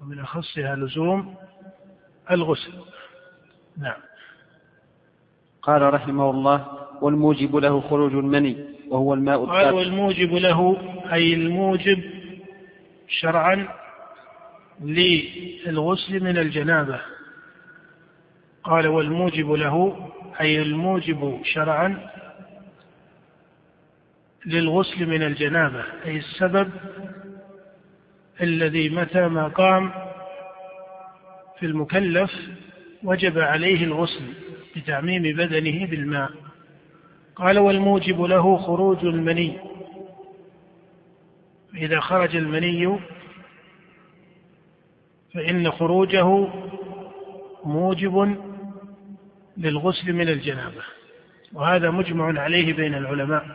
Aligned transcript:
ومن 0.00 0.18
أخصها 0.20 0.76
لزوم 0.76 1.34
الغسل. 2.30 2.72
نعم. 3.78 4.00
قال 5.62 5.94
رحمه 5.94 6.30
الله 6.30 6.66
والموجب 7.02 7.56
له 7.56 7.80
خروج 7.80 8.12
المني 8.12 8.56
وهو 8.88 9.14
الماء 9.14 9.44
قال 9.44 9.74
والموجب 9.74 10.34
له 10.34 10.76
أي 11.12 11.34
الموجب 11.34 12.02
شرعا 13.08 13.68
للغسل 14.80 16.24
من 16.24 16.38
الجنابة. 16.38 17.00
قال 18.64 18.88
والموجب 18.88 19.52
له 19.52 20.08
أي 20.40 20.62
الموجب 20.62 21.40
شرعا 21.44 22.10
للغسل 24.46 25.06
من 25.06 25.22
الجنابة 25.22 25.84
أي 26.06 26.16
السبب 26.16 26.70
الذي 28.42 28.88
متى 28.88 29.28
ما 29.28 29.48
قام 29.48 29.92
في 31.58 31.66
المكلف 31.66 32.30
وجب 33.02 33.38
عليه 33.38 33.84
الغسل 33.84 34.24
بتعميم 34.76 35.22
بدنه 35.22 35.86
بالماء. 35.86 36.30
قال 37.36 37.58
والموجب 37.58 38.22
له 38.22 38.56
خروج 38.56 39.04
المني. 39.04 39.58
إذا 41.74 42.00
خرج 42.00 42.36
المني 42.36 42.98
فإن 45.34 45.70
خروجه 45.70 46.48
موجب 47.64 48.36
للغسل 49.56 50.12
من 50.12 50.28
الجنابة. 50.28 50.82
وهذا 51.52 51.90
مجمع 51.90 52.40
عليه 52.40 52.72
بين 52.72 52.94
العلماء. 52.94 53.46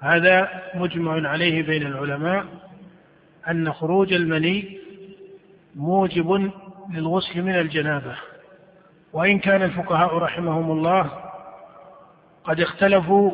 هذا 0.00 0.62
مجمع 0.74 1.28
عليه 1.28 1.62
بين 1.62 1.86
العلماء 1.86 2.65
أن 3.50 3.72
خروج 3.72 4.12
المني 4.12 4.78
موجب 5.76 6.50
للغسل 6.94 7.42
من 7.42 7.54
الجنابة. 7.54 8.16
وإن 9.12 9.38
كان 9.38 9.62
الفقهاء 9.62 10.16
رحمهم 10.18 10.70
الله 10.70 11.10
قد 12.44 12.60
اختلفوا 12.60 13.30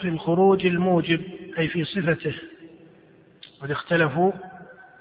في 0.00 0.08
الخروج 0.08 0.66
الموجب 0.66 1.20
أي 1.58 1.68
في 1.68 1.84
صفته. 1.84 2.34
قد 3.62 3.70
اختلفوا 3.70 4.32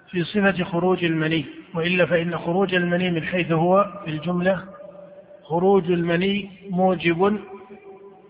في 0.09 0.23
صفة 0.23 0.63
خروج 0.63 1.03
المني 1.03 1.45
وإلا 1.73 2.05
فإن 2.05 2.37
خروج 2.37 2.73
المني 2.75 3.11
من 3.11 3.23
حيث 3.23 3.51
هو 3.51 4.01
في 4.05 4.11
الجملة 4.11 4.63
خروج 5.43 5.91
المني 5.91 6.49
موجب 6.69 7.39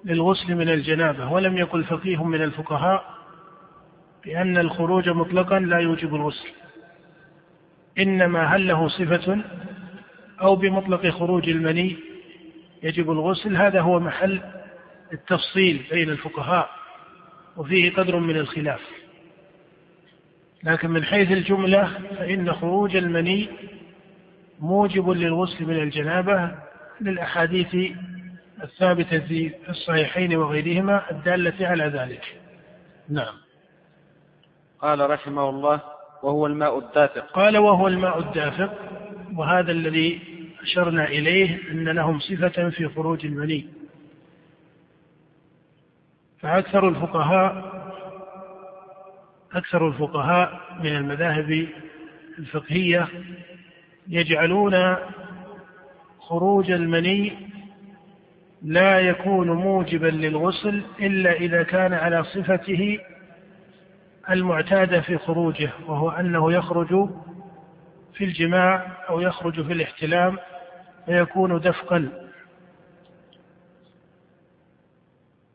للغسل 0.06 0.56
من 0.56 0.70
الجنابة. 0.70 1.32
ولم 1.32 1.58
يقل 1.58 1.84
فقيه 1.84 2.24
من 2.24 2.42
الفقهاء 2.42 3.15
بأن 4.26 4.58
الخروج 4.58 5.10
مطلقا 5.10 5.60
لا 5.60 5.80
يوجب 5.80 6.16
الغسل 6.16 6.50
إنما 8.00 8.44
هل 8.44 8.68
له 8.68 8.88
صفة؟ 8.88 9.42
أو 10.42 10.56
بمطلق 10.56 11.08
خروج 11.08 11.50
المني 11.50 11.96
يجب 12.84 13.12
الغسل؟ 13.12 13.56
هذا 13.56 13.82
هو 13.82 14.00
محل 14.00 14.42
التفصيل 15.14 15.86
بين 15.92 16.10
الفقهاء 16.10 16.70
وفيه 17.58 17.94
قدر 17.94 18.20
من 18.20 18.38
الخلاف. 18.38 18.82
لكن 20.64 20.90
من 20.90 21.04
حيث 21.04 21.32
الجملة 21.32 22.00
فإن 22.18 22.54
خروج 22.54 22.96
المني 22.96 23.50
موجب 24.60 25.10
للغسل 25.10 25.66
من 25.66 25.84
الجنابة 25.84 26.52
للأحاديث 27.02 27.76
الثابتة 28.64 29.20
في 29.20 29.52
الصحيحين 29.70 30.36
وغيرهما 30.36 31.12
الدالة 31.12 31.68
على 31.68 31.84
ذلك. 31.84 32.42
نعم. 33.10 33.45
قال 34.82 35.10
رحمه 35.10 35.50
الله 35.50 35.82
وهو 36.24 36.46
الماء 36.48 36.80
الدافق. 36.80 37.32
قال 37.32 37.58
وهو 37.58 37.88
الماء 37.88 38.20
الدافق 38.20 38.74
وهذا 39.36 39.72
الذي 39.72 40.22
أشرنا 40.62 41.06
إليه 41.08 41.72
أن 41.72 41.90
لهم 41.90 42.20
صفة 42.20 42.70
في 42.70 42.88
خروج 42.88 43.26
المني 43.26 43.68
فأكثر 46.40 46.90
الفقهاء 46.90 47.76
أكثر 49.54 49.88
الفقهاء 49.88 50.62
من 50.84 50.96
المذاهب 50.96 51.68
الفقهية 52.40 53.08
يجعلون 54.08 54.96
خروج 56.20 56.72
المني 56.72 57.34
لا 58.62 59.00
يكون 59.00 59.52
موجبا 59.52 60.08
للغسل 60.08 60.84
إلا 61.00 61.32
إذا 61.34 61.64
كان 61.64 61.94
على 61.94 62.24
صفته 62.24 63.00
المعتادة 64.30 65.02
في 65.02 65.18
خروجه 65.18 65.72
وهو 65.88 66.10
أنه 66.10 66.54
يخرج 66.54 67.10
في 68.14 68.24
الجماع 68.24 68.88
أو 69.10 69.20
يخرج 69.20 69.66
في 69.66 69.74
الاحتلام 69.74 70.38
فيكون 71.06 71.60
دفقا. 71.60 72.10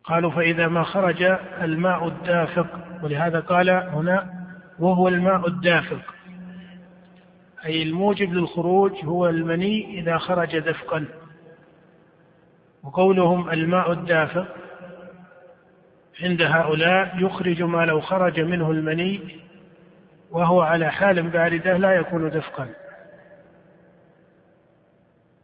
قالوا 0.05 0.31
فإذا 0.31 0.69
ما 0.69 0.83
خرج 0.83 1.23
الماء 1.63 2.09
الدافق 2.09 2.67
ولهذا 3.03 3.41
قال 3.41 3.71
هنا 3.71 4.47
وهو 4.79 5.09
الماء 5.09 5.49
الدافق. 5.49 6.15
أي 7.65 7.83
الموجب 7.83 8.33
للخروج 8.33 8.93
هو 9.05 9.29
المني 9.29 10.01
إذا 10.01 10.19
خرج 10.19 10.59
دفقا. 10.59 11.05
وقولهم 12.83 13.51
الماء 13.51 13.93
الدافق 13.93 14.57
عند 16.23 16.43
هؤلاء 16.43 17.17
يخرج 17.19 17.63
ما 17.63 17.85
لو 17.85 18.01
خرج 18.01 18.41
منه 18.41 18.71
المني 18.71 19.21
وهو 20.31 20.61
على 20.61 20.93
حال 20.93 21.23
باردة 21.23 21.77
لا 21.77 21.93
يكون 21.93 22.31
دفقا. 22.31 22.69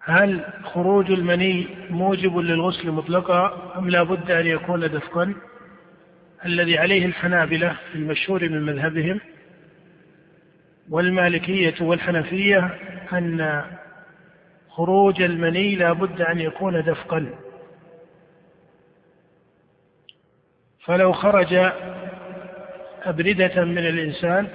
هل 0.01 0.45
خروج 0.65 1.11
المني 1.11 1.67
موجب 1.91 2.39
للغسل 2.39 2.91
مطلقا 2.91 3.73
أم 3.79 3.91
لا 3.91 4.03
بد 4.03 4.31
أن 4.31 4.47
يكون 4.47 4.81
دفقا؟ 4.81 5.35
الذي 6.45 6.79
عليه 6.79 7.07
الحنابلة 7.07 7.77
المشهور 7.95 8.49
من 8.49 8.63
مذهبهم 8.63 9.21
والمالكية 10.91 11.75
والحنفية 11.81 12.79
أن 13.13 13.65
خروج 14.71 15.23
المني 15.23 15.77
لا 15.77 15.93
بد 15.93 16.21
أن 16.21 16.41
يكون 16.41 16.83
دفقا. 16.83 17.27
فلو 20.87 21.13
خرج 21.13 21.55
أبردة 23.03 23.65
من 23.65 23.79
الإنسان 23.79 24.49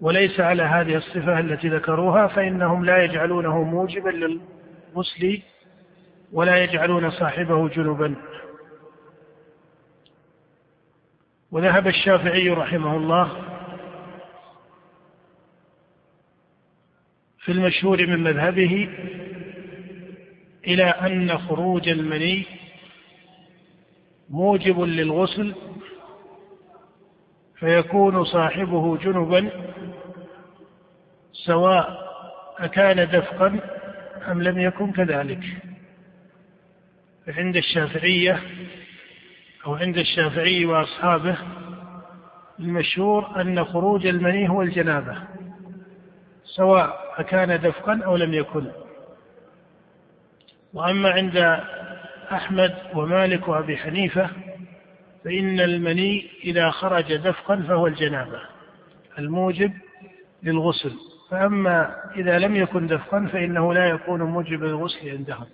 وليس 0.00 0.40
على 0.40 0.62
هذه 0.62 0.96
الصفة 0.96 1.40
التي 1.40 1.68
ذكروها 1.68 2.26
فإنهم 2.26 2.84
لا 2.84 3.04
يجعلونه 3.04 3.62
موجبا 3.62 4.10
للغسل 4.10 5.42
ولا 6.32 6.64
يجعلون 6.64 7.10
صاحبه 7.10 7.68
جنبا. 7.68 8.14
وذهب 11.50 11.86
الشافعي 11.86 12.50
رحمه 12.50 12.96
الله 12.96 13.32
في 17.38 17.52
المشهور 17.52 18.06
من 18.06 18.22
مذهبه 18.22 18.88
إلى 20.66 20.84
أن 20.84 21.38
خروج 21.38 21.88
المني 21.88 22.65
موجب 24.30 24.80
للغسل 24.80 25.54
فيكون 27.58 28.24
صاحبه 28.24 28.96
جنبا 28.96 29.50
سواء 31.32 32.06
أكان 32.58 33.08
دفقا 33.10 33.60
أم 34.28 34.42
لم 34.42 34.58
يكن 34.58 34.92
كذلك. 34.92 35.44
عند 37.28 37.56
الشافعية 37.56 38.40
أو 39.66 39.74
عند 39.74 39.98
الشافعي 39.98 40.64
وأصحابه 40.64 41.36
المشهور 42.60 43.40
أن 43.40 43.64
خروج 43.64 44.06
المني 44.06 44.48
هو 44.48 44.62
الجنابة 44.62 45.18
سواء 46.44 47.14
أكان 47.16 47.60
دفقا 47.60 48.00
أو 48.04 48.16
لم 48.16 48.34
يكن. 48.34 48.66
وأما 50.74 51.10
عند 51.10 51.36
أحمد 52.32 52.74
ومالك 52.94 53.48
وأبي 53.48 53.76
حنيفة 53.76 54.30
فإن 55.24 55.60
المني 55.60 56.30
إذا 56.44 56.70
خرج 56.70 57.16
دفقا 57.16 57.56
فهو 57.56 57.86
الجنابة 57.86 58.40
الموجب 59.18 59.72
للغسل. 60.42 60.92
فأما 61.30 61.96
إذا 62.16 62.38
لم 62.38 62.56
يكن 62.56 62.86
دفقا 62.86 63.28
فإنه 63.32 63.74
لا 63.74 63.86
يكون 63.86 64.22
موجب 64.22 64.64
للغسل 64.64 65.10
عندهم. 65.10 65.46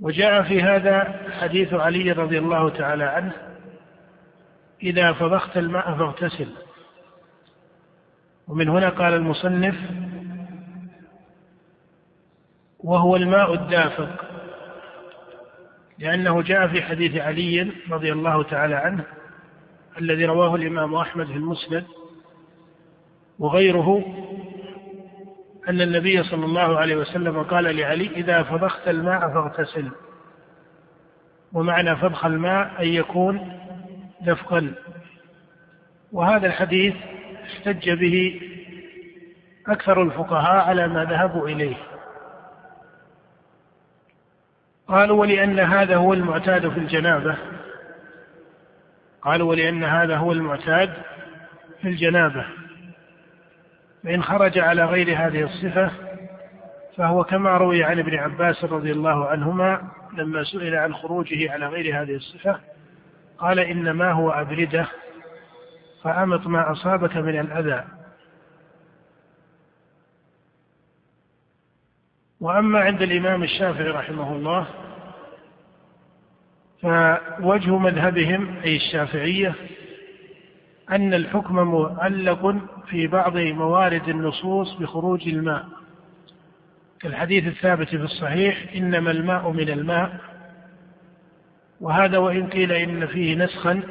وجاء 0.00 0.42
في 0.42 0.62
هذا 0.62 1.26
حديث 1.40 1.74
علي 1.74 2.12
رضي 2.12 2.38
الله 2.38 2.70
تعالى 2.70 3.04
عنه 3.04 3.32
إذا 4.82 5.12
فضخت 5.12 5.56
الماء 5.56 5.96
فاغتسل. 5.96 6.48
ومن 8.48 8.68
هنا 8.68 8.88
قال 8.88 9.14
المصنف 9.14 9.76
وهو 12.78 13.16
الماء 13.16 13.54
الدافق. 13.54 14.26
لأنه 15.98 16.42
جاء 16.42 16.68
في 16.68 16.82
حديث 16.82 17.16
علي 17.16 17.72
رضي 17.90 18.12
الله 18.12 18.42
تعالى 18.42 18.74
عنه 18.74 19.04
الذي 20.00 20.24
رواه 20.24 20.54
الإمام 20.54 20.94
أحمد 20.94 21.26
في 21.26 21.32
المسند 21.32 21.84
وغيره 23.38 24.04
أن 25.68 25.80
النبي 25.80 26.22
صلى 26.22 26.44
الله 26.44 26.78
عليه 26.78 26.96
وسلم 26.96 27.42
قال 27.42 27.76
لعلي 27.76 28.06
إذا 28.06 28.42
فضخت 28.42 28.88
الماء 28.88 29.20
فاغتسل. 29.20 29.90
ومعنى 31.52 31.96
فضخ 31.96 32.24
الماء 32.24 32.82
أن 32.82 32.88
يكون 32.88 33.52
دفقا. 34.20 34.74
وهذا 36.12 36.46
الحديث 36.46 36.94
احتج 37.44 37.90
به 37.90 38.40
أكثر 39.68 40.02
الفقهاء 40.02 40.68
على 40.68 40.88
ما 40.88 41.04
ذهبوا 41.04 41.48
إليه. 41.48 41.76
قالوا 44.88 45.20
ولأن 45.20 45.60
هذا 45.60 45.96
هو 45.96 46.12
المعتاد 46.12 46.68
في 46.68 46.78
الجنابة. 46.78 47.36
قالوا 49.22 49.50
ولأن 49.50 49.84
هذا 49.84 50.16
هو 50.16 50.32
المعتاد 50.32 50.92
في 51.82 51.88
الجنابة. 51.88 52.46
فإن 54.04 54.22
خرج 54.22 54.58
على 54.58 54.84
غير 54.84 55.16
هذه 55.16 55.42
الصفة 55.42 55.90
فهو 56.96 57.24
كما 57.24 57.56
روي 57.56 57.84
عن 57.84 57.98
ابن 57.98 58.14
عباس 58.14 58.64
رضي 58.64 58.92
الله 58.92 59.26
عنهما 59.26 59.82
لما 60.16 60.44
سئل 60.44 60.74
عن 60.74 60.94
خروجه 60.94 61.52
على 61.52 61.66
غير 61.66 62.02
هذه 62.02 62.14
الصفة 62.14 62.60
قال 63.38 63.58
إنما 63.58 64.12
هو 64.12 64.30
أبردة 64.30 64.86
فأمط 66.02 66.46
ما 66.46 66.72
أصابك 66.72 67.16
من 67.16 67.40
الأذى. 67.40 67.84
وأما 72.40 72.80
عند 72.80 73.02
الإمام 73.02 73.42
الشافعي 73.42 73.88
رحمه 73.88 74.36
الله 74.36 74.66
فوجه 76.82 77.78
مذهبهم 77.78 78.56
أي 78.64 78.76
الشافعية 78.76 79.54
أن 80.90 81.14
الحكم 81.14 81.54
معلق 81.54 82.56
في 82.86 83.06
بعض 83.06 83.36
موارد 83.36 84.08
النصوص 84.08 84.74
بخروج 84.74 85.28
الماء. 85.28 85.66
كالحديث 87.00 87.46
الثابت 87.46 87.88
في 87.88 87.96
الصحيح 87.96 88.72
إنما 88.76 89.10
الماء 89.10 89.50
من 89.50 89.68
الماء. 89.68 90.20
وهذا 91.80 92.18
وإن 92.18 92.46
قيل 92.46 92.72
إن 92.72 93.06
فيه 93.06 93.36
نسخا 93.36 93.82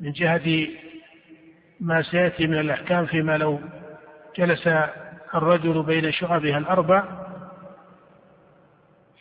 من 0.00 0.12
جهة 0.12 0.68
ما 1.80 2.02
سيأتي 2.02 2.46
من 2.46 2.58
الأحكام 2.58 3.06
فيما 3.06 3.38
لو 3.38 3.60
جلس 4.36 4.68
الرجل 5.34 5.82
بين 5.82 6.12
شعبها 6.12 6.58
الأربع 6.58 7.04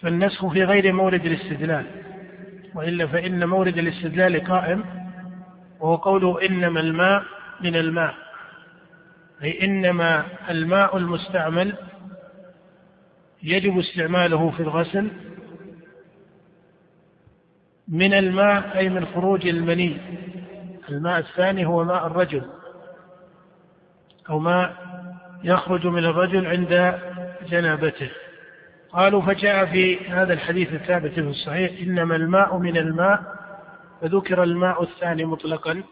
فالنسخ 0.02 0.48
في 0.48 0.64
غير 0.64 0.94
مورد 0.94 1.26
الاستدلال 1.26 1.86
وإلا 2.76 3.08
فإن 3.08 3.46
مورد 3.46 3.78
الاستدلال 3.78 4.44
قائم 4.44 4.86
وهو 5.80 5.96
قوله 5.96 6.46
إنما 6.46 6.80
الماء 6.80 7.24
من 7.62 7.76
الماء 7.76 8.16
أي 9.44 9.66
إنما 9.66 10.26
الماء 10.50 10.98
المستعمل 10.98 11.78
يجب 13.44 13.80
استعماله 13.80 14.50
في 14.50 14.60
الغسل 14.60 15.12
من 17.88 18.14
الماء 18.14 18.78
أي 18.78 18.90
من 18.90 19.06
خروج 19.06 19.48
المني 19.48 19.98
الماء 20.90 21.20
الثاني 21.20 21.66
هو 21.66 21.84
ماء 21.84 22.08
الرجل 22.08 22.44
أو 24.30 24.40
ماء 24.40 24.89
يخرج 25.44 25.88
من 25.88 26.06
الرجل 26.06 26.48
عند 26.48 27.00
جنابته. 27.50 28.10
قالوا 28.92 29.22
فجاء 29.22 29.66
في 29.66 30.10
هذا 30.10 30.34
الحديث 30.34 30.74
الثابت 30.74 31.12
في 31.12 31.20
الصحيح 31.20 31.82
إنما 31.82 32.16
الماء 32.16 32.58
من 32.58 32.78
الماء 32.78 33.24
فذكر 34.02 34.44
الماء 34.44 34.84
الثاني 34.84 35.26
مطلقا 35.26 35.84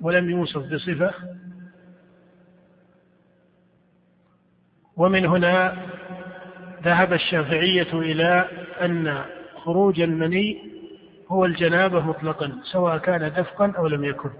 ولم 0.00 0.30
يوصف 0.30 0.62
بصفة. 0.72 1.14
ومن 4.96 5.26
هنا 5.26 5.76
ذهب 6.82 7.12
الشافعية 7.12 7.92
إلى 7.92 8.48
أن 8.80 9.24
خروج 9.56 10.00
المني 10.00 10.72
هو 11.28 11.44
الجنابة 11.44 12.00
مطلقا 12.00 12.52
سواء 12.62 12.98
كان 12.98 13.32
دفقا 13.32 13.72
أو 13.78 13.86
لم 13.86 14.04
يكن. 14.04 14.30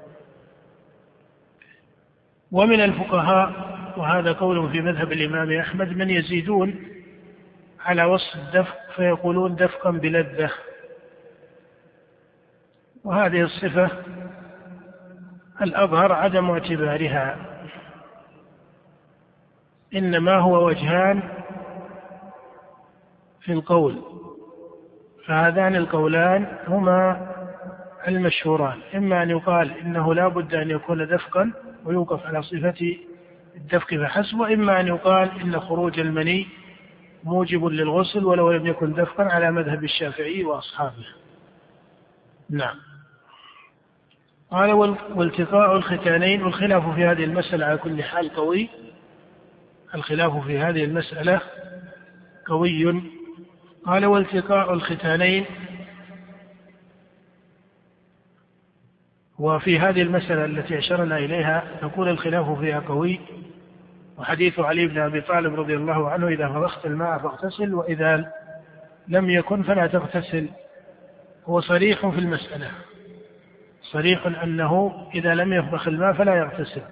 ومن 2.52 2.80
الفقهاء 2.80 3.71
وهذا 3.96 4.32
قول 4.32 4.70
في 4.70 4.80
مذهب 4.80 5.12
الإمام 5.12 5.52
أحمد 5.52 5.96
من 5.96 6.10
يزيدون 6.10 6.74
على 7.80 8.04
وصف 8.04 8.34
الدفق 8.34 8.76
فيقولون 8.96 9.54
دفقا 9.54 9.90
بلذة. 9.90 10.50
وهذه 13.04 13.42
الصفة 13.42 13.90
الأظهر 15.62 16.12
عدم 16.12 16.50
اعتبارها. 16.50 17.36
إنما 19.94 20.36
هو 20.36 20.66
وجهان 20.66 21.22
في 23.40 23.52
القول. 23.52 24.02
فهذان 25.26 25.76
القولان 25.76 26.46
هما 26.68 27.28
المشهوران. 28.08 28.78
إما 28.94 29.22
أن 29.22 29.30
يقال 29.30 29.78
إنه 29.78 30.14
لا 30.14 30.28
بد 30.28 30.54
أن 30.54 30.70
يكون 30.70 31.06
دفقا 31.06 31.52
ويوقف 31.84 32.26
على 32.26 32.42
صفة 32.42 32.96
الدفق 33.56 33.94
فحسب 33.94 34.40
وإما 34.40 34.80
أن 34.80 34.86
يقال 34.86 35.40
إن 35.40 35.60
خروج 35.60 36.00
المني 36.00 36.48
موجب 37.24 37.64
للغسل 37.64 38.24
ولو 38.24 38.52
لم 38.52 38.66
يكن 38.66 38.92
دفقا 38.92 39.24
على 39.24 39.50
مذهب 39.50 39.84
الشافعي 39.84 40.44
وأصحابه. 40.44 41.06
نعم. 42.50 42.76
قال 44.50 44.72
والتقاء 45.14 45.76
الختانين 45.76 46.42
والخلاف 46.42 46.94
في 46.94 47.04
هذه 47.04 47.24
المسألة 47.24 47.66
على 47.66 47.78
كل 47.78 48.02
حال 48.02 48.34
قوي. 48.34 48.68
الخلاف 49.94 50.46
في 50.46 50.58
هذه 50.58 50.84
المسألة 50.84 51.40
قوي. 52.46 53.02
قال 53.86 54.06
والتقاء 54.06 54.74
الختانين 54.74 55.46
وفي 59.42 59.78
هذه 59.78 60.02
المسألة 60.02 60.44
التي 60.44 60.78
أشرنا 60.78 61.16
إليها 61.16 61.64
نقول 61.82 62.08
الخلاف 62.08 62.58
فيها 62.58 62.80
قوي 62.80 63.20
وحديث 64.18 64.60
علي 64.60 64.86
بن 64.86 64.98
أبي 64.98 65.20
طالب 65.20 65.54
رضي 65.54 65.76
الله 65.76 66.10
عنه 66.10 66.28
إذا 66.28 66.48
فرغت 66.48 66.86
الماء 66.86 67.18
فاغتسل 67.18 67.74
وإذا 67.74 68.32
لم 69.08 69.30
يكن 69.30 69.62
فلا 69.62 69.86
تغتسل. 69.86 70.48
هو 71.46 71.60
صريح 71.60 72.06
في 72.06 72.18
المسألة. 72.18 72.70
صريح 73.82 74.26
أنه 74.42 74.92
إذا 75.14 75.34
لم 75.34 75.52
يفرخ 75.52 75.88
الماء 75.88 76.12
فلا 76.12 76.34
يغتسل. 76.34 76.82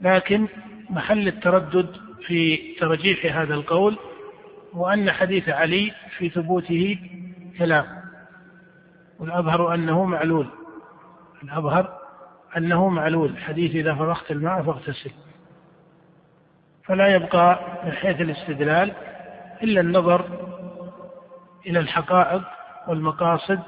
لكن 0.00 0.48
محل 0.90 1.28
التردد 1.28 1.96
في 2.26 2.58
ترجيح 2.80 3.36
هذا 3.36 3.54
القول 3.54 3.98
وأن 4.72 5.12
حديث 5.12 5.48
علي 5.48 5.92
في 6.18 6.28
ثبوته 6.28 6.98
كلام 7.58 7.86
والأظهر 9.18 9.74
أنه 9.74 10.04
معلول. 10.04 10.61
الأظهر 11.42 11.98
أنه 12.56 12.88
معلول 12.88 13.38
حديث 13.38 13.74
إذا 13.74 13.94
فرغت 13.94 14.30
الماء 14.30 14.62
فاغتسل. 14.62 15.10
فلا 16.84 17.08
يبقى 17.08 17.60
من 17.84 17.92
حيث 17.92 18.20
الاستدلال 18.20 18.92
إلا 19.62 19.80
النظر 19.80 20.24
إلى 21.66 21.78
الحقائق 21.78 22.42
والمقاصد 22.88 23.60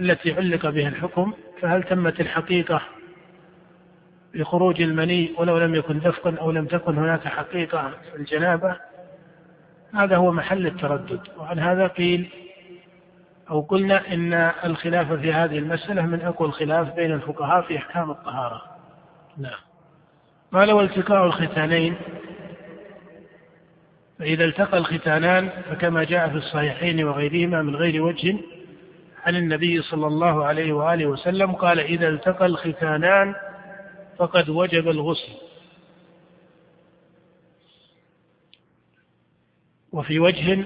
التي 0.00 0.32
علق 0.32 0.70
بها 0.70 0.88
الحكم. 0.88 1.32
فهل 1.60 1.82
تمت 1.82 2.20
الحقيقة 2.20 2.82
بخروج 4.34 4.82
المني 4.82 5.34
ولو 5.38 5.58
لم 5.58 5.74
يكن 5.74 5.98
دفقا 5.98 6.36
أو 6.40 6.50
لم 6.50 6.66
تكن 6.66 6.98
هناك 6.98 7.28
حقيقة 7.28 7.90
في 8.10 8.16
الجنابة؟ 8.16 8.76
هذا 9.94 10.16
هو 10.16 10.32
محل 10.32 10.66
التردد. 10.66 11.20
وعن 11.38 11.58
هذا 11.58 11.86
قيل 11.86 12.45
أو 13.50 13.60
قلنا 13.60 14.14
إن 14.14 14.34
الخلاف 14.64 15.12
في 15.12 15.32
هذه 15.32 15.58
المسألة 15.58 16.06
من 16.06 16.20
أقوى 16.20 16.48
الخلاف 16.48 16.94
بين 16.94 17.12
الفقهاء 17.12 17.62
في 17.62 17.76
أحكام 17.76 18.10
الطهارة. 18.10 18.62
نعم. 19.38 19.58
قال 20.52 20.72
والتقاء 20.72 21.26
الختانين؟ 21.26 21.96
فإذا 24.18 24.44
التقى 24.44 24.78
الختانان 24.78 25.48
فكما 25.48 26.04
جاء 26.04 26.28
في 26.28 26.36
الصحيحين 26.36 27.04
وغيرهما 27.04 27.62
من 27.62 27.76
غير 27.76 28.02
وجه 28.02 28.36
عن 29.24 29.36
النبي 29.36 29.82
صلى 29.82 30.06
الله 30.06 30.44
عليه 30.44 30.72
وآله 30.72 31.06
وسلم 31.06 31.52
قال 31.52 31.80
إذا 31.80 32.08
التقى 32.08 32.46
الختانان 32.46 33.34
فقد 34.18 34.48
وجب 34.48 34.88
الغسل. 34.88 35.32
وفي 39.92 40.20
وجه 40.20 40.64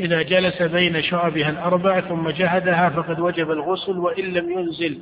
إذا 0.00 0.22
جلس 0.22 0.62
بين 0.62 1.02
شعبها 1.02 1.50
الأربع 1.50 2.00
ثم 2.00 2.30
جهدها 2.30 2.88
فقد 2.90 3.20
وجب 3.20 3.50
الغسل 3.50 3.98
وإن 3.98 4.24
لم 4.24 4.50
ينزل. 4.50 4.98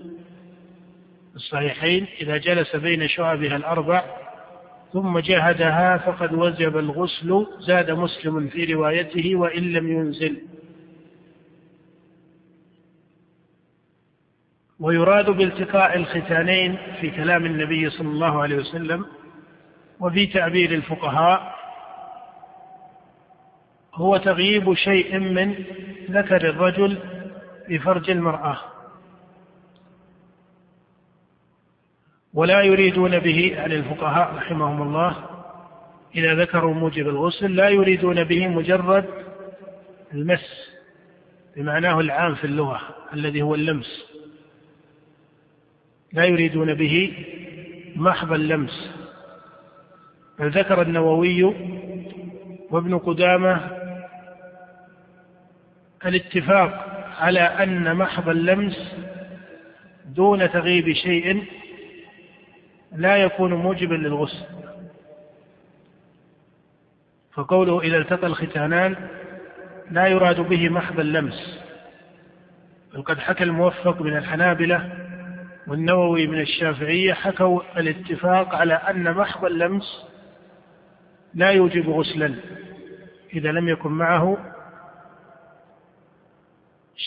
الصحيحين 1.37 2.07
إذا 2.21 2.37
جلس 2.37 2.77
بين 2.77 3.09
شعبها 3.09 3.57
الأربع 3.57 4.05
ثم 4.93 5.19
جهدها 5.19 5.99
فقد 5.99 6.35
وجب 6.35 6.79
الغسل 6.79 7.47
زاد 7.61 7.91
مسلم 7.91 8.49
في 8.49 8.75
روايته 8.75 9.37
وإن 9.37 9.73
لم 9.73 9.93
ينزل. 9.93 10.37
ويراد 14.81 15.31
بالتقاء 15.31 15.97
الختانين 15.97 16.79
في 17.01 17.11
كلام 17.11 17.47
النبي 17.47 17.91
صلى 17.91 18.09
الله 18.09 18.43
عليه 18.43 18.57
وسلم 18.57 19.07
وفي 20.01 20.27
تعبير 20.27 20.75
الفقهاء 20.75 21.60
هو 23.95 24.17
تغييب 24.17 24.75
شيء 24.75 25.19
من 25.19 25.55
ذكر 26.11 26.49
الرجل 26.49 26.99
في 27.67 27.79
فرج 27.79 28.11
المرأة. 28.11 28.59
ولا 32.35 32.63
يريدون 32.63 33.19
به 33.19 33.53
يعني 33.55 33.75
الفقهاء 33.75 34.35
رحمهم 34.35 34.83
الله. 34.83 35.17
إذا 36.15 36.35
ذكروا 36.35 36.75
موجب 36.75 37.09
الغسل 37.09 37.57
لا 37.57 37.69
يريدون 37.69 38.25
به 38.25 38.49
مجرد 38.49 39.05
المس 40.15 40.71
بمعناه 41.57 42.01
العام 42.01 42.35
في 42.35 42.45
اللغة 42.45 42.81
الذي 43.13 43.43
هو 43.43 43.55
اللمس. 43.55 44.05
لا 46.13 46.25
يريدون 46.25 46.75
به 46.75 47.13
محض 47.97 48.33
اللمس. 48.33 48.91
بل 50.39 50.51
ذكر 50.51 50.83
النووي 50.83 51.43
وابن 52.71 52.99
قدامة 52.99 53.80
الاتفاق 56.07 56.87
على 57.19 57.41
أن 57.41 57.97
محض 57.97 58.29
اللمس 58.29 58.95
دون 60.07 60.51
تغيب 60.51 60.93
شيء 60.93 61.45
لا 62.93 63.17
يكون 63.17 63.55
موجبا 63.55 63.95
للغسل. 63.95 64.45
فقوله 67.33 67.81
إذا 67.81 67.97
التقى 67.97 68.27
الختانان 68.27 68.97
لا 69.91 70.07
يراد 70.07 70.41
به 70.41 70.69
محض 70.69 71.01
اللمس 71.01 71.61
بل 72.95 73.03
قد 73.03 73.19
حكى 73.19 73.45
الموفق 73.45 74.03
من 74.03 74.17
الحنابلة 74.17 74.93
والنووي 75.67 76.27
من 76.27 76.41
الشافعية 76.41 77.15
حكوا 77.15 77.61
الاتفاق 77.77 78.55
على 78.55 78.75
أن 78.75 79.15
محض 79.15 79.45
اللمس 79.45 80.07
لا 81.35 81.51
يوجب 81.51 81.89
غسلا 81.91 82.35
إذا 83.35 83.53
لم 83.53 83.69
يكن 83.69 83.91
معه 83.91 84.39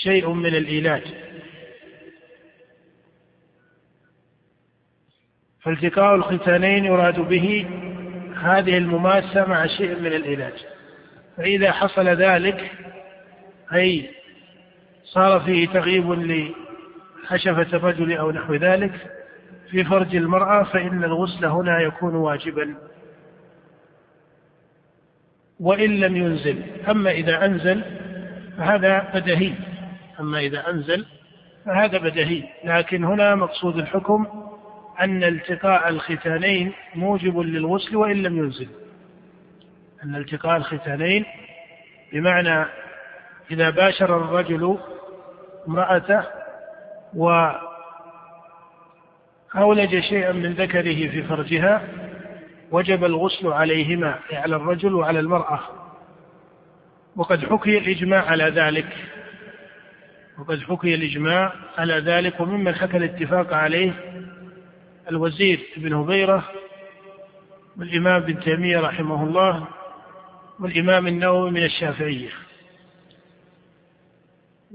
شيء 0.01 0.29
من 0.29 0.55
الإيلاج 0.55 1.03
فالتقاء 5.61 6.15
الختانين 6.15 6.85
يراد 6.85 7.19
به 7.19 7.67
هذه 8.35 8.77
المماسة 8.77 9.45
مع 9.45 9.65
شيء 9.67 9.99
من 9.99 10.13
العلاج 10.13 10.53
فإذا 11.37 11.71
حصل 11.71 12.07
ذلك 12.07 12.71
أي 13.73 14.09
صار 15.03 15.39
فيه 15.39 15.67
تغييب 15.67 16.11
لحشفة 16.11 17.77
الرجل 17.77 18.13
أو 18.13 18.31
نحو 18.31 18.55
ذلك 18.55 18.93
في 19.71 19.83
فرج 19.83 20.15
المرأة 20.15 20.63
فإن 20.63 21.03
الغسل 21.03 21.45
هنا 21.45 21.81
يكون 21.81 22.15
واجبا. 22.15 22.75
وإن 25.59 25.99
لم 25.99 26.17
ينزل 26.17 26.61
أما 26.89 27.11
إذا 27.11 27.45
أنزل 27.45 27.83
فهذا 28.57 29.11
بدهي 29.13 29.53
أما 30.19 30.39
إذا 30.39 30.69
أنزل 30.69 31.05
فهذا 31.65 31.97
بدهي 31.97 32.43
لكن 32.63 33.03
هنا 33.03 33.35
مقصود 33.35 33.77
الحكم 33.77 34.27
أن 34.99 35.23
التقاء 35.23 35.89
الختانين 35.89 36.73
موجب 36.95 37.39
للغسل 37.39 37.95
وإن 37.95 38.23
لم 38.23 38.37
ينزل. 38.37 38.67
أن 40.03 40.15
التقاء 40.15 40.57
الختانين 40.57 41.25
بمعنى 42.13 42.65
إذا 43.51 43.69
باشر 43.69 44.17
الرجل 44.17 44.77
امرأته 45.67 46.23
وأولج 49.55 49.99
شيئا 49.99 50.31
من 50.31 50.53
ذكره 50.53 51.09
في 51.09 51.23
فرجها 51.23 51.81
وجب 52.71 53.03
الغسل 53.03 53.47
عليهما 53.47 54.19
أي 54.31 54.37
على 54.37 54.55
الرجل 54.55 54.93
وعلى 54.93 55.19
المرأة. 55.19 55.59
وقد 57.15 57.45
حكي 57.45 57.77
الإجماع 57.77 58.25
على 58.25 58.43
ذلك. 58.43 58.87
وقد 60.39 60.59
حكي 60.59 60.95
الإجماع 60.95 61.53
على 61.77 61.93
ذلك 61.93 62.39
وممن 62.39 62.75
حكى 62.75 62.97
الاتفاق 62.97 63.53
عليه 63.53 63.93
الوزير 65.09 65.59
بن 65.77 65.93
هبيرة 65.93 66.43
والإمام 67.77 68.21
بن 68.21 68.39
تيمية 68.39 68.79
رحمه 68.79 69.23
الله 69.23 69.67
والإمام 70.59 71.07
النووي 71.07 71.51
من 71.51 71.63
الشافعية. 71.63 72.29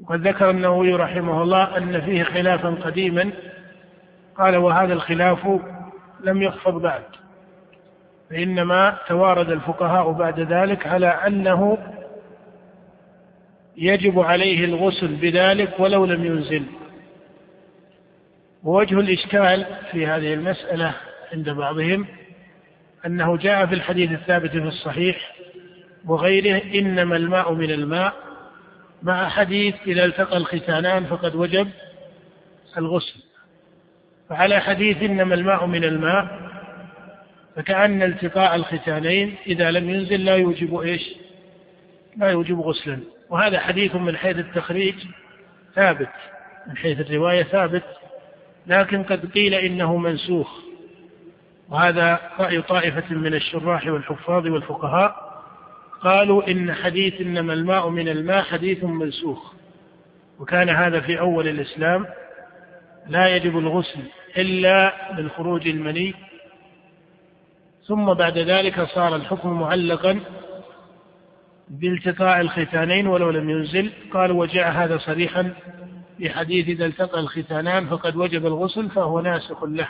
وقد 0.03 0.29
ذكر 0.29 0.51
النووي 0.51 0.93
رحمه 0.95 1.43
الله 1.43 1.77
أن 1.77 2.01
فيه 2.01 2.23
خلافا 2.23 2.69
قديما 2.69 3.31
قال 4.37 4.57
وهذا 4.57 4.93
الخلاف 4.93 5.61
لم 6.25 6.43
يخفض 6.43 6.83
بعد 6.83 7.03
فإنما 8.31 8.99
توارد 9.09 9.51
الفقهاء 9.51 10.13
بعد 10.13 10.41
ذلك 10.41 10.87
على 10.87 11.07
أنه 11.07 11.79
يجب 13.79 14.21
عليه 14.21 14.65
الغسل 14.65 15.09
بذلك 15.09 15.81
ولو 15.81 16.05
لم 16.05 16.25
ينزل. 16.25 16.65
ووجه 18.65 19.01
الإشكال 19.01 19.67
في 19.93 20.07
هذه 20.07 20.35
المسألة 20.35 20.95
عند 21.33 21.51
بعضهم 21.51 22.07
أنه 23.07 23.37
جاء 23.37 23.67
في 23.67 23.75
الحديث 23.75 24.13
الثابت 24.13 24.51
في 24.51 24.59
الصحيح 24.59 25.37
وغيره 26.05 26.63
إنما 26.75 27.17
الماء 27.17 27.55
من 27.55 27.71
الماء 27.71 28.13
مع 29.03 29.29
حديث 29.29 29.75
إذا 29.87 30.05
التقى 30.05 30.37
الختانان 30.37 31.05
فقد 31.05 31.35
وجب 31.35 31.69
الغسل. 32.79 33.21
فعلى 34.29 34.61
حديث 34.61 35.03
إنما 35.03 35.35
الماء 35.35 35.67
من 35.67 35.85
الماء 35.85 36.49
فكأن 37.57 38.03
التقاء 38.03 38.57
الختانين 38.57 39.37
إذا 39.47 39.71
لم 39.71 39.91
ينزل 39.91 40.25
لا 40.25 40.37
يوجب 40.37 40.79
إيش؟ 40.79 41.15
لا 42.17 42.31
يوجب 42.31 42.61
غسلا. 42.61 43.18
وهذا 43.31 43.61
حديث 43.61 43.95
من 43.95 44.17
حيث 44.17 44.39
التخريج 44.39 44.95
ثابت 45.75 46.09
من 46.67 46.77
حيث 46.77 47.01
الرواية 47.01 47.43
ثابت 47.43 47.85
لكن 48.67 49.03
قد 49.03 49.27
قيل 49.33 49.55
إنه 49.55 49.97
منسوخ. 49.97 50.59
وهذا 51.69 52.21
رأي 52.39 52.63
طائفة 52.63 53.15
من 53.15 53.35
الشراح 53.35 53.87
والحفاظ 53.87 54.47
والفقهاء 54.47 55.43
قالوا 56.03 56.51
إن 56.51 56.75
حديث 56.75 57.21
إنما 57.21 57.53
الماء 57.53 57.89
من 57.89 58.09
الماء 58.09 58.43
حديث 58.43 58.85
منسوخ. 58.85 59.53
وكان 60.41 60.69
هذا 60.69 61.01
في 61.01 61.21
أول 61.21 61.49
الإسلام 61.49 62.07
لا 63.07 63.37
يجب 63.37 63.59
الغسل 63.59 64.01
إلا 64.39 64.95
من 65.19 65.31
خروج 65.31 65.69
المني. 65.69 66.15
ثم 67.87 68.15
بعد 68.15 68.39
ذلك 68.39 68.83
صار 68.83 69.17
الحكم 69.17 69.61
معلقا 69.61 70.21
بالتقاء 71.71 72.41
الختانين 72.41 73.07
ولو 73.07 73.31
لم 73.31 73.51
ينزل. 73.51 73.91
قال 74.13 74.33
وجاء 74.33 74.71
هذا 74.71 74.99
صريحا 74.99 75.55
في 76.19 76.31
حديث 76.31 76.69
إذا 76.69 76.87
التقى 76.87 77.21
الختانان 77.21 77.87
فقد 77.87 78.17
وجب 78.17 78.47
الغسل 78.47 78.91
فهو 78.91 79.21
ناسخ 79.21 79.65
له. 79.65 79.89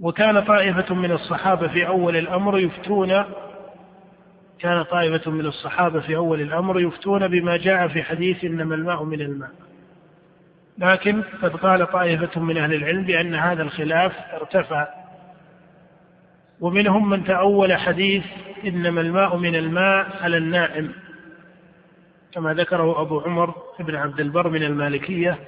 وكان 0.00 0.40
طائفة 0.40 0.94
من 0.94 1.12
الصحابة 1.12 1.68
في 1.68 1.86
أول 1.86 2.16
الأمر 2.16 2.58
يفتون 2.58 3.24
كان 4.58 4.82
طائفة 4.82 5.30
من 5.30 5.46
الصحابة 5.46 6.00
في 6.00 6.16
أول 6.16 6.40
الأمر 6.40 6.80
يفتون 6.80 7.28
بما 7.28 7.56
جاء 7.56 7.88
في 7.88 8.02
حديث 8.02 8.44
إنما 8.44 8.74
الماء 8.74 9.04
من 9.04 9.20
الماء. 9.20 9.50
لكن 10.78 11.22
قد 11.42 11.56
قال 11.56 11.92
طائفة 11.92 12.40
من 12.40 12.56
أهل 12.56 12.74
العلم 12.74 13.04
بأن 13.04 13.34
هذا 13.34 13.62
الخلاف 13.62 14.12
ارتفع. 14.32 15.05
ومنهم 16.60 17.10
من 17.10 17.24
تأول 17.24 17.72
حديث 17.76 18.24
إنما 18.64 19.00
الماء 19.00 19.36
من 19.36 19.54
الماء 19.56 20.06
على 20.22 20.36
النائم 20.36 20.92
كما 22.32 22.54
ذكره 22.54 23.00
أبو 23.00 23.20
عمر 23.20 23.54
بن 23.80 23.94
عبد 23.94 24.20
البر 24.20 24.48
من 24.48 24.62
المالكية 24.62 25.38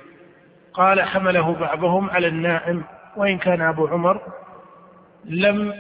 قال 0.73 1.03
حمله 1.03 1.53
بعضهم 1.55 2.11
على 2.11 2.27
النائم 2.27 2.85
وإن 3.17 3.39
كان 3.39 3.61
أبو 3.61 3.87
عمر 3.87 4.21
لم 5.25 5.75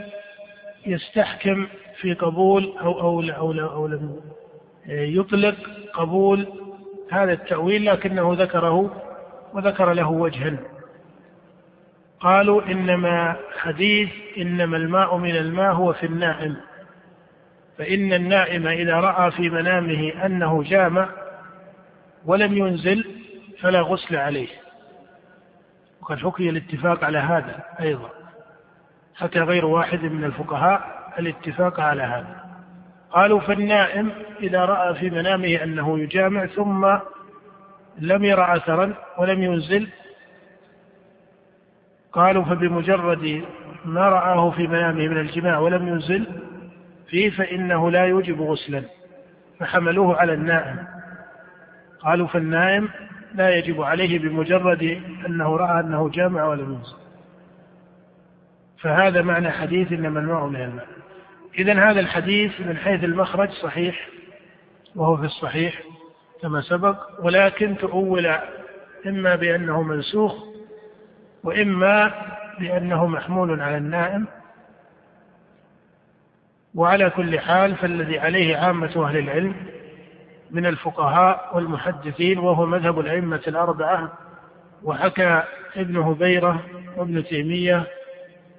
يستحكم 0.87 1.67
في 2.01 2.15
قبول 2.15 2.75
أو 2.81 3.01
أو 3.01 3.21
أو, 3.21 3.53
أو, 3.53 3.87
لم 3.87 4.21
يطلق 4.89 5.55
قبول 5.95 6.47
هذا 7.11 7.33
التأويل 7.33 7.87
لكنه 7.87 8.35
ذكره 8.39 9.03
وذكر 9.55 9.93
له 9.93 10.11
وجها. 10.11 10.57
قالوا 12.21 12.63
إنما 12.63 13.37
حديث 13.59 14.09
إنما 14.39 14.77
الماء 14.77 15.17
من 15.17 15.37
الماء 15.37 15.73
هو 15.73 15.93
في 15.93 16.07
النائم. 16.07 16.57
فإن 17.79 18.13
النائم 18.13 18.67
إذا 18.67 18.95
رأى 18.95 19.31
في 19.31 19.51
منامه 19.51 20.27
أنه 20.27 20.63
جامع 20.63 21.09
ولم 22.25 22.59
ينزل 22.59 23.05
فلا 23.61 23.81
غسل 23.81 24.17
عليه. 24.17 24.49
وقد 26.01 26.19
حكي 26.19 26.51
الاتفاق 26.51 27.05
على 27.05 27.19
هذا 27.19 27.65
أيضا. 27.81 28.11
حتى 29.15 29.41
غير 29.41 29.67
واحد 29.67 30.03
من 30.03 30.25
الفقهاء 30.25 31.13
الاتفاق 31.19 31.81
على 31.81 32.03
هذا. 32.03 32.49
قالوا 33.11 33.41
فالنائم 33.41 34.13
إذا 34.41 34.65
رأى 34.65 34.95
في 34.95 35.11
منامه 35.11 35.63
أنه 35.63 35.99
يجامع 35.99 36.47
ثم 36.47 36.99
لم 37.99 38.25
يرى 38.25 38.57
أثرا 38.57 38.95
ولم 39.19 39.43
ينزل 39.43 39.89
قالوا 42.13 42.45
فبمجرد 42.45 43.45
ما 43.85 44.09
رآه 44.09 44.51
في 44.51 44.67
منامه 44.67 45.09
من 45.09 45.21
الجماع 45.21 45.59
ولم 45.59 45.89
ينزل 45.89 46.27
فيه 47.09 47.31
فإنه 47.31 47.91
لا 47.91 48.05
يوجب 48.05 48.43
غسلا 48.43 48.83
فحملوه 49.61 50.17
على 50.17 50.33
النائم. 50.33 50.87
قالوا 52.01 52.27
فالنائم 52.27 52.89
لا 53.35 53.57
يجب 53.57 53.83
عليه 53.83 54.19
بمجرد 54.19 55.03
أنه 55.27 55.57
رأى 55.57 55.81
أنه 55.81 56.09
جامع 56.09 56.45
ولم 56.45 56.73
ينزل. 56.73 56.97
فهذا 58.81 59.23
معنى 59.23 59.51
حديث 59.51 59.93
إنما 59.93 60.21
الماء 60.21 60.47
من 60.47 60.63
الماء. 60.63 60.87
إذا 61.59 61.91
هذا 61.91 62.01
الحديث 62.01 62.61
من 62.61 62.77
حيث 62.77 63.05
المخرج 63.05 63.51
صحيح 63.51 64.09
وهو 64.97 65.17
في 65.17 65.25
الصحيح 65.25 65.83
كما 66.43 66.61
سبق 66.61 66.97
ولكن 67.23 67.77
تؤول 67.77 68.27
إما 69.07 69.37
بأنه 69.37 69.83
منسوخ 69.83 70.48
وإما 71.45 72.13
بأنه 72.61 73.07
محمول 73.07 73.61
على 73.61 73.77
النائم. 73.77 74.27
وعلى 76.75 77.11
كل 77.11 77.41
حال 77.41 77.77
فالذي 77.77 78.19
عليه 78.19 78.57
عامة 78.57 79.05
أهل 79.09 79.19
العلم 79.19 79.55
من 80.51 80.67
الفقهاء 80.67 81.51
والمحدثين 81.55 82.39
وهو 82.39 82.67
مذهب 82.67 83.01
الأئمة 83.01 83.41
الأربعة 83.49 84.13
وحكى 84.85 85.43
ابن 85.77 85.97
هبيرة 85.97 86.63
وابن 86.97 87.25
تيمية 87.25 87.87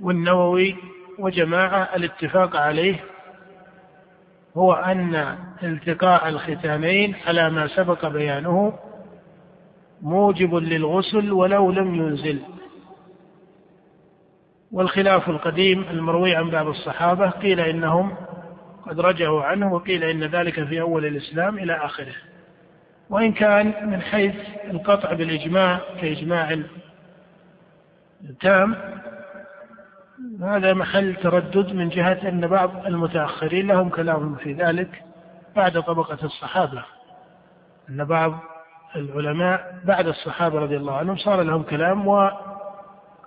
والنووي 0.01 0.75
وجماعة 1.19 1.89
الاتفاق 1.95 2.55
عليه 2.55 2.95
هو 4.57 4.73
أن 4.73 5.37
التقاء 5.63 6.29
الختانين 6.29 7.15
على 7.27 7.49
ما 7.49 7.67
سبق 7.67 8.07
بيانه 8.07 8.73
موجب 10.01 10.55
للغسل 10.55 11.31
ولو 11.31 11.71
لم 11.71 11.95
ينزل. 11.95 12.39
والخلاف 14.71 15.29
القديم 15.29 15.83
المروي 15.89 16.35
عن 16.35 16.49
بعض 16.49 16.67
الصحابة 16.67 17.29
قيل 17.29 17.59
إنهم 17.59 18.15
قد 18.87 18.99
رجعوا 18.99 19.43
عنه 19.43 19.73
وقيل 19.73 20.03
إن 20.03 20.23
ذلك 20.23 20.63
في 20.63 20.81
أول 20.81 21.05
الإسلام 21.05 21.57
إلى 21.57 21.73
آخره. 21.73 22.13
وإن 23.09 23.33
كان 23.33 23.89
من 23.89 24.01
حيث 24.01 24.35
القطع 24.71 25.13
بالإجماع 25.13 25.79
كإجماع 26.01 26.59
تام 28.41 28.75
هذا 30.41 30.73
محل 30.73 31.15
تردد 31.15 31.73
من 31.73 31.89
جهة 31.89 32.29
أن 32.29 32.47
بعض 32.47 32.85
المتأخرين 32.85 33.67
لهم 33.67 33.89
كلام 33.89 34.35
في 34.35 34.53
ذلك 34.53 35.03
بعد 35.55 35.81
طبقة 35.81 36.17
الصحابة. 36.23 36.83
أن 37.89 38.05
بعض 38.05 38.39
العلماء 38.95 39.79
بعد 39.85 40.07
الصحابة 40.07 40.59
رضي 40.59 40.77
الله 40.77 40.97
عنهم 40.97 41.17
صار 41.17 41.41
لهم 41.41 41.63
كلام 41.63 42.07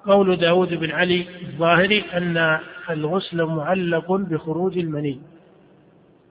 وقول 0.07 0.37
داود 0.37 0.75
بن 0.75 0.91
علي 0.91 1.27
الظاهري 1.43 2.05
أن 2.13 2.59
الغسل 2.91 3.45
معلق 3.45 4.13
بخروج 4.13 4.79
المني. 4.79 5.21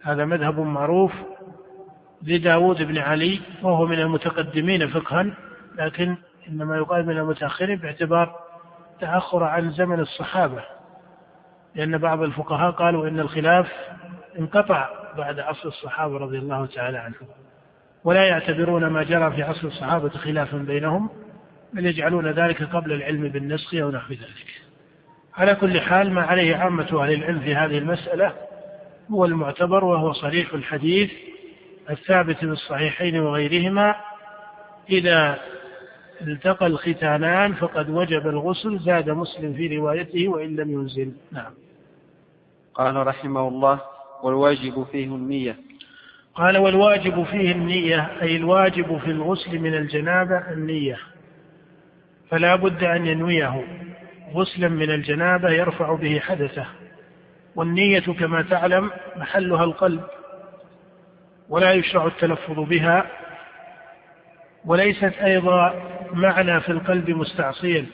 هذا 0.03 0.25
مذهب 0.25 0.59
معروف 0.59 1.11
لداود 2.23 2.83
بن 2.83 2.97
علي 2.97 3.39
وهو 3.63 3.85
من 3.85 3.99
المتقدمين 3.99 4.87
فقها 4.87 5.33
لكن 5.77 6.15
إنما 6.49 6.77
يقال 6.77 7.05
من 7.05 7.17
المتأخرين 7.17 7.77
باعتبار 7.77 8.35
تأخر 8.99 9.43
عن 9.43 9.71
زمن 9.71 9.99
الصحابة. 9.99 10.63
لأن 11.75 11.97
بعض 11.97 12.21
الفقهاء 12.21 12.71
قالوا 12.71 13.07
إن 13.07 13.19
الخلاف 13.19 13.71
انقطع 14.39 14.89
بعد 15.17 15.39
عصر 15.39 15.67
الصحابة 15.67 16.17
رضي 16.17 16.37
الله 16.37 16.65
تعالى 16.65 16.97
عنهم. 16.97 17.27
ولا 18.03 18.23
يعتبرون 18.23 18.87
ما 18.87 19.03
جرى 19.03 19.31
في 19.31 19.43
عصر 19.43 19.67
الصحابة 19.67 20.09
خلافا 20.09 20.57
بينهم. 20.57 21.09
بل 21.73 21.85
يجعلون 21.85 22.31
ذلك 22.31 22.63
قبل 22.63 22.93
العلم 22.93 23.27
بالنسخ 23.27 23.75
أو 23.75 23.91
نحو 23.91 24.13
ذلك. 24.13 24.61
على 25.33 25.55
كل 25.55 25.81
حال 25.81 26.11
ما 26.11 26.21
عليه 26.21 26.55
عامة 26.55 27.03
أهل 27.03 27.13
العلم 27.13 27.39
في 27.39 27.55
هذه 27.55 27.77
المسألة 27.77 28.33
هو 29.11 29.25
المعتبر 29.25 29.83
وهو 29.83 30.13
صريح 30.13 30.53
الحديث 30.53 31.11
الثابت 31.89 32.35
في 32.35 32.45
الصحيحين 32.45 33.19
وغيرهما. 33.19 33.95
إذا 34.89 35.39
التقى 36.21 36.67
الختانان 36.67 37.53
فقد 37.53 37.89
وجب 37.89 38.27
الغسل 38.27 38.79
زاد 38.79 39.09
مسلم 39.09 39.53
في 39.53 39.77
روايته 39.77 40.27
وإن 40.27 40.55
لم 40.55 40.71
ينزل. 40.71 41.11
نعم. 41.31 41.53
قال 42.73 43.07
رحمه 43.07 43.47
الله 43.47 43.81
والواجب 44.23 44.85
فيه 44.91 45.05
النية. 45.05 45.55
قال 46.35 46.57
والواجب 46.57 47.23
فيه 47.23 47.51
النية 47.51 48.21
أي 48.21 48.35
الواجب 48.35 48.97
في 48.97 49.11
الغسل 49.11 49.59
من 49.59 49.75
الجنابة 49.75 50.37
النية. 50.37 50.97
فلا 52.31 52.55
بد 52.55 52.83
أن 52.83 53.05
ينويه. 53.05 53.63
غسلا 54.33 54.67
من 54.69 54.91
الجنابة 54.91 55.49
يرفع 55.49 55.95
به 55.95 56.19
حدثه. 56.19 56.65
والنية 57.55 57.99
كما 57.99 58.41
تعلم 58.41 58.91
محلها 59.15 59.63
القلب. 59.63 60.03
ولا 61.49 61.71
يشرع 61.71 62.05
التلفظ 62.05 62.59
بها. 62.59 63.05
وليست 64.65 65.13
أيضا 65.23 65.83
معنى 66.13 66.61
في 66.61 66.69
القلب 66.69 67.09
مستعصيا 67.09 67.85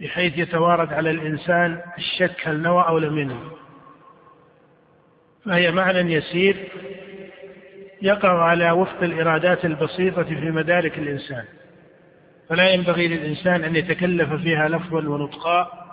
بحيث 0.00 0.38
يتوارد 0.38 0.92
على 0.92 1.10
الإنسان 1.10 1.80
الشك 1.98 2.48
هل 2.48 2.62
نوى 2.62 2.84
أو 2.88 2.98
لم 2.98 3.18
ينوي 3.18 3.50
فهي 5.44 5.70
معنى 5.70 6.12
يسير 6.14 6.56
يقع 8.02 8.42
على 8.42 8.70
وفق 8.70 9.02
الإرادات 9.02 9.64
البسيطة 9.64 10.22
في 10.22 10.50
مدارك 10.50 10.98
الإنسان. 10.98 11.44
فلا 12.48 12.68
ينبغي 12.68 13.08
للإنسان 13.08 13.64
أن 13.64 13.76
يتكلف 13.76 14.32
فيها 14.32 14.68
لفظا 14.68 15.08
ونطقا. 15.08 15.86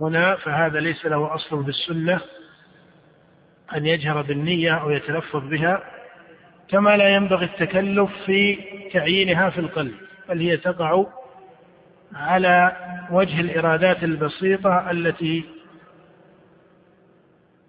هنا 0.00 0.36
فهذا 0.36 0.80
ليس 0.80 1.06
له 1.06 1.34
أصل 1.34 1.64
في 1.64 1.70
السنة 1.70 2.20
أن 3.76 3.86
يجهر 3.86 4.22
بالنية 4.22 4.74
أو 4.74 4.90
يتلفظ 4.90 5.48
بها 5.48 5.82
كما 6.68 6.96
لا 6.96 7.08
ينبغي 7.08 7.44
التكلف 7.44 8.10
في 8.26 8.58
تعيينها 8.92 9.50
في 9.50 9.60
القلب 9.60 9.94
بل 10.28 10.40
هي 10.40 10.56
تقع 10.56 11.06
على 12.14 12.76
وجه 13.10 13.40
الإرادات 13.40 14.04
البسيطة 14.04 14.90
التي 14.90 15.44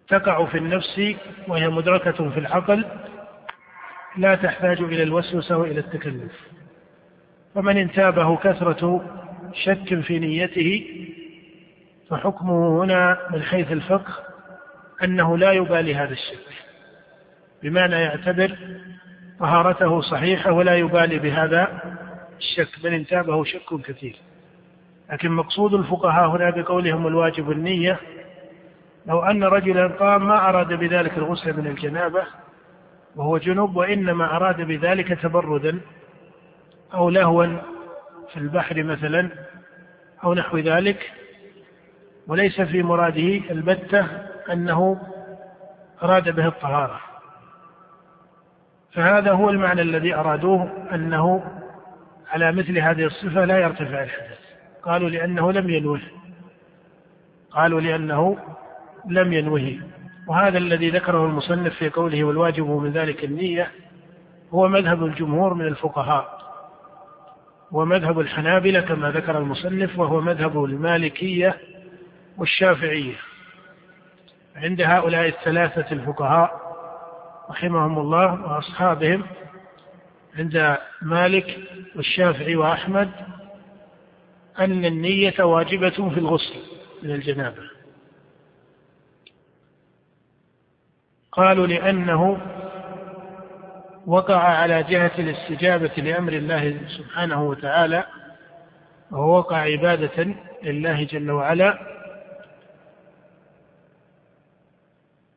تقع 0.07 0.45
في 0.45 0.57
النفس 0.57 1.01
وهي 1.47 1.67
مدركة 1.69 2.29
في 2.29 2.39
العقل 2.39 2.85
لا 4.17 4.35
تحتاج 4.35 4.81
إلى 4.81 5.03
الوسوسة 5.03 5.57
وإلى 5.57 5.79
التكلف. 5.79 6.31
فمن 7.55 7.77
انتابه 7.77 8.37
كثرة 8.37 9.05
شك 9.53 10.01
في 10.01 10.19
نيته 10.19 10.85
فحكمه 12.09 12.83
هنا 12.83 13.17
من 13.31 13.41
حيث 13.41 13.71
الفقه 13.71 14.13
أنه 15.03 15.37
لا 15.37 15.51
يبالي 15.51 15.95
هذا 15.95 16.13
الشك 16.13 16.47
بمعنى 17.63 17.95
يعتبر 17.95 18.57
طهارته 19.39 20.01
صحيحة 20.01 20.51
ولا 20.51 20.75
يبالي 20.75 21.19
بهذا 21.19 21.81
الشك 22.37 22.83
بل 22.83 22.93
انتابه 22.93 23.43
شك 23.43 23.81
كثير. 23.85 24.15
لكن 25.11 25.31
مقصود 25.31 25.73
الفقهاء 25.73 26.29
هنا 26.29 26.49
بقولهم 26.49 27.07
الواجب 27.07 27.51
النية 27.51 27.99
لو 29.05 29.19
أن 29.19 29.43
رجلا 29.43 29.87
قام 29.87 30.27
ما 30.27 30.49
أراد 30.49 30.73
بذلك 30.73 31.17
الغسل 31.17 31.57
من 31.57 31.67
الجنابة 31.67 32.23
وهو 33.15 33.37
جنوب 33.37 33.75
وإنما 33.75 34.35
أراد 34.35 34.61
بذلك 34.61 35.07
تبردا 35.21 35.79
أو 36.93 37.09
لهوا 37.09 37.45
في 38.33 38.37
البحر 38.37 38.83
مثلا 38.83 39.29
أو 40.23 40.33
نحو 40.33 40.57
ذلك 40.57 41.11
وليس 42.27 42.61
في 42.61 42.83
مراده 42.83 43.51
البتة 43.51 44.07
أنه 44.51 45.01
أراد 46.03 46.35
به 46.35 46.47
الطهارة. 46.47 46.99
فهذا 48.93 49.31
هو 49.31 49.49
المعنى 49.49 49.81
الذي 49.81 50.15
أرادوه 50.15 50.71
أنه 50.93 51.43
على 52.29 52.51
مثل 52.51 52.77
هذه 52.77 53.05
الصفة 53.05 53.45
لا 53.45 53.57
يرتفع 53.57 54.03
الحدث. 54.03 54.39
قالوا 54.83 55.09
لأنه 55.09 55.51
لم 55.51 55.69
ينوه. 55.69 56.01
قالوا 57.51 57.81
لأنه 57.81 58.37
لم 59.05 59.33
ينوه. 59.33 59.79
وهذا 60.27 60.57
الذي 60.57 60.89
ذكره 60.89 61.25
المصنف 61.25 61.73
في 61.73 61.89
قوله 61.89 62.23
والواجب 62.23 62.69
من 62.69 62.91
ذلك 62.91 63.23
النية 63.23 63.71
هو 64.53 64.67
مذهب 64.67 65.05
الجمهور 65.05 65.53
من 65.53 65.65
الفقهاء. 65.67 66.40
ومذهب 67.71 68.19
الحنابلة 68.19 68.81
كما 68.81 69.11
ذكر 69.11 69.37
المصنف 69.37 69.99
وهو 69.99 70.21
مذهب 70.21 70.63
المالكية 70.63 71.57
والشافعية. 72.37 73.15
عند 74.55 74.81
هؤلاء 74.81 75.27
الثلاثة 75.27 75.91
الفقهاء 75.91 76.61
رحمهم 77.49 77.99
الله 77.99 78.41
وأصحابهم 78.41 79.23
عند 80.37 80.77
مالك 81.01 81.59
والشافعي 81.95 82.55
وأحمد 82.55 83.11
أن 84.59 84.85
النية 84.85 85.43
واجبة 85.43 86.09
في 86.09 86.17
الغسل 86.17 86.55
من 87.03 87.11
الجنابة. 87.11 87.63
قالوا 91.31 91.67
لأنه 91.67 92.37
وقع 94.07 94.37
على 94.37 94.83
جهة 94.83 95.11
الاستجابة 95.19 95.91
لأمر 95.97 96.33
الله 96.33 96.77
سبحانه 96.87 97.43
وتعالى 97.43 98.05
وهو 99.11 99.37
وقع 99.37 99.57
عبادة 99.57 100.35
لله 100.63 101.03
جل 101.03 101.31
وعلا. 101.31 101.79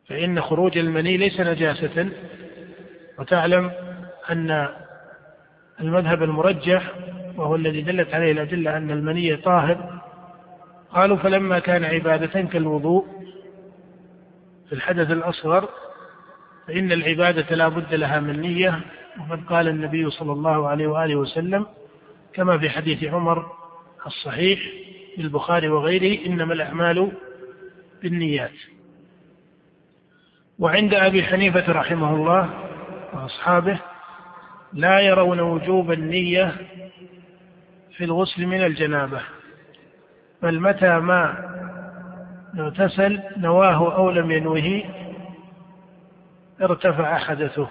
فإن 0.08 0.40
خروج 0.40 0.78
المني 0.78 1.16
ليس 1.16 1.40
نجاسة. 1.40 2.08
وتعلم 3.18 3.70
أن 4.30 4.68
المذهب 5.80 6.22
المرجح 6.22 6.90
وهو 7.36 7.56
الذي 7.56 7.82
دلت 7.82 8.14
عليه 8.14 8.32
الأدلة 8.32 8.76
أن 8.76 8.90
المني 8.90 9.36
طاهر 9.36 10.02
قالوا 10.90 11.16
فلما 11.16 11.58
كان 11.58 11.84
عبادة 11.84 12.42
كالوضوء 12.42 13.06
في 14.68 14.72
الحدث 14.72 15.10
الأصغر 15.10 15.68
فإن 16.66 16.92
العبادة 16.92 17.56
لا 17.56 17.68
بد 17.68 17.94
لها 17.94 18.20
من 18.20 18.40
نية. 18.40 18.80
وقد 19.20 19.44
قال 19.44 19.68
النبي 19.68 20.10
صلى 20.10 20.32
الله 20.32 20.68
عليه 20.68 20.86
وآله 20.86 21.16
وسلم 21.16 21.66
كما 22.34 22.58
في 22.58 22.70
حديث 22.70 23.04
عمر 23.04 23.46
الصحيح 24.06 24.60
في 25.16 25.22
البخاري 25.22 25.68
وغيره 25.68 26.26
إنما 26.26 26.54
الأعمال 26.54 27.12
بالنيات. 28.02 28.52
وعند 30.58 30.94
أبي 30.94 31.24
حنيفة 31.24 31.72
رحمه 31.72 32.14
الله 32.14 32.50
وأصحابه 33.12 33.78
لا 34.72 35.00
يرون 35.00 35.40
وجوب 35.40 35.92
النية 35.92 36.54
في 37.96 38.04
الغسل 38.04 38.46
من 38.46 38.64
الجنابة 38.64 39.20
بل 40.42 40.60
متى 40.60 40.98
ما 40.98 41.50
اغتسل 42.58 43.20
نواه 43.36 43.96
أو 43.96 44.10
لم 44.10 44.30
ينوه 44.30 44.82
ارتفع 46.60 47.18
حدثه. 47.18 47.68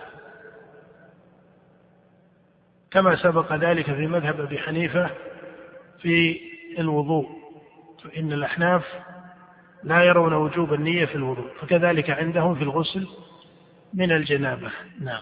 كما 2.91 3.15
سبق 3.15 3.53
ذلك 3.53 3.85
في 3.85 4.07
مذهب 4.07 4.41
أبي 4.41 4.59
حنيفة 4.59 5.09
في 6.01 6.39
الوضوء 6.79 7.29
فإن 8.03 8.33
الأحناف 8.33 8.83
لا 9.83 10.03
يرون 10.03 10.33
وجوب 10.33 10.73
النية 10.73 11.05
في 11.05 11.15
الوضوء 11.15 11.47
فكذلك 11.61 12.09
عندهم 12.09 12.55
في 12.55 12.63
الغسل 12.63 13.07
من 13.93 14.11
الجنابة. 14.11 14.71
نعم. 14.99 15.21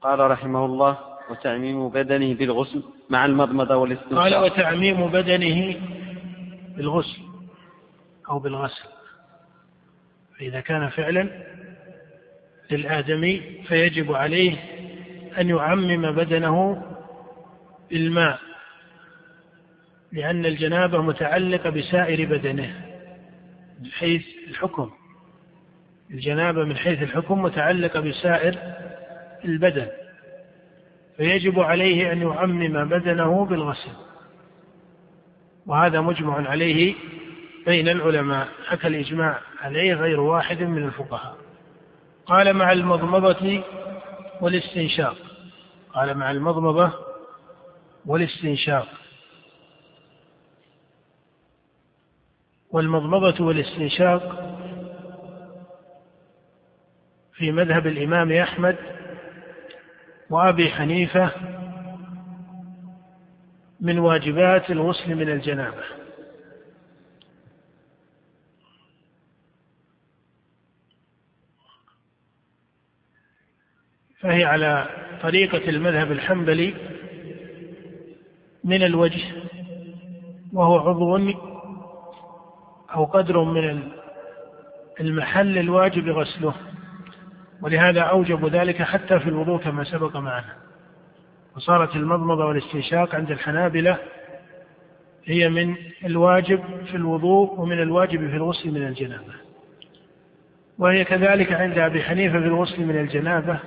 قال 0.00 0.30
رحمه 0.30 0.64
الله 0.64 0.98
وتعميم 1.30 1.88
بدنه 1.88 2.34
بالغسل 2.34 2.82
مع 3.10 3.24
المضمضة 3.24 3.76
والاستنشاق. 3.76 4.18
قال 4.18 4.36
وتعميم 4.36 5.08
بدنه 5.08 5.76
بالغسل 6.76 7.22
أو 8.30 8.38
بالغسل. 8.38 8.88
فإذا 10.38 10.60
كان 10.60 10.88
فعلا 10.88 11.53
للآدمي 12.70 13.62
فيجب 13.68 14.12
عليه 14.12 14.56
أن 15.38 15.48
يعمم 15.48 16.12
بدنه 16.12 16.82
بالماء 17.90 18.38
لأن 20.12 20.46
الجنابة 20.46 21.02
متعلقة 21.02 21.70
بسائر 21.70 22.26
بدنه 22.26 22.84
من 23.82 23.90
حيث 23.90 24.22
الحكم. 24.48 24.90
الجنابة 26.10 26.64
من 26.64 26.76
حيث 26.76 27.02
الحكم 27.02 27.42
متعلقة 27.42 28.00
بسائر 28.00 28.58
البدن. 29.44 29.86
فيجب 31.16 31.60
عليه 31.60 32.12
أن 32.12 32.22
يعمم 32.22 32.88
بدنه 32.88 33.46
بالغسل. 33.46 33.90
وهذا 35.66 36.00
مجمع 36.00 36.48
عليه 36.48 36.94
بين 37.66 37.88
العلماء 37.88 38.48
حكى 38.66 38.86
الإجماع 38.86 39.40
عليه 39.60 39.94
غير 39.94 40.20
واحد 40.20 40.62
من 40.62 40.84
الفقهاء. 40.84 41.43
قال 42.26 42.54
مع 42.54 42.72
المضمضة 42.72 43.62
والاستنشاق. 44.40 45.16
قال 45.94 46.14
مع 46.14 46.30
المضمضة 46.30 46.92
والاستنشاق. 48.06 48.88
والمضمضة 52.70 53.44
والاستنشاق 53.44 54.54
في 57.34 57.52
مذهب 57.52 57.86
الإمام 57.86 58.32
أحمد 58.32 58.76
وأبي 60.30 60.70
حنيفة 60.70 61.30
من 63.80 63.98
واجبات 63.98 64.70
الغسل 64.70 65.14
من 65.14 65.28
الجنابة. 65.28 66.03
فهي 74.24 74.44
على 74.44 74.86
طريقة 75.22 75.70
المذهب 75.70 76.12
الحنبلي 76.12 76.74
من 78.64 78.82
الوجه 78.82 79.22
وهو 80.52 80.78
عضو 80.78 81.18
أو 82.94 83.04
قدر 83.04 83.44
من 83.44 83.82
المحل 85.00 85.58
الواجب 85.58 86.08
غسله 86.08 86.54
ولهذا 87.62 88.00
أوجبوا 88.00 88.48
ذلك 88.48 88.82
حتى 88.82 89.20
في 89.20 89.28
الوضوء 89.28 89.58
كما 89.58 89.84
سبق 89.84 90.16
معنا. 90.16 90.54
وصارت 91.56 91.96
المضمضة 91.96 92.46
والاستنشاق 92.46 93.14
عند 93.14 93.30
الحنابلة 93.30 93.98
هي 95.24 95.48
من 95.48 95.76
الواجب 96.04 96.60
في 96.86 96.96
الوضوء 96.96 97.60
ومن 97.60 97.82
الواجب 97.82 98.30
في 98.30 98.36
الغسل 98.36 98.70
من 98.70 98.86
الجنابة. 98.86 99.34
وهي 100.78 101.04
كذلك 101.04 101.52
عند 101.52 101.78
أبي 101.78 102.02
حنيفة 102.02 102.40
في 102.40 102.46
الغسل 102.46 102.84
من 102.84 103.00
الجنابة 103.00 103.60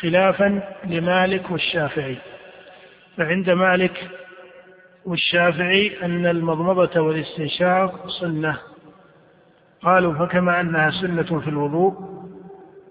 خلافا 0.00 0.62
لمالك 0.84 1.50
والشافعي. 1.50 2.16
فعند 3.16 3.50
مالك 3.50 4.10
والشافعي 5.04 6.04
أن 6.04 6.26
المضمضة 6.26 7.00
والاستنشاق 7.00 8.08
سنة. 8.20 8.58
قالوا 9.82 10.14
فكما 10.14 10.60
أنها 10.60 10.90
سنة 10.90 11.40
في 11.40 11.48
الوضوء 11.48 11.94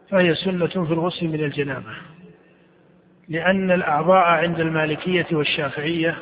فهي 0.10 0.36
سنة 0.36 0.68
في 0.68 0.94
الغسل 0.94 1.28
من 1.28 1.44
الجنابة. 1.44 1.94
لأن 3.30 3.72
الأعضاء 3.72 4.28
عند 4.28 4.60
المالكية 4.60 5.28
والشافعية 5.32 6.18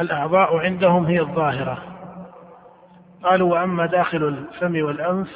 الأعضاء 0.00 0.56
عندهم 0.56 1.04
هي 1.04 1.20
الظاهرة. 1.20 1.82
قالوا 3.22 3.52
وأما 3.52 3.86
داخل 3.86 4.28
الفم 4.28 4.84
والأنف 4.84 5.28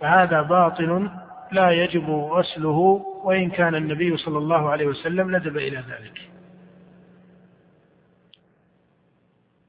فهذا 0.00 0.42
باطن 0.42 1.10
لا 1.52 1.70
يجب 1.70 2.10
غسله 2.10 3.04
وإن 3.24 3.50
كان 3.50 3.74
النبي 3.74 4.16
صلى 4.16 4.38
الله 4.38 4.70
عليه 4.70 4.86
وسلم 4.86 5.36
ندب 5.36 5.56
إلى 5.56 5.76
ذلك. 5.76 6.20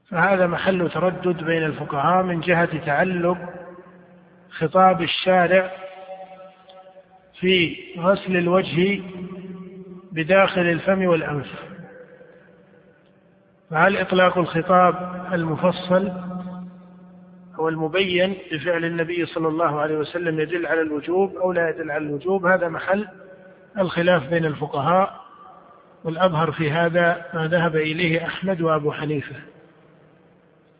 فهذا 0.08 0.46
محل 0.46 0.90
تردد 0.90 1.44
بين 1.44 1.64
الفقهاء 1.64 2.22
من 2.22 2.40
جهة 2.40 2.84
تعلق 2.86 3.38
خطاب 4.50 5.02
الشارع 5.02 5.72
في 7.40 7.76
غسل 7.98 8.36
الوجه 8.36 9.02
بداخل 10.12 10.60
الفم 10.60 11.06
والأنف. 11.06 11.66
فهل 13.70 13.96
إطلاق 13.96 14.38
الخطاب 14.38 15.26
المفصل 15.32 16.12
أو 17.58 17.68
المبين 17.68 18.36
بفعل 18.52 18.84
النبي 18.84 19.26
صلى 19.26 19.48
الله 19.48 19.80
عليه 19.80 19.98
وسلم 19.98 20.40
يدل 20.40 20.66
على 20.66 20.80
الوجوب 20.80 21.36
أو 21.36 21.52
لا 21.52 21.68
يدل 21.70 21.90
على 21.90 22.04
الوجوب 22.04 22.46
هذا 22.46 22.68
محل 22.68 23.08
الخلاف 23.78 24.30
بين 24.30 24.44
الفقهاء 24.44 25.20
والأظهر 26.04 26.52
في 26.52 26.70
هذا 26.70 27.26
ما 27.34 27.46
ذهب 27.46 27.76
إليه 27.76 28.26
أحمد 28.26 28.60
وأبو 28.60 28.92
حنيفة. 28.92 29.36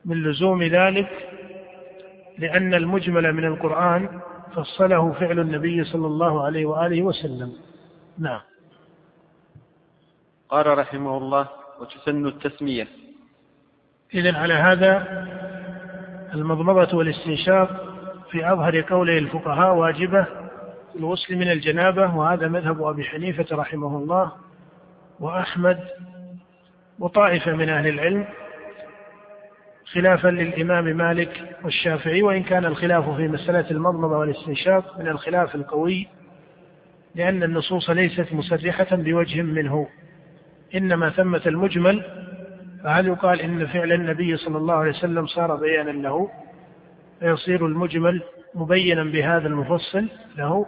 من 0.05 0.23
لزوم 0.23 0.63
ذلك 0.63 1.29
لأن 2.39 2.75
المجمل 2.75 3.33
من 3.33 3.45
القرآن 3.45 4.21
فصله 4.55 5.13
فعل 5.13 5.41
النبي 5.41 5.85
صلى 5.85 6.07
الله 6.07 6.45
عليه 6.45 6.67
وآله 6.67 7.03
وسلم. 7.03 7.53
نعم. 8.19 8.41
قال 10.49 10.79
رحمه 10.79 11.19
الله 11.19 11.49
وتسن 11.81 12.27
التسمية. 12.27 12.89
إذا 14.15 14.39
على 14.39 14.55
هذا 14.55 15.27
المضمضة 16.35 16.97
والاستنشاق 16.97 17.97
في 18.31 18.53
أظهر 18.53 18.81
قوله 18.81 19.19
الفقهاء 19.19 19.75
واجبة 19.75 20.27
الغسل 20.97 21.37
من 21.37 21.51
الجنابة 21.51 22.17
وهذا 22.17 22.49
مذهب 22.49 22.83
أبي 22.83 23.05
حنيفة 23.05 23.57
رحمه 23.57 23.97
الله 23.97 24.33
وأحمد 25.21 25.79
وطائفة 26.99 27.53
من 27.53 27.69
أهل 27.69 27.89
العلم 27.89 28.25
خلافا 29.93 30.29
للإمام 30.29 30.85
مالك 30.85 31.57
والشافعي 31.65 32.23
وإن 32.23 32.43
كان 32.43 32.65
الخلاف 32.65 33.11
في 33.11 33.29
مسألة 33.29 33.71
المضمضة 33.71 34.19
والاستنشاق 34.19 35.01
من 35.01 35.09
الخلاف 35.09 35.55
القوي 35.55 36.09
لأن 37.15 37.43
النصوص 37.43 37.91
ليست 37.91 38.33
مسرحة 38.33 38.97
بوجه 38.97 39.43
منه 39.43 39.89
إنما 40.75 41.11
ثمة 41.11 41.43
المجمل 41.47 42.26
فهل 42.87 43.07
يقال 43.07 43.41
إن 43.41 43.67
فعل 43.67 43.93
النبي 43.93 44.37
صلى 44.37 44.59
الله 44.59 44.75
عليه 44.75 44.91
وسلم 44.91 45.27
صار 45.27 45.57
بيانا 45.57 45.91
له؟ 45.91 46.31
فيصير 47.21 47.67
المجمل 47.67 48.23
مبينا 48.55 49.05
بهذا 49.05 49.49
المفصل 49.49 50.09
له؟ 50.39 50.67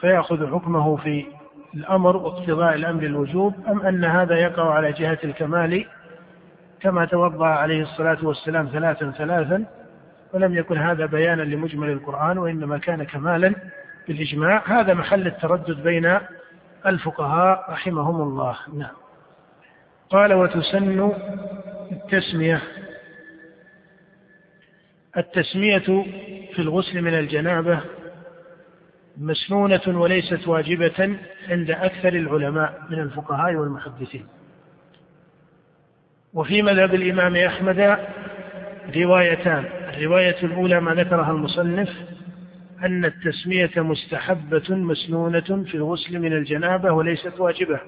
فيأخذ 0.00 0.50
حكمه 0.50 0.96
في 0.96 1.26
الأمر 1.74 2.16
واقتضاء 2.16 2.74
الأمر 2.74 3.02
الوجوب؟ 3.02 3.54
أم 3.68 3.80
أن 3.80 4.04
هذا 4.04 4.38
يقع 4.38 4.74
على 4.74 4.92
جهة 4.92 5.18
الكمال 5.24 5.86
كما 6.80 7.04
توضأ 7.04 7.46
عليه 7.46 7.82
الصلاة 7.82 8.18
والسلام 8.22 8.66
ثلاثا 8.66 9.10
ثلاثا؟ 9.10 9.64
ولم 10.34 10.54
يكن 10.54 10.78
هذا 10.78 11.06
بيانا 11.06 11.42
لمجمل 11.42 11.90
القرآن 11.90 12.38
وإنما 12.38 12.78
كان 12.78 13.02
كمالا 13.02 13.54
بالإجماع. 14.08 14.62
هذا 14.66 14.94
محل 14.94 15.26
التردد 15.26 15.82
بين 15.82 16.18
الفقهاء 16.86 17.64
رحمهم 17.70 18.22
الله. 18.22 18.56
نعم. 18.74 19.07
قال 20.10 20.32
وتسن 20.32 21.12
التسمية. 21.92 22.62
التسمية 25.16 26.04
في 26.54 26.58
الغسل 26.58 27.02
من 27.02 27.14
الجنابة 27.14 27.80
مسنونة 29.16 29.80
وليست 29.86 30.48
واجبة 30.48 31.18
عند 31.48 31.70
أكثر 31.70 32.12
العلماء 32.12 32.86
من 32.90 33.00
الفقهاء 33.00 33.54
والمحدثين. 33.54 34.26
وفي 36.34 36.62
مذهب 36.62 36.94
الإمام 36.94 37.36
أحمد 37.36 37.98
روايتان. 38.96 39.64
الرواية 39.94 40.36
الأولى 40.42 40.80
ما 40.80 40.94
ذكرها 40.94 41.30
المصنف 41.30 41.88
أن 42.84 43.04
التسمية 43.04 43.70
مستحبة 43.76 44.74
مسنونة 44.74 45.64
في 45.64 45.74
الغسل 45.74 46.18
من 46.18 46.32
الجنابة 46.32 46.92
وليست 46.92 47.40
واجبة. 47.40 47.80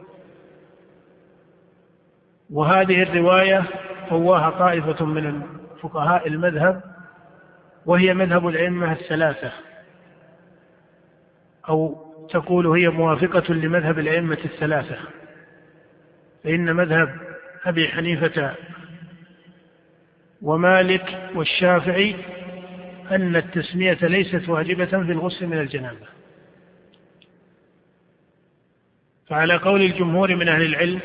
وهذه 2.52 3.02
الرواية 3.02 3.64
قواها 4.10 4.50
طائفة 4.50 5.04
من 5.04 5.42
فقهاء 5.82 6.28
المذهب 6.28 6.82
وهي 7.86 8.14
مذهب 8.14 8.48
الأئمة 8.48 8.92
الثلاثة. 8.92 9.52
أو 11.68 12.10
تقول 12.30 12.66
هي 12.66 12.88
موافقة 12.88 13.54
لمذهب 13.54 13.98
الأئمة 13.98 14.38
الثلاثة. 14.44 14.98
فإن 16.44 16.76
مذهب 16.76 17.14
أبي 17.64 17.88
حنيفة 17.88 18.54
ومالك 20.42 21.30
والشافعي 21.34 22.16
أن 23.10 23.36
التسمية 23.36 23.98
ليست 24.02 24.48
واجبة 24.48 24.86
في 24.86 25.12
الغسل 25.12 25.46
من 25.46 25.58
الجنابة. 25.58 26.06
فعلى 29.26 29.56
قول 29.56 29.82
الجمهور 29.82 30.36
من 30.36 30.48
أهل 30.48 30.62
العلم 30.62 31.00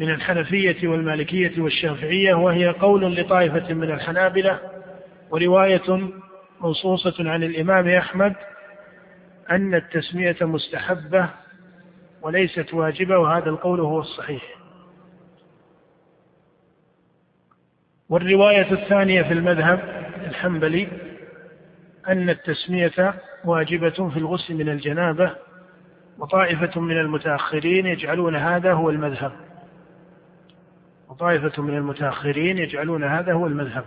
من 0.00 0.10
الحنفية 0.10 0.88
والمالكية 0.88 1.62
والشافعية 1.62 2.34
وهي 2.34 2.68
قول 2.68 3.16
لطائفة 3.16 3.74
من 3.74 3.90
الحنابلة 3.90 4.58
ورواية 5.30 6.10
منصوصة 6.60 7.30
عن 7.30 7.42
الإمام 7.42 7.88
أحمد 7.88 8.34
أن 9.50 9.74
التسمية 9.74 10.36
مستحبة 10.40 11.30
وليست 12.22 12.74
واجبة 12.74 13.18
وهذا 13.18 13.50
القول 13.50 13.80
هو 13.80 14.00
الصحيح. 14.00 14.42
والرواية 18.08 18.72
الثانية 18.72 19.22
في 19.22 19.32
المذهب 19.32 20.04
الحنبلي 20.26 20.88
أن 22.08 22.30
التسمية 22.30 23.14
واجبة 23.44 24.10
في 24.10 24.16
الغسل 24.16 24.54
من 24.54 24.68
الجنابة 24.68 25.34
وطائفة 26.18 26.80
من 26.80 26.98
المتأخرين 27.00 27.86
يجعلون 27.86 28.36
هذا 28.36 28.72
هو 28.72 28.90
المذهب. 28.90 29.49
وطائفة 31.20 31.62
من 31.62 31.76
المتأخرين 31.76 32.58
يجعلون 32.58 33.04
هذا 33.04 33.32
هو 33.32 33.46
المذهب. 33.46 33.84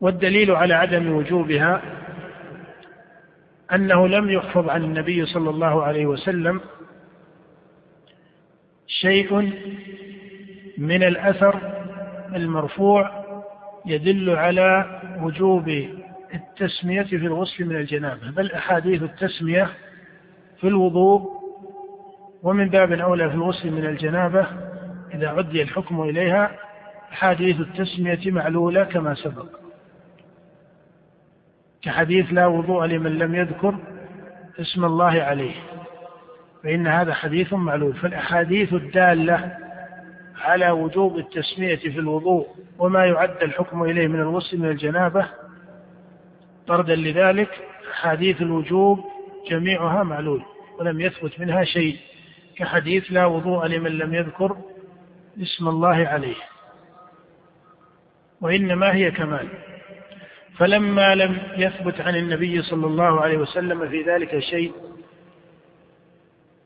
والدليل 0.00 0.50
على 0.50 0.74
عدم 0.74 1.12
وجوبها 1.12 1.82
أنه 3.72 4.08
لم 4.08 4.30
يحفظ 4.30 4.68
عن 4.68 4.84
النبي 4.84 5.26
صلى 5.26 5.50
الله 5.50 5.82
عليه 5.82 6.06
وسلم 6.06 6.60
شيء 8.86 9.52
من 10.78 11.02
الأثر 11.02 11.84
المرفوع 12.34 13.24
يدل 13.86 14.30
على 14.30 15.00
وجوب 15.20 15.68
التسمية 16.34 17.02
في 17.02 17.16
الغسل 17.16 17.64
من 17.64 17.76
الجنابة 17.76 18.30
بل 18.30 18.52
أحاديث 18.52 19.02
التسمية 19.02 19.70
في 20.60 20.68
الوضوء 20.68 21.43
ومن 22.44 22.68
باب 22.68 22.92
أولى 22.92 23.28
في 23.28 23.34
الغسل 23.34 23.70
من 23.70 23.86
الجنابة 23.86 24.46
إذا 25.14 25.28
عدي 25.28 25.62
الحكم 25.62 26.02
إليها 26.02 26.50
أحاديث 27.12 27.60
التسمية 27.60 28.30
معلولة 28.30 28.84
كما 28.84 29.14
سبق. 29.14 29.46
كحديث 31.82 32.26
لا 32.32 32.46
وضوء 32.46 32.84
لمن 32.86 33.18
لم 33.18 33.34
يذكر 33.34 33.74
اسم 34.60 34.84
الله 34.84 35.22
عليه 35.22 35.54
فإن 36.62 36.86
هذا 36.86 37.14
حديث 37.14 37.52
معلول. 37.52 37.94
فالأحاديث 37.94 38.72
الدالة 38.72 39.56
على 40.40 40.70
وجوب 40.70 41.18
التسمية 41.18 41.76
في 41.76 41.98
الوضوء 41.98 42.46
وما 42.78 43.06
يعد 43.06 43.42
الحكم 43.42 43.82
إليه 43.82 44.06
من 44.06 44.20
الغسل 44.20 44.58
من 44.58 44.68
الجنابة 44.68 45.26
طردا 46.66 46.94
لذلك 46.96 47.48
أحاديث 47.92 48.42
الوجوب 48.42 49.04
جميعها 49.50 50.02
معلول 50.02 50.42
ولم 50.78 51.00
يثبت 51.00 51.40
منها 51.40 51.64
شيء. 51.64 51.96
كحديث 52.56 53.12
لا 53.12 53.26
وضوء 53.26 53.66
لمن 53.66 53.98
لم 53.98 54.14
يذكر 54.14 54.56
اسم 55.42 55.68
الله 55.68 56.08
عليه 56.08 56.36
وإنما 58.40 58.94
هي 58.94 59.10
كمال. 59.10 59.48
فلما 60.58 61.14
لم 61.14 61.38
يثبت 61.56 62.00
عن 62.00 62.16
النبي 62.16 62.62
صلى 62.62 62.86
الله 62.86 63.20
عليه 63.20 63.36
وسلم 63.38 63.88
في 63.88 64.02
ذلك 64.02 64.38
شيء 64.38 64.72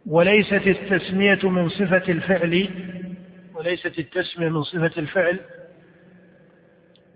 وليست 0.06 0.66
التسمية 0.66 1.38
من 1.42 1.68
صفة 1.68 2.02
الفعل 2.08 2.68
وليست 3.54 3.98
التسمية 3.98 4.48
من 4.48 4.62
صفة 4.62 4.92
الفعل 4.98 5.40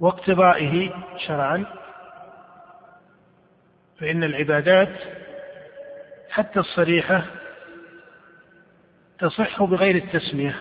واقتضائه 0.00 0.90
شرعا 1.26 1.64
فإن 3.98 4.24
العبادات 4.24 4.98
حتى 6.30 6.60
الصريحة 6.60 7.24
تصح 9.22 9.62
بغير 9.62 9.96
التسمية. 9.96 10.56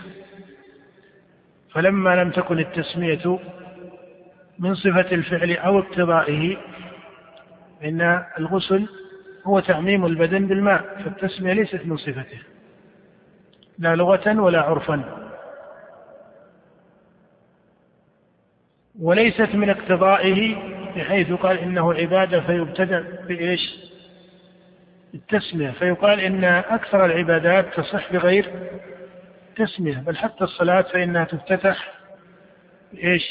فلما 1.72 2.16
لم 2.24 2.32
تكن 2.32 2.60
التسمية 2.60 3.40
من 4.60 4.76
صفة 4.76 5.12
الفعل 5.12 5.52
أو 5.52 5.80
اقتضائه 5.80 6.58
فإن 7.82 8.26
الغسل 8.40 8.88
هو 9.46 9.60
تعميم 9.60 10.06
البدن 10.06 10.48
بالماء 10.48 11.02
فالتسمية 11.04 11.54
ليست 11.54 11.82
من 11.86 11.98
صفته. 11.98 12.40
لا 13.80 13.96
لغة 13.96 14.42
ولا 14.42 14.62
عرفا. 14.62 15.04
وليست 19.00 19.56
من 19.56 19.70
اقتضائه 19.70 20.56
بحيث 20.96 21.32
قال 21.32 21.60
إنه 21.60 21.94
عبادة 21.94 22.42
فيبتدأ 22.42 23.26
بإيش؟ 23.28 23.91
التسمية 25.14 25.72
فيقال 25.72 26.20
إن 26.20 26.44
أكثر 26.44 27.06
العبادات 27.06 27.74
تصح 27.74 28.14
بغير 28.14 28.50
تسمية 29.56 29.98
بل 29.98 30.18
حتى 30.18 30.44
الصلاة 30.44 30.82
فإنها 30.82 31.24
تفتتح 31.24 31.94
بإيش 32.94 33.24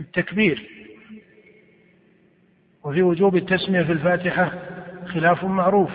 التكبير. 0.00 0.68
وفي 2.84 3.02
وجوب 3.02 3.36
التسمية 3.36 3.82
في 3.82 3.92
الفاتحة 3.92 4.52
خلاف 5.06 5.44
معروف. 5.44 5.90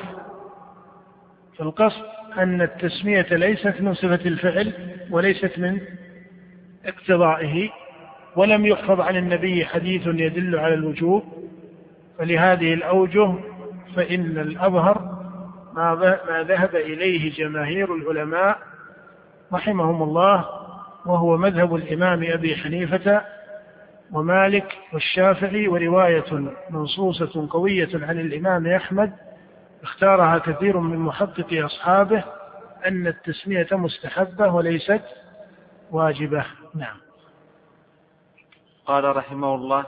فالقصد 1.58 2.06
أن 2.38 2.62
التسمية 2.62 3.28
ليست 3.32 3.82
من 3.82 3.94
صفة 3.94 4.20
الفعل 4.26 4.74
وليست 5.12 5.60
من 5.60 5.82
اقتضائه 6.86 7.70
ولم 8.36 8.66
يحفظ 8.66 9.00
عن 9.02 9.16
النبي 9.16 9.66
حديث 9.66 10.08
يدل 10.08 10.60
على 10.60 10.74
الوجوب 10.74 11.24
فلهذه 12.20 12.74
الأوجه 12.74 13.34
فإن 13.98 14.38
الأظهر 14.38 15.18
ما 15.74 16.46
ذهب 16.48 16.76
إليه 16.76 17.36
جماهير 17.36 17.96
العلماء 17.96 18.60
رحمهم 19.54 20.04
الله 20.04 20.46
وهو 21.06 21.38
مذهب 21.38 21.76
الإمام 21.76 22.24
أبي 22.24 22.56
حنيفة 22.56 23.22
ومالك 24.12 24.78
والشافعي 24.94 25.68
ورواية 25.68 26.54
منصوصة 26.70 27.48
قوية 27.52 27.90
عن 27.94 28.20
الإمام 28.20 28.68
أحمد 28.68 29.14
اختارها 29.84 30.38
كثير 30.38 30.80
من 30.80 30.98
محققي 30.98 31.66
أصحابه 31.66 32.24
أن 32.86 33.08
التسمية 33.08 33.68
مستحبة 33.72 34.54
وليست 34.54 35.04
واجبة. 35.92 36.46
نعم. 36.76 36.98
قال 38.86 39.16
رحمه 39.16 39.56
الله 39.56 39.86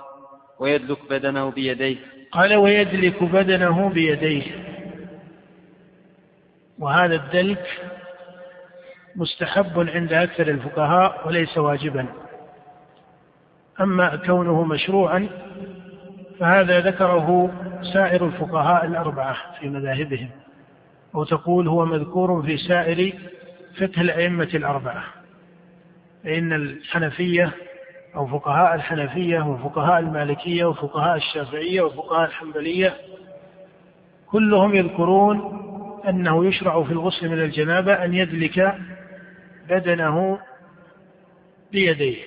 ويدلك 0.59 1.09
بدنه 1.09 1.51
بيديه 1.51 2.18
قال 2.31 2.55
ويدلك 2.55 3.23
بدنه 3.23 3.89
بيديه. 3.89 4.43
وهذا 6.79 7.15
الدلك 7.15 7.67
مستحب 9.15 9.89
عند 9.89 10.13
أكثر 10.13 10.47
الفقهاء 10.47 11.27
وليس 11.27 11.57
واجبا. 11.57 12.05
أما 13.81 14.15
كونه 14.15 14.63
مشروعا 14.63 15.29
فهذا 16.39 16.79
ذكره 16.79 17.51
سائر 17.93 18.25
الفقهاء 18.25 18.85
الأربعة 18.85 19.37
في 19.59 19.69
مذاهبهم. 19.69 20.29
أو 21.15 21.23
تقول 21.23 21.67
هو 21.67 21.85
مذكور 21.85 22.43
في 22.43 22.57
سائر 22.57 23.13
فقه 23.77 24.01
الأئمة 24.01 24.49
الأربعة. 24.53 25.03
فإن 26.23 26.53
الحنفية 26.53 27.51
أو 28.15 28.27
فقهاء 28.27 28.75
الحنفية 28.75 29.39
وفقهاء 29.39 29.99
المالكية 29.99 30.65
وفقهاء 30.65 31.17
الشافعية 31.17 31.81
وفقهاء 31.81 32.29
الحنبلية 32.29 32.95
كلهم 34.31 34.75
يذكرون 34.75 35.65
أنه 36.09 36.45
يشرع 36.45 36.83
في 36.83 36.91
الغسل 36.91 37.29
من 37.29 37.41
الجنابة 37.41 37.93
أن 37.93 38.13
يدلك 38.13 38.75
بدنه 39.69 40.39
بيديه. 41.71 42.17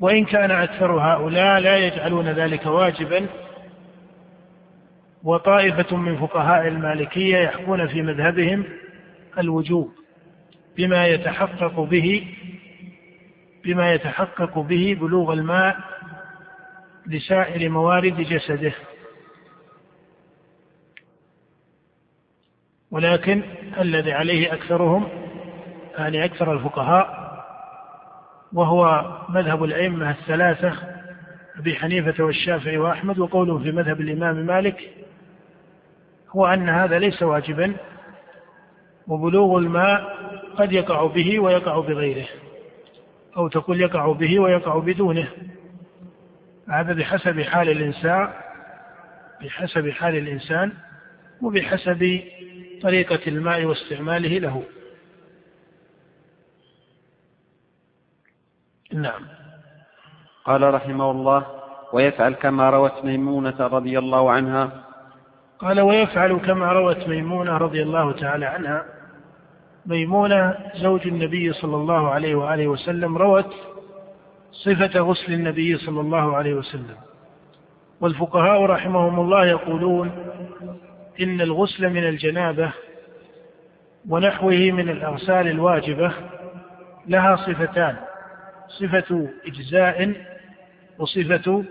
وإن 0.00 0.24
كان 0.24 0.50
أكثر 0.50 0.92
هؤلاء 0.92 1.60
لا 1.60 1.76
يجعلون 1.76 2.28
ذلك 2.28 2.66
واجبا. 2.66 3.26
وطائفة 5.24 5.96
من 5.96 6.16
فقهاء 6.16 6.68
المالكية 6.68 7.38
يحكون 7.38 7.86
في 7.86 8.02
مذهبهم 8.02 8.64
الوجوب 9.38 9.92
بما 10.76 11.06
يتحقق 11.06 11.80
به 11.80 12.26
بما 13.64 13.92
يتحقق 13.92 14.58
به 14.58 14.96
بلوغ 15.00 15.32
الماء 15.32 15.76
لسائر 17.06 17.68
موارد 17.68 18.16
جسده. 18.16 18.72
ولكن 22.90 23.42
الذي 23.80 24.12
عليه 24.12 24.52
أكثرهم 24.52 25.08
يعني 25.98 26.24
أكثر 26.24 26.52
الفقهاء 26.52 27.24
وهو 28.52 29.04
مذهب 29.28 29.64
الأئمة 29.64 30.10
الثلاثة 30.10 30.72
أبي 31.58 31.76
حنيفة 31.76 32.24
والشافعي 32.24 32.78
وأحمد 32.78 33.18
وقوله 33.18 33.58
في 33.58 33.72
مذهب 33.72 34.00
الإمام 34.00 34.36
مالك 34.36 34.90
هو 36.30 36.46
أن 36.46 36.68
هذا 36.68 36.98
ليس 36.98 37.22
واجبا 37.22 37.76
وبلوغ 39.08 39.58
الماء 39.58 40.16
قد 40.56 40.72
يقع 40.72 41.06
به 41.06 41.38
ويقع 41.38 41.80
بغيره. 41.80 42.26
أو 43.36 43.48
تقول 43.48 43.80
يقع 43.80 44.12
به 44.12 44.38
ويقع 44.38 44.78
بدونه. 44.78 45.28
هذا 46.68 46.92
بحسب 46.92 47.40
حال 47.40 47.68
الإنسان 47.68 48.28
بحسب 49.40 49.90
حال 49.90 50.16
الإنسان 50.16 50.72
وبحسب 51.42 52.20
طريقة 52.82 53.20
الماء 53.26 53.64
واستعماله 53.64 54.38
له. 54.38 54.62
نعم. 58.92 59.22
قال 60.44 60.74
رحمه 60.74 61.10
الله 61.10 61.46
ويفعل 61.92 62.34
كما 62.34 62.70
روت 62.70 63.04
ميمونة 63.04 63.60
رضي 63.60 63.98
الله 63.98 64.30
عنها. 64.32 64.84
قال 65.58 65.80
ويفعل 65.80 66.36
كما 66.36 66.72
روت 66.72 67.08
ميمونة 67.08 67.56
رضي 67.56 67.82
الله 67.82 68.12
تعالى 68.12 68.46
عنها. 68.46 68.84
ميمونة 69.86 70.56
زوج 70.74 71.06
النبي 71.06 71.52
صلى 71.52 71.76
الله 71.76 72.10
عليه 72.10 72.34
وآله 72.34 72.66
وسلم 72.66 73.18
روت 73.18 73.54
صفة 74.52 75.00
غسل 75.00 75.32
النبي 75.32 75.76
صلى 75.76 76.00
الله 76.00 76.36
عليه 76.36 76.54
وسلم. 76.54 76.96
والفقهاء 78.00 78.62
رحمهم 78.62 79.20
الله 79.20 79.46
يقولون 79.46 80.10
إن 81.20 81.40
الغسل 81.40 81.90
من 81.90 82.08
الجنابة 82.08 82.72
ونحوه 84.08 84.70
من 84.70 84.88
الأغسال 84.88 85.48
الواجبة 85.48 86.12
لها 87.06 87.36
صفتان 87.36 87.96
صفة 88.68 89.28
إجزاء 89.46 90.14
وصفة 90.98 91.64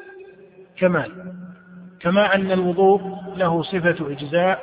كمال. 0.78 1.34
كما 2.00 2.36
أن 2.36 2.52
الوضوء 2.52 3.02
له 3.38 3.62
صفة 3.62 4.12
إجزاء 4.12 4.62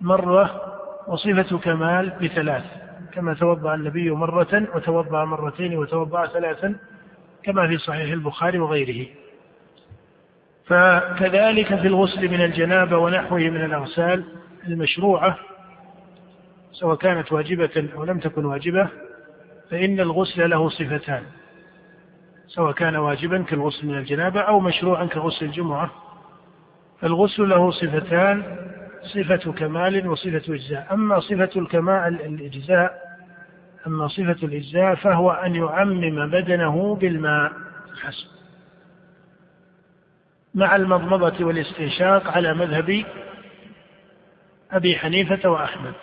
بمرة 0.00 0.71
وصفة 1.08 1.58
كمال 1.58 2.10
بثلاث 2.22 2.64
كما 3.12 3.34
توضأ 3.34 3.74
النبي 3.74 4.10
مرة 4.10 4.68
وتوضأ 4.74 5.24
مرتين 5.24 5.78
وتوضأ 5.78 6.26
ثلاثا 6.26 6.76
كما 7.42 7.68
في 7.68 7.78
صحيح 7.78 8.12
البخاري 8.12 8.58
وغيره. 8.58 9.06
فكذلك 10.66 11.80
في 11.80 11.86
الغسل 11.86 12.28
من 12.28 12.44
الجنابة 12.44 12.96
ونحوه 12.98 13.38
من 13.38 13.64
الأغسال 13.64 14.24
المشروعة 14.66 15.38
سواء 16.72 16.96
كانت 16.96 17.32
واجبة 17.32 17.88
أو 17.94 18.04
لم 18.04 18.18
تكن 18.18 18.44
واجبة 18.44 18.88
فإن 19.70 20.00
الغسل 20.00 20.50
له 20.50 20.68
صفتان 20.68 21.22
سواء 22.46 22.72
كان 22.72 22.96
واجبا 22.96 23.42
كالغسل 23.42 23.86
من 23.86 23.98
الجنابة 23.98 24.40
أو 24.40 24.60
مشروعا 24.60 25.06
كغسل 25.06 25.46
الجمعة. 25.46 25.90
فالغسل 27.00 27.48
له 27.48 27.70
صفتان 27.70 28.42
صفة 29.02 29.52
كمال 29.52 30.08
وصفة 30.08 30.54
إجزاء. 30.54 30.86
أما 30.92 31.20
صفة 31.20 31.50
الكمال 31.56 32.22
الإجزاء 32.22 33.02
أما 33.86 34.08
صفة 34.08 34.46
الإجزاء 34.46 34.94
فهو 34.94 35.30
أن 35.30 35.54
يعمم 35.54 36.30
بدنه 36.30 36.94
بالماء. 36.96 37.52
حسب. 38.02 38.26
مع 40.54 40.76
المضمضة 40.76 41.44
والاستنشاق 41.44 42.28
على 42.28 42.54
مذهب 42.54 43.04
أبي 44.70 44.98
حنيفة 44.98 45.50
وأحمد. 45.50 45.94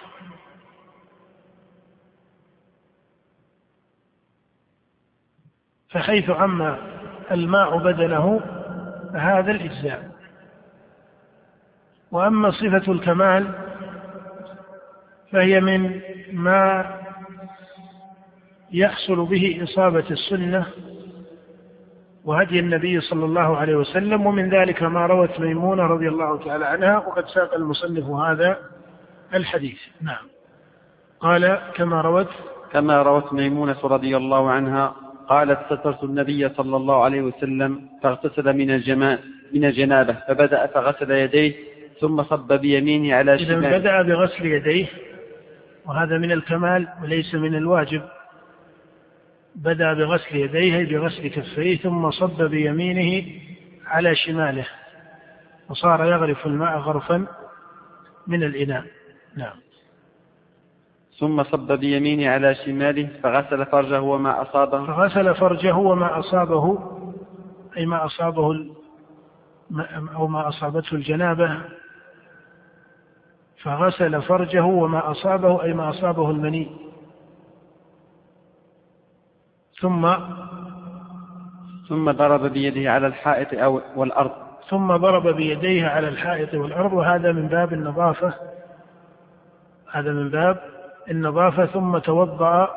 فحيث 5.90 6.30
عم 6.30 6.78
الماء 7.32 7.78
بدنه 7.78 8.40
فهذا 9.14 9.52
الإجزاء. 9.52 10.09
وأما 12.12 12.52
صفة 12.52 12.92
الكمال 12.92 13.48
فهي 15.32 15.60
من 15.62 16.02
ما 16.34 16.86
يحصل 18.72 19.26
به 19.26 19.60
إصابة 19.64 20.06
السنة 20.12 20.66
وهدي 22.26 22.60
النبي 22.60 23.02
صلى 23.02 23.26
الله 23.26 23.58
عليه 23.58 23.76
وسلم 23.76 24.26
ومن 24.26 24.50
ذلك 24.50 24.84
ما 24.84 25.06
روت 25.06 25.40
ميمونة 25.40 25.84
رضي 25.84 26.08
الله 26.08 26.38
تعالى 26.46 26.66
عنها 26.66 26.98
وقد 26.98 27.26
ساق 27.28 27.54
المصنف 27.54 28.06
هذا 28.06 28.58
الحديث. 29.34 29.78
نعم. 30.02 30.26
قال 31.20 31.60
كما 31.76 32.02
روت 32.02 32.30
كما 32.72 33.02
روت 33.02 33.34
ميمونة 33.34 33.78
رضي 33.84 34.18
الله 34.18 34.50
عنها 34.50 34.96
قالت 35.30 35.60
سترت 35.66 36.04
النبي 36.04 36.50
صلى 36.50 36.78
الله 36.78 37.04
عليه 37.04 37.22
وسلم 37.22 37.82
فاغتسل 38.04 38.58
من 38.58 38.72
الجما 38.72 39.20
من 39.54 39.66
الجنابة 39.66 40.14
فبدأ 40.28 40.66
فغسل 40.68 41.12
يديه 41.12 41.69
ثم 42.00 42.24
صب 42.24 42.54
بيمينه 42.54 43.16
على 43.16 43.40
شماله. 43.40 43.68
إذا 43.68 43.78
بدأ 43.78 44.02
بغسل 44.02 44.46
يديه 44.46 44.88
وهذا 45.86 46.18
من 46.18 46.32
الكمال 46.32 46.88
وليس 47.04 47.36
من 47.36 47.56
الواجب. 47.56 48.02
بدأ 49.56 49.94
بغسل 49.94 50.36
يديه 50.36 50.98
بغسل 50.98 51.28
كفيه 51.28 51.78
ثم 51.78 52.12
صب 52.12 52.42
بيمينه 52.42 53.26
على 53.86 54.16
شماله 54.16 54.66
وصار 55.70 56.06
يغرف 56.06 56.46
الماء 56.46 56.78
غرفا 56.78 57.26
من 58.28 58.44
الإناء. 58.44 58.86
نعم. 59.38 59.56
ثم 61.20 61.44
صب 61.44 61.72
بيمينه 61.72 62.30
على 62.30 62.56
شماله 62.56 63.10
فغسل 63.24 63.66
فرجه 63.66 64.02
وما 64.02 64.42
أصابه. 64.42 64.86
فغسل 64.86 65.36
فرجه 65.36 65.76
وما 65.76 66.20
أصابه 66.20 66.80
أي 67.78 67.86
ما 67.86 68.06
أصابه 68.06 68.76
أو 70.16 70.28
ما 70.28 70.48
أصابته 70.48 70.96
الجنابة. 70.96 71.79
فغسل 73.64 74.22
فرجه 74.22 74.66
وما 74.66 75.12
أصابه 75.12 75.64
أي 75.64 75.74
ما 75.74 75.90
أصابه 75.90 76.32
المني. 76.32 76.68
ثم 79.80 80.14
ثم 81.90 82.12
ضرب 82.12 82.46
بيده 82.46 82.92
على 82.92 83.08
الحائط 83.08 83.54
أو 83.54 83.82
والأرض. 83.96 84.32
ثم 84.70 84.96
ضرب 84.96 85.28
بيديه 85.28 85.88
على 85.88 86.08
الحائط 86.08 86.54
والأرض 86.54 86.94
وهذا 86.94 87.32
من 87.32 87.48
باب 87.48 87.74
النظافة. 87.74 88.34
هذا 89.92 90.12
من 90.12 90.30
باب 90.30 90.60
النظافة. 91.12 91.66
ثم 91.66 91.98
توضأ 91.98 92.70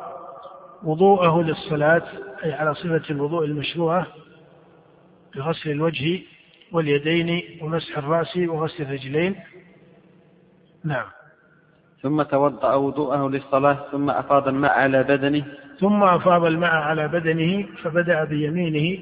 وضوءه 0.83 1.41
للصلاة 1.41 2.03
أي 2.43 2.53
على 2.53 2.75
صفة 2.75 3.01
الوضوء 3.09 3.45
المشروعة 3.45 4.07
بغسل 5.35 5.71
الوجه 5.71 6.21
واليدين 6.71 7.59
ومسح 7.61 7.97
الرأس 7.97 8.37
وغسل 8.37 8.83
الرجلين. 8.83 9.35
نعم. 10.85 11.05
ثم 12.01 12.21
توضأ 12.21 12.73
وضوءه 12.73 13.29
للصلاة 13.29 13.77
ثم 13.91 14.09
أفاض 14.09 14.47
الماء 14.47 14.71
على 14.71 15.03
بدنه. 15.03 15.45
ثم 15.79 16.03
أفاض 16.03 16.45
الماء 16.45 16.71
على 16.71 17.07
بدنه 17.07 17.65
فبدأ 17.83 18.23
بيمينه 18.23 18.99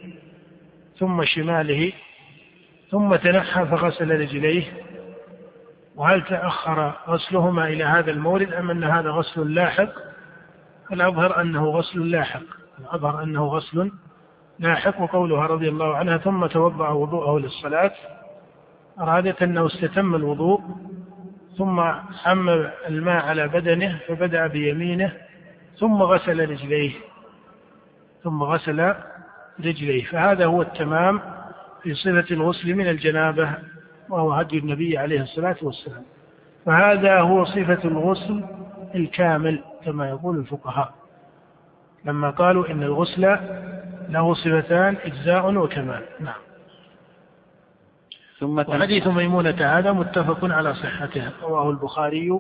ثم 1.00 1.24
شماله 1.26 1.94
ثم 2.92 3.16
تنحى 3.16 3.66
فغسل 3.66 4.20
رجليه. 4.22 4.64
وهل 5.96 6.22
تأخر 6.22 6.94
غسلهما 7.08 7.68
إلى 7.68 7.84
هذا 7.84 8.12
المورد 8.12 8.54
أم 8.54 8.72
أن 8.72 8.84
هذا 8.84 9.10
غسل 9.10 9.54
لاحق؟ 9.54 9.90
الأظهر 10.92 11.42
أنه 11.42 11.66
غسل 11.66 12.12
لاحق. 12.12 12.44
الأظهر 12.80 13.24
أنه 13.24 13.46
غسل 13.46 13.92
لاحق 14.60 15.02
وقولها 15.02 15.48
رضي 15.48 15.70
الله 15.70 15.96
عنها 15.96 16.18
ثم 16.18 16.46
توضأ 16.46 16.90
وضوءه 16.90 17.40
للصلاة. 17.40 17.92
أرادت 19.00 19.42
أنه 19.42 19.66
استتم 19.66 20.16
الوضوء 20.16 20.62
ثم 21.58 21.82
حمل 22.24 22.72
الماء 22.88 23.26
على 23.26 23.48
بدنه 23.48 24.00
فبدأ 24.08 24.48
بيمينه 24.48 25.14
ثم 25.78 26.02
غسل 26.02 26.50
رجليه 26.50 26.92
ثم 28.24 28.44
غسل 28.44 28.94
رجليه. 29.60 30.04
فهذا 30.04 30.46
هو 30.46 30.62
التمام 30.62 31.22
في 31.84 31.94
صفة 31.94 32.26
الغسل 32.32 32.76
من 32.76 32.88
الجنابة 32.88 33.50
وهو 34.10 34.34
هدي 34.34 34.58
النبي 34.58 34.98
عليه 34.98 35.22
الصلاة 35.22 35.56
والسلام. 35.62 36.04
فهذا 36.66 37.20
هو 37.20 37.46
صفة 37.46 37.80
الغسل 37.86 38.44
الكامل 38.96 39.64
كما 39.86 40.10
يقول 40.10 40.38
الفقهاء. 40.38 40.94
لما 42.06 42.30
قالوا 42.30 42.72
إن 42.72 42.84
الغسل 42.84 43.38
له 44.10 44.34
صفتان 44.34 44.98
إجزاء 45.06 45.54
وكمال. 45.54 46.04
نعم. 46.20 46.51
ثم 48.42 48.60
وحديث 48.60 49.08
ميمونة 49.08 49.78
هذا 49.80 49.92
متفق 49.92 50.40
على 50.44 50.74
صحته 50.74 51.32
رواه 51.44 51.70
البخاري 51.70 52.40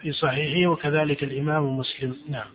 في 0.00 0.12
صحيحه 0.12 0.70
وكذلك 0.70 1.22
الإمام 1.22 1.78
مسلم. 1.78 2.16
نعم. 2.28 2.46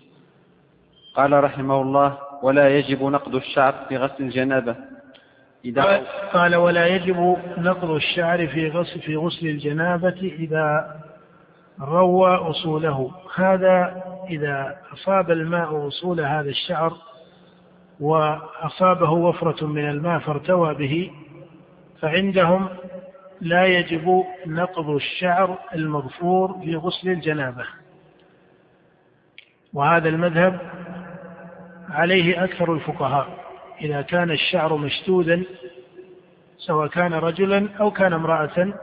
قال 1.16 1.44
رحمه 1.44 1.82
الله 1.82 2.18
ولا 2.44 2.78
يجب 2.78 3.04
نقض 3.04 3.36
الشعر 3.36 3.74
في 3.90 3.98
غسل 3.98 4.24
الجنابة. 4.24 4.76
إذا 5.66 6.04
قال 6.34 6.56
ولا 6.56 6.88
يجب 6.88 7.38
نقض 7.58 7.90
الشعر 7.90 8.48
في 8.48 8.70
غسل 8.70 9.00
في 9.00 9.16
غسل 9.16 9.48
الجنابة 9.48 10.34
إذا 10.40 10.96
روى 11.82 12.36
أصوله. 12.36 13.12
هذا 13.36 14.04
إذا 14.30 14.78
أصاب 14.94 15.32
الماء 15.32 15.88
أصول 15.88 16.22
هذا 16.22 16.50
الشعر 16.50 16.94
وأصابه 18.00 19.12
وفرة 19.12 19.66
من 19.66 19.90
الماء 19.90 20.20
فارتوى 20.20 20.74
به 20.74 21.12
فعندهم 22.04 22.70
لا 23.42 23.66
يجب 23.66 24.24
نقض 24.48 24.90
الشعر 24.90 25.58
المغفور 25.76 26.60
في 26.64 26.76
غسل 26.76 27.10
الجنابة. 27.10 27.66
وهذا 29.74 30.10
المذهب 30.10 30.60
عليه 31.90 32.44
أكثر 32.44 32.74
الفقهاء. 32.74 33.28
إذا 33.82 34.02
كان 34.02 34.32
الشعر 34.32 34.78
مشدودا 34.78 35.44
سواء 36.58 36.88
كان 36.88 37.14
رجلا 37.14 37.70
أو 37.80 37.92
كان 37.92 38.14
امرأة 38.14 38.74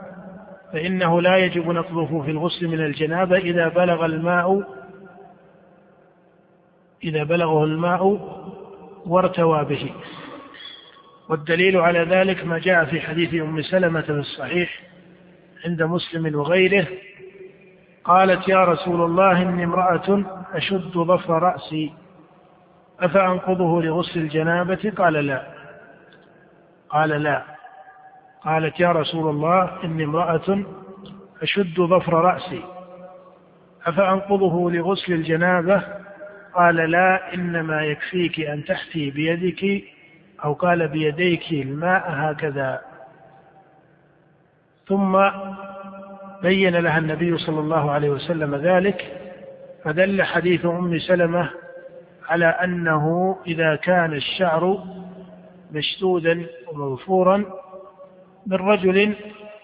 فإنه 0.73 1.21
لا 1.21 1.37
يجب 1.37 1.69
نقضه 1.69 2.21
في 2.21 2.31
الغسل 2.31 2.67
من 2.67 2.85
الجنابة 2.85 3.37
إذا 3.37 3.67
بلغ 3.67 4.05
الماء 4.05 4.63
إذا 7.03 7.23
بلغه 7.23 7.63
الماء 7.63 8.03
وارتوى 9.05 9.65
به. 9.65 9.91
والدليل 11.31 11.77
على 11.77 11.99
ذلك 12.03 12.45
ما 12.45 12.59
جاء 12.59 12.85
في 12.85 13.01
حديث 13.01 13.33
أم 13.33 13.61
سلمة 13.61 14.01
في 14.01 14.09
الصحيح 14.11 14.79
عند 15.65 15.83
مسلم 15.83 16.35
وغيره 16.35 16.87
قالت 18.03 18.49
يا 18.49 18.63
رسول 18.65 19.01
الله 19.01 19.41
إني 19.41 19.63
امرأة 19.63 20.23
أشد 20.53 20.91
ظفر 20.97 21.43
رأسي 21.43 21.93
أفأنقضه 22.99 23.81
لغسل 23.81 24.19
الجنابة 24.19 24.93
قال 24.97 25.13
لا. 25.13 25.47
قال 26.89 27.09
لا. 27.09 27.43
قالت 28.43 28.79
يا 28.79 28.91
رسول 28.91 29.29
الله 29.29 29.83
إني 29.83 30.03
امرأة 30.03 30.63
أشد 31.41 31.75
ظفر 31.81 32.13
رأسي 32.13 32.61
أفأنقضه 33.85 34.71
لغسل 34.71 35.13
الجنابة 35.13 35.83
قال 36.53 36.75
لا 36.75 37.33
إنما 37.33 37.81
يكفيك 37.85 38.39
أن 38.39 38.63
تحتي 38.65 39.11
بيدك 39.11 39.83
أو 40.43 40.53
قال 40.53 40.87
بيديك 40.87 41.51
الماء 41.51 42.03
هكذا. 42.07 42.81
ثم 44.87 45.17
بين 46.41 46.75
لها 46.75 46.97
النبي 46.97 47.37
صلى 47.37 47.59
الله 47.59 47.91
عليه 47.91 48.09
وسلم 48.09 48.55
ذلك 48.55 49.17
فدل 49.83 50.23
حديث 50.23 50.65
أم 50.65 50.99
سلمة 50.99 51.49
على 52.29 52.45
أنه 52.45 53.37
إذا 53.47 53.75
كان 53.75 54.13
الشعر 54.13 54.83
مشدودا 55.71 56.45
ومغفورا 56.71 57.37
من 58.47 58.57
رجل 58.57 59.15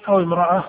أو 0.08 0.20
امرأة 0.20 0.64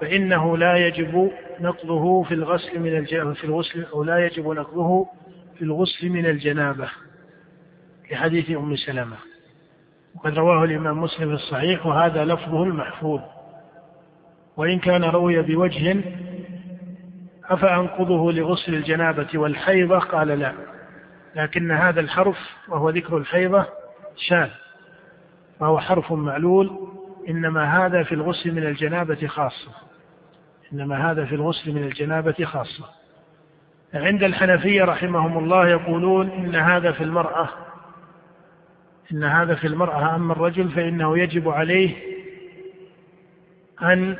فإنه 0.00 0.56
لا 0.56 0.76
يجب 0.76 1.30
نقضه 1.60 2.22
في 2.22 2.34
الغسل 2.34 2.80
من 2.80 3.04
في 3.34 3.44
الغسل 3.44 3.84
أو 3.84 4.04
لا 4.04 4.26
يجب 4.26 4.48
نقضه 4.48 5.06
في 5.58 5.62
الغسل 5.62 6.08
من 6.08 6.26
الجنابة 6.26 6.88
لحديث 8.10 8.50
أم 8.50 8.76
سلمة. 8.76 9.16
وقد 10.14 10.38
رواه 10.38 10.64
الإمام 10.64 11.02
مسلم 11.02 11.28
في 11.28 11.34
الصحيح 11.34 11.86
وهذا 11.86 12.24
لفظه 12.24 12.62
المحفوظ. 12.62 13.20
وإن 14.56 14.78
كان 14.78 15.04
روي 15.04 15.42
بوجه 15.42 15.96
أفأنقضه 17.44 18.32
لغسل 18.32 18.74
الجنابة 18.74 19.28
والحيضة؟ 19.34 19.98
قال 19.98 20.28
لا. 20.28 20.52
لكن 21.36 21.70
هذا 21.70 22.00
الحرف 22.00 22.38
وهو 22.68 22.90
ذكر 22.90 23.16
الحيضة 23.16 23.66
شاذ 24.16 24.48
فهو 25.60 25.80
حرف 25.80 26.12
معلول. 26.12 26.88
إنما 27.28 27.86
هذا 27.86 28.02
في 28.02 28.14
الغسل 28.14 28.52
من 28.52 28.62
الجنابة 28.66 29.26
خاصة. 29.26 29.70
إنما 30.72 31.10
هذا 31.10 31.24
في 31.24 31.34
الغسل 31.34 31.72
من 31.72 31.82
الجنابة 31.82 32.44
خاصة. 32.44 32.84
عند 33.94 34.22
الحنفية 34.22 34.84
رحمهم 34.84 35.38
الله 35.38 35.68
يقولون 35.68 36.30
إن 36.30 36.54
هذا 36.54 36.92
في 36.92 37.04
المرأة 37.04 37.48
إن 39.12 39.24
هذا 39.24 39.54
في 39.54 39.66
المرأة 39.66 40.14
أما 40.14 40.32
الرجل 40.32 40.70
فإنه 40.70 41.18
يجب 41.18 41.48
عليه 41.48 41.96
أن 43.82 44.16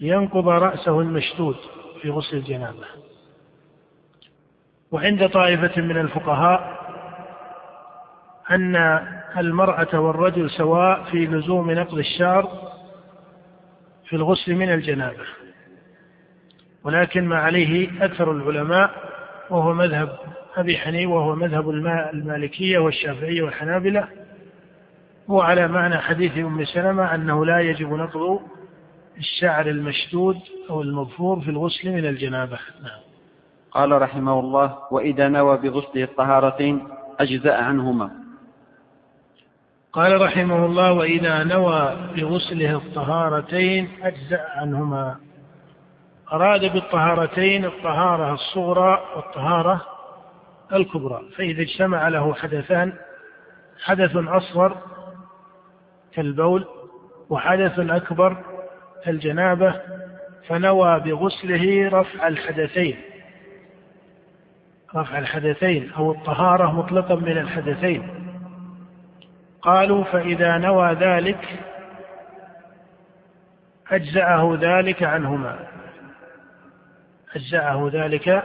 ينقض 0.00 0.48
رأسه 0.48 1.00
المشدود 1.00 1.56
في 2.02 2.10
غسل 2.10 2.36
الجنابة. 2.36 2.86
وعند 4.90 5.28
طائفة 5.28 5.82
من 5.82 5.98
الفقهاء 5.98 6.82
أن 8.50 8.76
المرأة 9.36 10.00
والرجل 10.00 10.50
سواء 10.50 11.04
في 11.04 11.26
لزوم 11.26 11.70
نقض 11.70 11.98
الشعر 11.98 12.72
في 14.06 14.16
الغسل 14.16 14.54
من 14.54 14.72
الجنابة. 14.72 15.24
ولكن 16.84 17.24
ما 17.24 17.38
عليه 17.38 18.04
أكثر 18.04 18.32
العلماء 18.32 18.90
وهو 19.50 19.74
مذهب 19.74 20.18
أبي 20.56 20.78
حنيفة 20.78 21.12
وهو 21.12 21.34
مذهب 21.34 21.70
المالكية 22.14 22.78
والشافعية 22.78 23.42
والحنابلة 23.42 24.08
هو 25.30 25.40
على 25.40 25.68
معنى 25.68 25.98
حديث 25.98 26.38
أم 26.38 26.64
سلمة 26.64 27.14
أنه 27.14 27.44
لا 27.44 27.60
يجب 27.60 27.92
نقض 27.92 28.40
الشعر 29.18 29.66
المشدود 29.66 30.38
أو 30.70 30.82
المظفور 30.82 31.40
في 31.40 31.50
الغسل 31.50 31.92
من 31.92 32.06
الجنابة. 32.06 32.58
نعم. 32.82 33.00
قال 33.70 34.02
رحمه 34.02 34.40
الله 34.40 34.78
وإذا 34.90 35.28
نوى 35.28 35.56
بغسله 35.56 36.04
الطهارتين 36.04 36.88
أجزأ 37.20 37.54
عنهما. 37.54 38.10
قال 39.92 40.20
رحمه 40.20 40.66
الله 40.66 40.92
وإذا 40.92 41.44
نوى 41.44 41.96
بغسله 42.16 42.76
الطهارتين 42.76 43.88
أجزأ 44.02 44.40
عنهما. 44.56 45.16
أراد 46.32 46.72
بالطهارتين 46.72 47.64
الطهارة 47.64 48.34
الصغرى 48.34 49.02
والطهارة 49.16 49.82
الكبرى 50.72 51.22
فإذا 51.36 51.62
اجتمع 51.62 52.08
له 52.08 52.34
حدثان 52.34 52.92
حدث 53.82 54.16
أصغر 54.16 54.76
كالبول 56.12 56.66
وحدث 57.30 57.78
أكبر 57.78 58.36
كالجنابة 59.04 59.80
فنوى 60.48 61.00
بغسله 61.00 61.88
رفع 61.88 62.28
الحدثين. 62.28 62.96
رفع 64.96 65.18
الحدثين 65.18 65.92
أو 65.92 66.12
الطهارة 66.12 66.72
مطلقا 66.72 67.14
من 67.14 67.38
الحدثين. 67.38 68.08
قالوا 69.62 70.04
فإذا 70.04 70.58
نوى 70.58 70.92
ذلك 70.92 71.48
أجزأه 73.90 74.58
ذلك 74.60 75.02
عنهما. 75.02 75.58
أجزأه 77.36 77.90
ذلك 77.92 78.42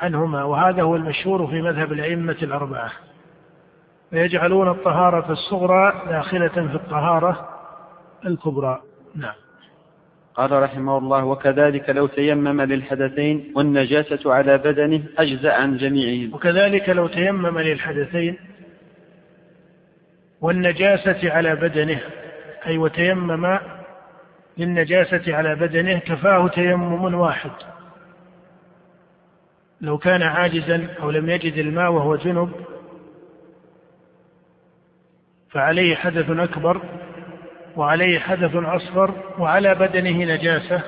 عنهما 0.00 0.44
وهذا 0.44 0.82
هو 0.82 0.96
المشهور 0.96 1.46
في 1.46 1.62
مذهب 1.62 1.92
الأئمة 1.92 2.36
الأربعة. 2.42 2.92
ويجعلون 4.12 4.68
الطهارة 4.68 5.32
الصغرى 5.32 6.02
داخلة 6.08 6.48
في 6.48 6.74
الطهارة 6.74 7.48
الكبرى. 8.26 8.80
نعم. 9.14 9.34
قال 10.34 10.62
رحمه 10.62 10.98
الله 10.98 11.24
وكذلك 11.24 11.90
لو 11.90 12.06
تيمم 12.06 12.60
للحدثين 12.62 13.52
والنجاسة 13.56 14.34
على 14.34 14.58
بدنه 14.58 15.02
أجزأ 15.18 15.52
عن 15.52 15.76
جميعهم. 15.76 16.34
وكذلك 16.34 16.88
لو 16.88 17.06
تيمم 17.06 17.58
للحدثين 17.58 18.36
والنجاسة 20.40 21.32
على 21.32 21.56
بدنه 21.56 22.00
أي 22.66 22.78
وتيمم 22.78 23.58
للنجاسة 24.58 25.36
على 25.36 25.54
بدنه 25.54 25.98
كفاه 25.98 26.48
تيمم 26.48 27.14
واحد. 27.14 27.50
لو 29.80 29.98
كان 29.98 30.22
عاجزا 30.22 30.88
أو 31.02 31.10
لم 31.10 31.30
يجد 31.30 31.58
الماء 31.58 31.92
وهو 31.92 32.16
جنب 32.16 32.52
فعليه 35.50 35.96
حدث 35.96 36.30
أكبر 36.30 36.82
وعليه 37.76 38.18
حدث 38.18 38.56
أصغر 38.56 39.14
وعلى 39.38 39.74
بدنه 39.74 40.34
نجاسة. 40.34 40.82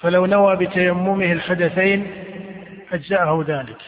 فلو 0.00 0.26
نوى 0.26 0.56
بتيممه 0.56 1.32
الحدثين 1.32 2.24
أجزأه 2.92 3.44
ذلك. 3.48 3.78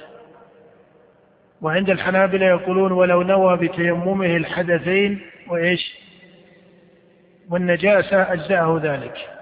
وعند 1.62 1.90
الحنابلة 1.90 2.46
يقولون 2.46 2.92
ولو 2.92 3.22
نوى 3.22 3.56
بتيممه 3.56 4.36
الحدثين 4.36 5.20
وإيش؟ 5.48 5.98
والنجاسة 7.50 8.32
أجزأه 8.32 8.80
ذلك. 8.82 9.33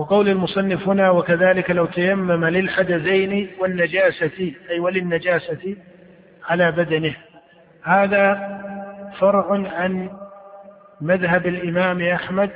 وقول 0.00 0.28
المصنف 0.28 0.88
هنا 0.88 1.10
وكذلك 1.10 1.70
لو 1.70 1.86
تيمم 1.86 2.44
للحدثين 2.44 3.50
والنجاسة 3.58 4.52
أي 4.70 4.80
وللنجاسة 4.80 5.76
على 6.48 6.72
بدنه. 6.72 7.14
هذا 7.82 8.60
فرع 9.18 9.68
عن 9.68 10.10
مذهب 11.00 11.46
الإمام 11.46 12.02
أحمد 12.02 12.50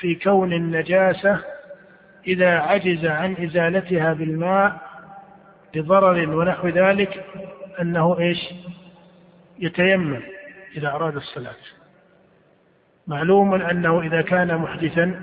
في 0.00 0.14
كون 0.14 0.52
النجاسة 0.52 1.40
إذا 2.26 2.50
عجز 2.58 3.06
عن 3.06 3.36
إزالتها 3.36 4.12
بالماء 4.12 4.80
لضرر 5.74 6.36
ونحو 6.36 6.68
ذلك 6.68 7.24
أنه 7.80 8.18
إيش؟ 8.18 8.54
يتيمم 9.58 10.20
إذا 10.76 10.88
أراد 10.88 11.16
الصلاة. 11.16 11.56
معلوم 13.06 13.54
أنه 13.54 14.00
إذا 14.00 14.22
كان 14.22 14.56
محدثا 14.56 15.20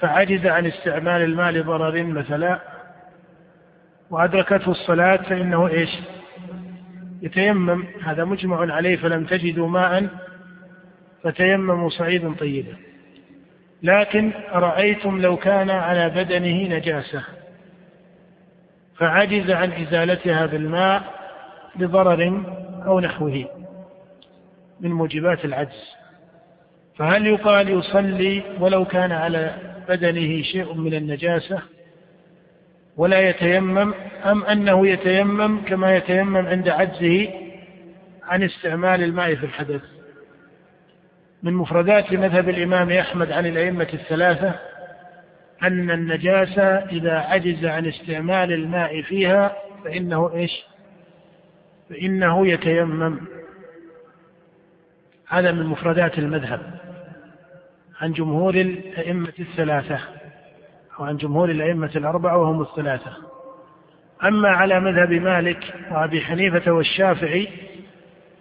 فعجز 0.00 0.46
عن 0.46 0.66
استعمال 0.66 1.22
الماء 1.22 1.50
لضرر 1.52 2.02
مثلا 2.02 2.60
وأدركته 4.10 4.70
الصلاة 4.70 5.16
فإنه 5.16 5.68
إيش؟ 5.68 5.90
يتيمم. 7.22 7.84
هذا 8.04 8.24
مجمع 8.24 8.74
عليه 8.74 8.96
فلم 8.96 9.24
تجدوا 9.24 9.68
ماء 9.68 10.08
فتيمموا 11.22 11.90
صعيدا 11.90 12.34
طيبا. 12.34 12.76
لكن 13.82 14.32
أرأيتم 14.54 15.20
لو 15.20 15.36
كان 15.36 15.70
على 15.70 16.08
بدنه 16.10 16.76
نجاسة. 16.76 17.24
فعجز 18.96 19.50
عن 19.50 19.72
إزالتها 19.72 20.46
بالماء 20.46 21.02
لضرر 21.78 22.42
أو 22.86 23.00
نحوه 23.00 23.44
من 24.80 24.92
موجبات 24.92 25.44
العجز. 25.44 25.94
فهل 26.96 27.26
يقال 27.26 27.68
يصلي 27.68 28.42
ولو 28.60 28.84
كان 28.84 29.12
على 29.12 29.69
بدنه 29.88 30.42
شيء 30.42 30.74
من 30.74 30.94
النجاسة 30.94 31.62
ولا 32.96 33.28
يتيمم 33.28 33.94
أم 34.24 34.44
أنه 34.44 34.86
يتيمم 34.86 35.60
كما 35.64 35.96
يتيمم 35.96 36.46
عند 36.46 36.68
عجزه 36.68 37.28
عن 38.22 38.42
استعمال 38.42 39.02
الماء 39.02 39.34
في 39.34 39.46
الحدث. 39.46 39.82
من 41.42 41.52
مفردات 41.52 42.12
مذهب 42.12 42.48
الإمام 42.48 42.90
أحمد 42.90 43.32
عن 43.32 43.46
الأئمة 43.46 43.88
الثلاثة 43.94 44.54
أن 45.62 45.90
النجاسة 45.90 46.62
إذا 46.64 47.12
عجز 47.12 47.64
عن 47.64 47.86
استعمال 47.86 48.52
الماء 48.52 49.02
فيها 49.02 49.56
فإنه 49.84 50.34
إيش؟ 50.34 50.64
فإنه 51.90 52.46
يتيمم. 52.46 53.20
هذا 55.28 55.52
من 55.52 55.66
مفردات 55.66 56.18
المذهب. 56.18 56.79
عن 58.00 58.12
جمهور 58.12 58.54
الأئمة 58.54 59.32
الثلاثة 59.38 60.00
أو 60.98 61.04
عن 61.04 61.16
جمهور 61.16 61.50
الأئمة 61.50 61.90
الأربعة 61.96 62.38
وهم 62.38 62.62
الثلاثة. 62.62 63.16
أما 64.24 64.48
على 64.48 64.80
مذهب 64.80 65.12
مالك 65.12 65.74
وأبي 65.90 66.20
حنيفة 66.20 66.72
والشافعي 66.72 67.48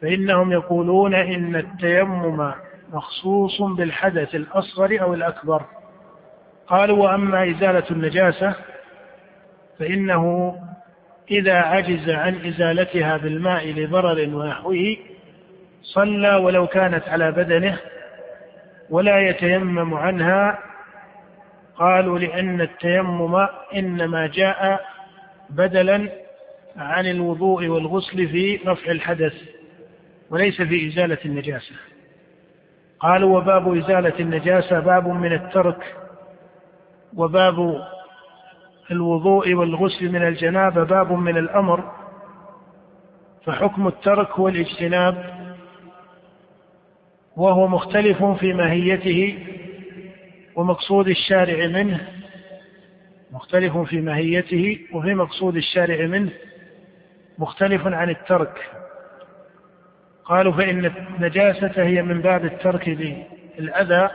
فإنهم 0.01 0.51
يقولون 0.51 1.15
إن 1.15 1.55
التيمم 1.55 2.51
مخصوص 2.93 3.61
بالحدث 3.61 4.35
الأصغر 4.35 5.01
أو 5.01 5.13
الأكبر. 5.13 5.61
قالوا 6.67 6.97
وأما 6.97 7.49
إزالة 7.49 7.83
النجاسة 7.91 8.55
فإنه 9.79 10.55
إذا 11.31 11.53
عجز 11.53 12.09
عن 12.09 12.35
إزالتها 12.45 13.17
بالماء 13.17 13.71
لضرر 13.71 14.35
ونحوه 14.35 14.97
صلى 15.81 16.35
ولو 16.35 16.67
كانت 16.67 17.09
على 17.09 17.31
بدنه 17.31 17.79
ولا 18.89 19.19
يتيمم 19.29 19.93
عنها. 19.93 20.59
قالوا 21.75 22.19
لأن 22.19 22.61
التيمم 22.61 23.47
إنما 23.75 24.27
جاء 24.27 24.85
بدلا 25.49 26.09
عن 26.77 27.05
الوضوء 27.05 27.67
والغسل 27.67 28.27
في 28.27 28.59
رفع 28.67 28.91
الحدث 28.91 29.33
وليس 30.29 30.61
في 30.61 30.87
إزالة 30.87 31.17
النجاسة. 31.25 31.75
قالوا 32.99 33.37
وباب 33.37 33.77
إزالة 33.77 34.13
النجاسة 34.19 34.79
باب 34.79 35.07
من 35.07 35.33
الترك 35.33 35.95
وباب 37.17 37.87
الوضوء 38.91 39.53
والغسل 39.53 40.11
من 40.11 40.27
الجنابة 40.27 40.83
باب 40.83 41.11
من 41.11 41.37
الأمر 41.37 41.91
فحكم 43.45 43.87
الترك 43.87 44.31
هو 44.31 44.47
الاجتناب 44.47 45.38
وهو 47.39 47.67
مختلف 47.67 48.23
في 48.23 48.53
ماهيته 48.53 49.37
ومقصود 50.55 51.07
الشارع 51.07 51.67
منه 51.67 52.07
مختلف 53.31 53.77
في 53.77 54.01
ماهيته 54.01 54.79
وفي 54.93 55.13
مقصود 55.13 55.55
الشارع 55.55 56.05
منه 56.05 56.29
مختلف 57.37 57.87
عن 57.87 58.09
الترك. 58.09 58.69
قالوا 60.25 60.53
فإن 60.53 60.85
النجاسة 60.85 61.71
هي 61.75 62.01
من 62.01 62.21
باب 62.21 62.45
الترك 62.45 62.89
بالأذى 62.89 64.09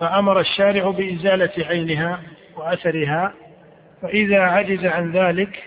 فأمر 0.00 0.40
الشارع 0.40 0.90
بإزالة 0.90 1.66
عينها 1.66 2.20
وأثرها 2.56 3.32
فإذا 4.02 4.40
عجز 4.40 4.86
عن 4.86 5.12
ذلك 5.12 5.62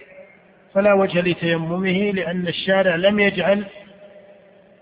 فلا 0.73 0.93
وجه 0.93 1.21
لتيممه 1.21 2.11
لأن 2.11 2.47
الشارع 2.47 2.95
لم 2.95 3.19
يجعل 3.19 3.65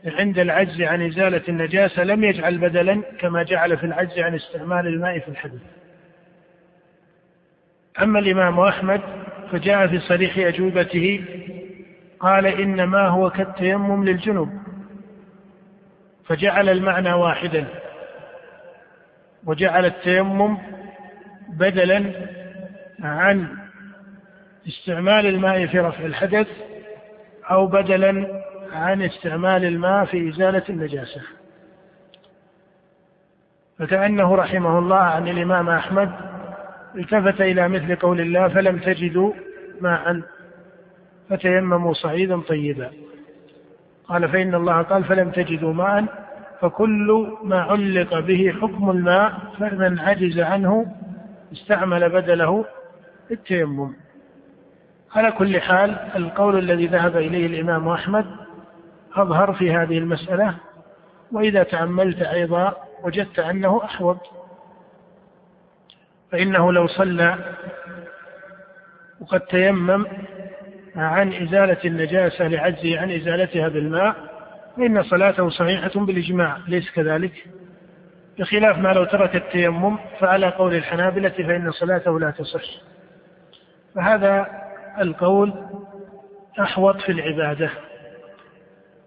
عند 0.05 0.39
العجز 0.39 0.81
عن 0.81 1.07
إزالة 1.07 1.41
النجاسة 1.49 2.03
لم 2.03 2.23
يجعل 2.23 2.57
بدلا 2.57 3.01
كما 3.19 3.43
جعل 3.43 3.77
في 3.77 3.83
العجز 3.83 4.19
عن 4.19 4.35
استعمال 4.35 4.87
الماء 4.87 5.19
في 5.19 5.27
الحدث 5.27 5.61
أما 8.01 8.19
الإمام 8.19 8.59
أحمد 8.59 9.01
فجاء 9.51 9.87
في 9.87 9.99
صريح 9.99 10.37
أجوبته 10.37 11.25
قال 12.19 12.45
إنما 12.45 13.07
هو 13.07 13.29
كالتيمم 13.29 14.05
للجنوب 14.05 14.49
فجعل 16.25 16.69
المعنى 16.69 17.13
واحدا 17.13 17.65
وجعل 19.45 19.85
التيمم 19.85 20.57
بدلا 21.49 22.11
عن 23.03 23.57
استعمال 24.67 25.25
الماء 25.25 25.65
في 25.65 25.79
رفع 25.79 26.05
الحدث 26.05 26.47
أو 27.51 27.67
بدلا 27.67 28.38
عن 28.74 29.01
استعمال 29.01 29.65
الماء 29.65 30.05
في 30.05 30.30
إزالة 30.30 30.63
النجاسة. 30.70 31.22
فكأنه 33.80 34.36
رحمه 34.36 34.80
الله 34.80 34.97
عن 34.97 35.28
الإمام 35.28 35.70
أحمد 35.70 36.11
التفت 36.95 37.41
إلى 37.41 37.67
مثل 37.70 37.95
قول 37.95 38.22
الله 38.22 38.47
فلم 38.47 38.80
تجدوا 38.80 39.34
ماء 39.82 40.22
فتيمموا 41.30 41.93
صعيدا 41.93 42.41
طيبا. 42.41 42.89
قال 44.07 44.30
فإن 44.30 44.55
الله 44.55 44.82
قال 44.82 45.03
فلم 45.03 45.32
تجدوا 45.32 45.74
ماء 45.74 46.05
فكل 46.61 47.38
ما 47.43 47.61
علق 47.61 48.20
به 48.20 48.53
حكم 48.61 48.89
الماء 48.89 49.34
فمن 49.59 49.99
عجز 49.99 50.39
عنه 50.39 50.86
استعمل 51.53 52.09
بدله 52.09 52.65
التيمم. 53.32 53.93
على 55.15 55.32
كل 55.32 55.61
حال 55.61 55.89
القول 56.15 56.59
الذي 56.59 56.88
ذهب 56.88 57.17
إليه 57.17 57.45
الإمام 57.47 57.88
أحمد 57.88 58.26
أظهر 59.22 59.53
في 59.53 59.72
هذه 59.74 59.97
المسألة 59.97 60.55
وإذا 61.32 61.63
تأملت 61.63 62.22
أيضا 62.22 62.74
وجدت 63.03 63.39
أنه 63.39 63.84
أحوط. 63.84 64.17
فإنه 66.32 66.72
لو 66.74 66.88
صلى 66.88 67.38
وقد 69.22 69.39
تيمم 69.39 70.05
عن 70.95 71.34
إزالة 71.34 71.78
النجاسة 71.86 72.47
لعجزه 72.47 72.99
عن 72.99 73.11
إزالتها 73.11 73.67
بالماء 73.67 74.15
فإن 74.78 75.03
صلاته 75.03 75.49
صحيحة 75.49 75.91
بالإجماع 75.95 76.57
ليس 76.67 76.91
كذلك؟ 76.91 77.45
بخلاف 78.39 78.78
ما 78.78 78.93
لو 78.93 79.03
ترك 79.03 79.36
التيمم 79.36 79.97
فعلى 80.20 80.49
قول 80.49 80.76
الحنابلة 80.76 81.30
فإن 81.30 81.72
صلاته 81.72 82.20
لا 82.20 82.32
تصح. 82.32 82.63
فهذا 83.95 84.47
القول 85.01 85.53
أحوط 86.59 87.01
في 87.01 87.11
العبادة. 87.11 87.70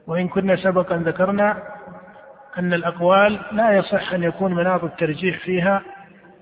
وإن 0.07 0.29
كنا 0.29 0.57
سبقا 0.57 0.97
ذكرنا 0.97 1.63
أن 2.59 2.73
الأقوال 2.73 3.41
لا 3.53 3.77
يصح 3.77 4.13
أن 4.13 4.23
يكون 4.23 4.55
مناط 4.55 4.85
الترجيح 4.85 5.39
فيها 5.39 5.83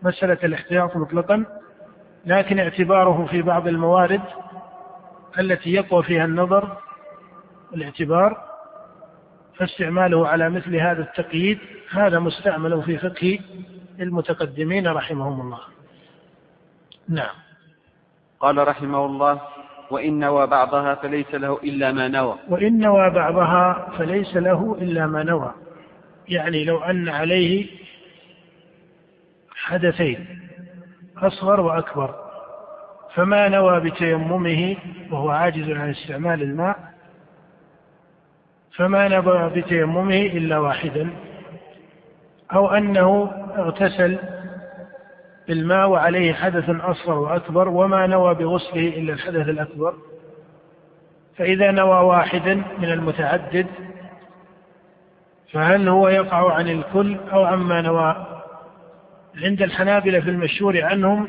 مسألة 0.02 0.38
الاحتياط 0.44 0.96
مطلقا 0.96 1.44
لكن 2.26 2.58
اعتباره 2.58 3.26
في 3.30 3.42
بعض 3.42 3.68
الموارد 3.68 4.22
التي 5.38 5.70
يقوى 5.72 6.02
فيها 6.02 6.24
النظر 6.24 6.76
والاعتبار 7.72 8.50
فاستعماله 9.56 10.28
على 10.28 10.50
مثل 10.50 10.76
هذا 10.76 11.02
التقييد 11.02 11.58
هذا 11.90 12.18
مستعمل 12.18 12.82
في 12.82 12.98
فقه 12.98 13.38
المتقدمين 14.00 14.88
رحمهم 14.88 15.40
الله. 15.40 15.60
نعم. 17.08 17.34
قال 18.40 18.68
رحمه 18.68 19.06
الله 19.06 19.40
وإن 19.90 20.18
نوى 20.18 20.46
بعضها 20.46 20.94
فليس 20.94 21.34
له 21.34 21.58
إلا 21.64 21.92
ما 21.92 22.08
نوى. 22.08 22.38
وإن 22.48 22.78
نوى 22.80 23.10
بعضها 23.10 23.88
فليس 23.98 24.36
له 24.36 24.76
إلا 24.80 25.06
ما 25.06 25.22
نوى. 25.22 25.54
يعني 26.28 26.64
لو 26.64 26.78
أن 26.78 27.08
عليه 27.08 27.66
حدثين 29.54 30.26
أصغر 31.16 31.60
وأكبر. 31.60 32.14
فما 33.14 33.48
نوى 33.48 33.80
بتيممه 33.80 34.76
وهو 35.10 35.30
عاجز 35.30 35.70
عن 35.70 35.90
استعمال 35.90 36.42
الماء 36.42 36.76
فما 38.76 39.08
نوى 39.08 39.50
بتيممه 39.50 40.22
إلا 40.22 40.58
واحدا. 40.58 41.10
أو 42.52 42.68
أنه 42.68 43.30
اغتسل 43.58 44.18
بالماء 45.48 45.88
وعليه 45.88 46.32
حدث 46.32 46.70
أصغر 46.70 47.18
وأكبر 47.18 47.68
وما 47.68 48.06
نوى 48.06 48.34
بغسله 48.34 48.88
إلا 48.88 49.12
الحدث 49.12 49.48
الأكبر. 49.48 49.94
فإذا 51.36 51.70
نوى 51.70 52.04
واحدا 52.04 52.54
من 52.54 52.92
المتعدد 52.92 53.66
فهل 55.52 55.88
هو 55.88 56.08
يقع 56.08 56.54
عن 56.54 56.68
الكل 56.68 57.16
أو 57.32 57.44
عما 57.44 57.80
نوى؟ 57.80 58.26
عند 59.44 59.62
الحنابلة 59.62 60.20
في 60.20 60.30
المشهور 60.30 60.82
عنهم 60.84 61.28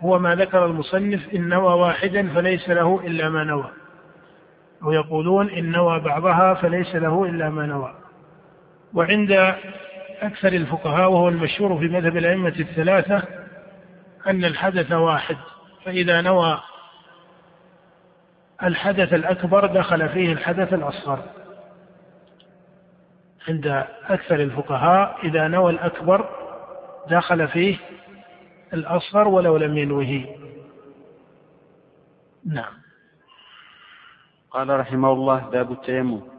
هو 0.00 0.18
ما 0.18 0.34
ذكر 0.34 0.66
المصنف 0.66 1.34
إن 1.34 1.48
نوى 1.48 1.74
واحدا 1.74 2.28
فليس 2.34 2.68
له 2.68 3.00
إلا 3.04 3.28
ما 3.28 3.44
نوى. 3.44 3.70
أو 4.82 4.92
يقولون 4.92 5.50
إن 5.50 5.70
نوى 5.70 6.00
بعضها 6.00 6.54
فليس 6.54 6.96
له 6.96 7.24
إلا 7.24 7.50
ما 7.50 7.66
نوى. 7.66 7.94
وعند 8.94 9.54
أكثر 10.20 10.48
الفقهاء 10.48 11.10
وهو 11.10 11.28
المشهور 11.28 11.78
في 11.78 11.88
مذهب 11.88 12.16
الأئمة 12.16 12.54
الثلاثة 12.60 13.22
أن 14.26 14.44
الحدث 14.44 14.92
واحد 14.92 15.36
فإذا 15.84 16.20
نوى 16.20 16.60
الحدث 18.62 19.14
الأكبر 19.14 19.66
دخل 19.66 20.08
فيه 20.08 20.32
الحدث 20.32 20.72
الأصغر. 20.72 21.22
عند 23.48 23.66
أكثر 24.08 24.34
الفقهاء 24.34 25.18
إذا 25.26 25.48
نوى 25.48 25.72
الأكبر 25.72 26.28
دخل 27.08 27.48
فيه 27.48 27.76
الأصغر 28.72 29.28
ولو 29.28 29.56
لم 29.56 29.78
ينوه. 29.78 30.24
نعم. 32.46 32.72
قال 34.50 34.80
رحمه 34.80 35.12
الله 35.12 35.38
باب 35.38 35.72
التيمم. 35.72 36.29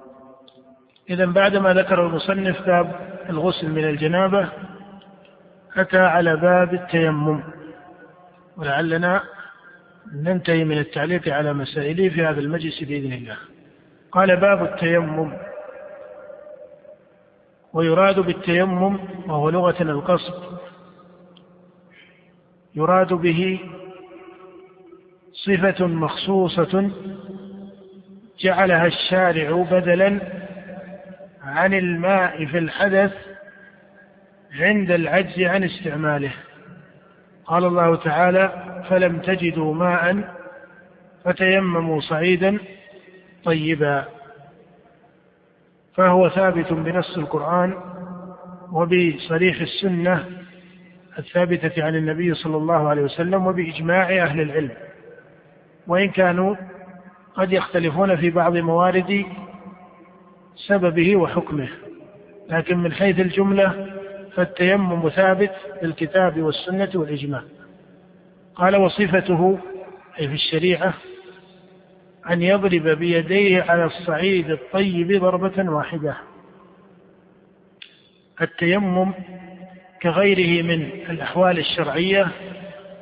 إذا 1.12 1.26
بعدما 1.26 1.74
ذكر 1.74 2.06
المصنف 2.08 2.62
باب 2.62 2.96
الغسل 3.30 3.70
من 3.70 3.84
الجنابة 3.84 4.50
أتى 5.78 5.98
على 5.98 6.36
باب 6.36 6.74
التيمم. 6.74 7.44
ولعلنا 8.58 9.24
ننتهي 10.14 10.64
من 10.64 10.78
التعليق 10.78 11.34
على 11.34 11.54
مسائله 11.54 12.10
في 12.10 12.26
هذا 12.26 12.40
المجلس 12.40 12.84
بإذن 12.84 13.14
الله. 13.14 13.38
قال 14.12 14.38
باب 14.38 14.64
التيمم. 14.64 15.34
ويراد 17.74 18.20
بالتيمم 18.20 19.00
وهو 19.28 19.50
لغة 19.50 19.82
القصد. 19.84 20.58
يراد 22.76 23.14
به 23.14 23.60
صفة 25.34 25.88
مخصوصة 25.88 26.92
جعلها 28.40 28.86
الشارع 28.86 29.52
بدلا 29.72 30.41
عن 31.44 31.74
الماء 31.74 32.46
في 32.46 32.58
الحدث 32.58 33.14
عند 34.60 34.92
العجز 34.92 35.40
عن 35.40 35.64
استعماله. 35.64 36.32
قال 37.46 37.66
الله 37.66 37.96
تعالى 37.96 38.84
فلم 38.90 39.20
تجدوا 39.20 39.74
ماء 39.74 40.34
فتيمموا 41.26 42.02
صعيدا 42.02 42.58
طيبا. 43.44 44.06
فهو 45.96 46.30
ثابت 46.30 46.74
بنص 46.74 47.18
القرآن 47.18 47.74
وبصريح 48.72 49.62
السنة 49.62 50.26
الثابتة 51.20 51.84
عن 51.84 51.96
النبي 51.96 52.34
صلى 52.34 52.58
الله 52.58 52.90
عليه 52.90 53.02
وسلم 53.02 53.48
وبإجماع 53.48 54.04
أهل 54.04 54.42
العلم. 54.42 54.72
وإن 55.88 56.10
كانوا 56.10 56.56
قد 57.36 57.54
يختلفون 57.54 58.16
في 58.16 58.30
بعض 58.30 58.58
موارد 58.58 59.26
سببه 60.68 61.16
وحكمه. 61.16 61.70
لكن 62.50 62.78
من 62.78 62.94
حيث 62.94 63.20
الجملة 63.20 63.96
فالتيمم 64.36 65.10
ثابت 65.10 65.52
بالكتاب 65.82 66.42
والسنة 66.42 66.90
والإجماع. 66.96 67.44
قال 68.56 68.76
وصفته 68.76 69.60
أي 70.20 70.28
في 70.28 70.34
الشريعة 70.34 70.94
أن 72.30 72.42
يضرب 72.42 72.88
بيديه 72.88 73.62
على 73.62 73.86
الصعيد 73.86 74.50
الطيب 74.50 75.22
ضربة 75.22 75.72
واحدة. 75.72 76.18
التيمم 78.42 79.14
كغيره 80.02 80.64
من 80.64 80.82
الأحوال 81.10 81.60
الشرعية 81.60 82.28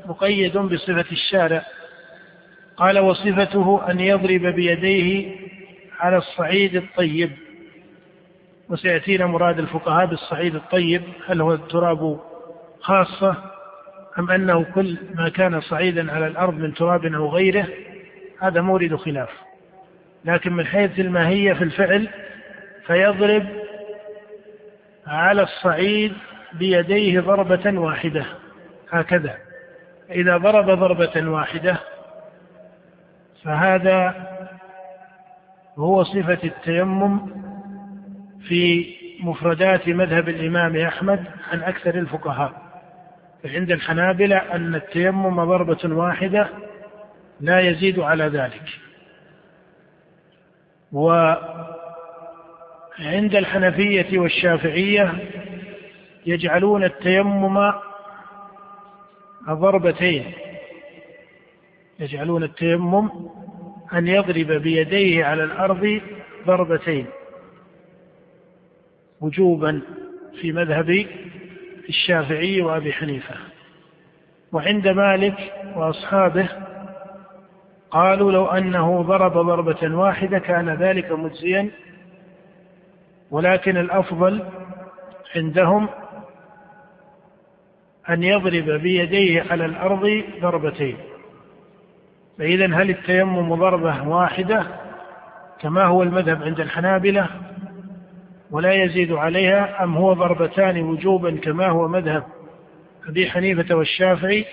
مقيد 0.06 0.58
بصفة 0.58 1.06
الشارع. 1.12 1.66
قال 2.78 3.00
وصفته 3.00 3.92
أن 3.92 4.00
يضرب 4.00 4.42
بيديه 4.42 5.36
على 6.00 6.18
الصعيد 6.18 6.76
الطيب. 6.76 7.32
وسيأتينا 8.70 9.26
مراد 9.26 9.60
الفقهاء 9.60 10.06
بالصعيد 10.06 10.56
الطيب 10.56 11.04
هل 11.28 11.42
هو 11.42 11.54
التراب 11.54 12.20
خاصة 12.82 13.36
أم 14.20 14.32
أنه 14.32 14.64
كل 14.64 14.98
ما 15.16 15.30
كان 15.30 15.62
صعيدا 15.62 16.12
على 16.12 16.28
الأرض 16.28 16.54
من 16.54 16.74
تراب 16.74 17.06
أو 17.06 17.30
غيره 17.30 17.68
هذا 18.42 18.62
مورد 18.62 18.96
خلاف. 18.96 19.30
لكن 20.26 20.54
من 20.54 20.66
حيث 20.66 21.00
الماهية 21.00 21.54
في 21.54 21.64
الفعل 21.64 22.10
فيضرب 22.86 23.46
على 25.08 25.42
الصعيد 25.42 26.14
بيديه 26.54 27.20
ضربة 27.20 27.80
واحدة 27.80 28.26
هكذا. 28.92 29.36
إذا 30.12 30.38
ضرب 30.38 30.66
ضربة 30.66 31.30
واحدة 31.30 31.78
فهذا 33.44 34.16
هو 35.78 36.04
صفة 36.04 36.40
التيمم 36.44 37.49
في 38.48 38.96
مفردات 39.20 39.88
مذهب 39.88 40.30
الإمام 40.30 40.78
أحمد 40.78 41.26
عن 41.52 41.64
أكثر 41.64 41.96
الفقهاء. 41.96 42.70
فعند 43.44 43.72
الحنابلة 43.72 44.38
أن 44.38 44.76
التيمم 44.76 45.44
ضربة 45.44 45.96
واحدة 45.96 46.50
لا 47.42 47.60
يزيد 47.60 48.00
على 48.00 48.24
ذلك. 48.24 48.64
وعند 50.92 51.36
الحنفية 53.36 54.20
والشافعية 54.20 55.14
يجعلون 56.26 56.84
التيمم 56.84 57.74
ضربتين. 59.50 60.34
يجعلون 62.00 62.44
التيمم 62.44 63.10
أن 63.94 64.08
يضرب 64.08 64.52
بيديه 64.52 65.26
على 65.26 65.44
الأرض 65.44 66.02
ضربتين. 66.48 67.06
وجوبا 69.22 69.82
في 70.42 70.52
مذهب 70.52 71.06
الشافعي 71.90 72.62
وأبي 72.62 72.94
حنيفة. 72.94 73.36
وعند 74.52 74.88
مالك 74.88 75.54
وأصحابه 75.76 76.50
قالوا 77.92 78.32
لو 78.32 78.46
أنه 78.46 79.02
ضرب 79.02 79.34
ضربة 79.34 79.96
واحدة 79.96 80.40
كان 80.40 80.70
ذلك 80.70 81.12
مجزيا 81.12 81.70
ولكن 83.32 83.78
الأفضل 83.78 84.44
عندهم 85.36 85.90
أن 88.10 88.24
يضرب 88.24 88.70
بيديه 88.70 89.44
على 89.52 89.66
الأرض 89.66 90.24
ضربتين. 90.42 90.98
فإذا 92.38 92.66
هل 92.66 92.90
التيمم 92.90 93.56
ضربة 93.56 94.08
واحدة 94.08 94.68
كما 95.60 95.86
هو 95.86 96.04
المذهب 96.04 96.44
عند 96.44 96.60
الحنابلة؟ 96.60 97.30
ولا 98.52 98.74
يزيد 98.74 99.12
عليها 99.12 99.84
أم 99.84 99.98
هو 99.98 100.14
ضربتان 100.14 100.82
وجوبا 100.84 101.38
كما 101.38 101.68
هو 101.68 101.88
مذهب 101.88 102.24
أبي 103.08 103.30
حنيفة 103.30 103.76
والشافعي 103.76 104.46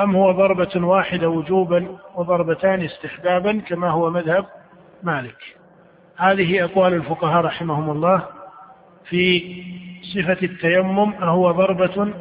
أم 0.00 0.16
هو 0.16 0.32
ضربة 0.32 0.86
واحدة 0.86 1.28
وجوبا 1.28 1.98
وضربتان 2.14 2.82
استحبابا 2.82 3.60
كما 3.60 3.90
هو 3.90 4.10
مذهب 4.10 4.46
مالك. 5.02 5.56
هذه 6.16 6.64
أقوال 6.64 6.94
الفقهاء 6.94 7.44
رحمهم 7.44 7.90
الله 7.90 8.26
في 9.08 9.42
صفة 10.14 10.38
التيمم 10.42 11.12
أهو 11.12 11.50
ضربة 11.50 12.14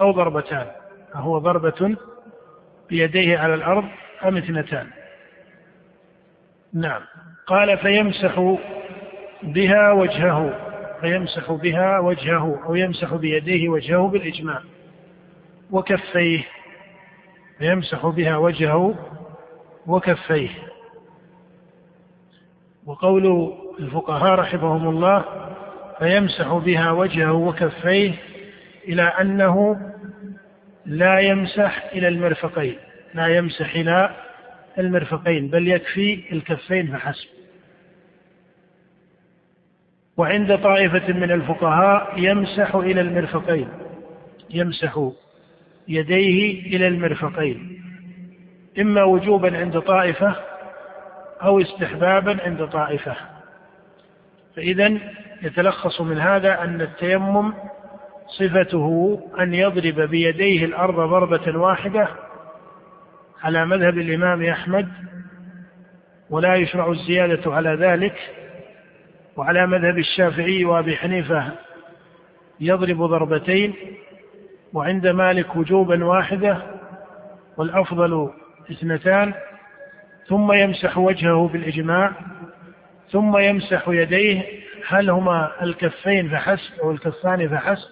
أو 0.00 0.10
ضربتان 0.10 0.66
أهو 1.14 1.38
ضربة 1.38 1.96
بيديه 2.88 3.38
على 3.38 3.54
الأرض 3.54 3.84
أم 4.24 4.36
اثنتان. 4.36 4.86
نعم. 6.74 7.00
قال 7.46 7.78
فيمسح 7.78 8.58
بها 9.42 9.92
وجهه 9.92 10.54
فيمسح 11.00 11.52
بها 11.52 11.98
وجهه 11.98 12.60
أو 12.66 12.74
يمسح 12.74 13.14
بيديه 13.14 13.68
وجهه 13.68 14.08
بالإجماع. 14.08 14.60
وكفيه 15.70 16.44
فيمسح 17.58 18.06
بها 18.06 18.36
وجهه 18.36 18.94
وكفيه. 19.86 20.48
وقول 22.86 23.54
الفقهاء 23.80 24.34
رحمهم 24.34 24.88
الله 24.88 25.24
فيمسح 25.98 26.52
بها 26.52 26.90
وجهه 26.90 27.32
وكفيه 27.32 28.14
إلى 28.88 29.02
أنه 29.02 29.80
لا 30.86 31.18
يمسح 31.18 31.84
إلى 31.92 32.08
المرفقين 32.08 32.76
لا 33.14 33.26
يمسح 33.26 33.74
إلى 33.74 34.10
المرفقين 34.78 35.48
بل 35.48 35.68
يكفي 35.68 36.24
الكفين 36.32 36.86
فحسب. 36.86 37.28
وعند 40.18 40.58
طائفة 40.58 41.12
من 41.12 41.30
الفقهاء 41.30 42.12
يمسح 42.16 42.74
إلى 42.74 43.00
المرفقين 43.00 43.68
يمسح 44.50 45.10
يديه 45.88 46.66
إلى 46.76 46.88
المرفقين 46.88 47.82
إما 48.78 49.02
وجوبا 49.02 49.58
عند 49.58 49.80
طائفة 49.80 50.36
أو 51.42 51.60
استحبابا 51.60 52.42
عند 52.42 52.66
طائفة. 52.66 53.16
فإذا 54.56 54.98
يتلخص 55.42 56.00
من 56.00 56.18
هذا 56.18 56.62
أن 56.62 56.80
التيمم 56.80 57.52
صفته 58.38 59.18
أن 59.40 59.54
يضرب 59.54 60.00
بيديه 60.00 60.64
الأرض 60.64 60.94
ضربة 60.94 61.58
واحدة 61.58 62.08
على 63.42 63.66
مذهب 63.66 63.98
الإمام 63.98 64.42
أحمد 64.44 64.88
ولا 66.30 66.54
يشرع 66.54 66.90
الزيادة 66.90 67.54
على 67.54 67.74
ذلك 67.74 68.37
وعلى 69.38 69.66
مذهب 69.66 69.98
الشافعي 69.98 70.64
وأبي 70.64 70.96
حنيفة 70.96 71.52
يضرب 72.60 73.02
ضربتين 73.02 73.74
وعند 74.72 75.06
مالك 75.06 75.56
وجوبا 75.56 76.04
واحدة 76.04 76.62
والأفضل 77.56 78.30
اثنتان 78.70 79.34
ثم 80.26 80.52
يمسح 80.52 80.98
وجهه 80.98 81.48
بالإجماع 81.48 82.12
ثم 83.10 83.36
يمسح 83.36 83.88
يديه 83.88 84.42
هل 84.88 85.10
هما 85.10 85.62
الكفين 85.62 86.28
فحسب 86.30 86.80
أو 86.82 86.90
الكفان 86.90 87.48
فحسب؟ 87.48 87.88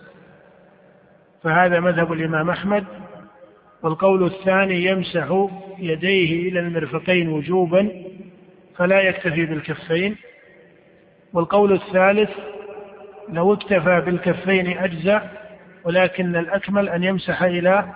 فهذا 1.42 1.80
مذهب 1.80 2.12
الإمام 2.12 2.50
أحمد. 2.50 2.84
والقول 3.82 4.24
الثاني 4.26 4.84
يمسح 4.84 5.48
يديه 5.78 6.48
إلى 6.48 6.60
المرفقين 6.60 7.28
وجوبا 7.28 7.90
فلا 8.76 9.00
يكتفي 9.00 9.46
بالكفين. 9.46 10.16
والقول 11.32 11.72
الثالث 11.72 12.30
لو 13.28 13.54
اكتفى 13.54 14.00
بالكفين 14.00 14.78
أجزأ 14.78 15.30
ولكن 15.84 16.36
الأكمل 16.36 16.88
أن 16.88 17.04
يمسح 17.04 17.42
إلى 17.42 17.92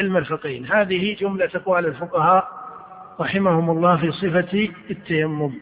المرفقين 0.00 0.66
هذه 0.66 1.16
جملة 1.20 1.50
أقوال 1.54 1.86
الفقهاء 1.86 2.48
رحمهم 3.20 3.70
الله 3.70 3.96
في 3.96 4.12
صفة 4.12 4.68
التيمم. 4.90 5.52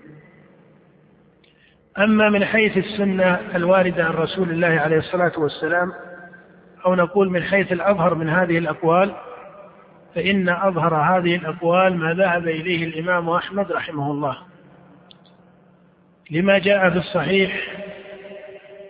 أما 1.98 2.28
من 2.28 2.44
حيث 2.44 2.76
السنة 2.76 3.40
الواردة 3.54 4.04
عن 4.04 4.12
رسول 4.12 4.50
الله 4.50 4.68
عليه 4.68 4.98
الصلاة 4.98 5.32
والسلام 5.38 5.92
أو 6.86 6.94
نقول 6.94 7.30
من 7.30 7.42
حيث 7.42 7.72
الأظهر 7.72 8.14
من 8.14 8.28
هذه 8.28 8.58
الأقوال 8.58 9.14
فإن 10.14 10.48
أظهر 10.48 10.94
هذه 10.94 11.36
الأقوال 11.36 11.96
ما 11.96 12.14
ذهب 12.14 12.48
إليه 12.48 12.84
الإمام 12.84 13.30
أحمد 13.30 13.72
رحمه 13.72 14.10
الله. 14.10 14.49
لما 16.30 16.58
جاء 16.58 16.90
في 16.90 16.96
الصحيح 16.96 17.60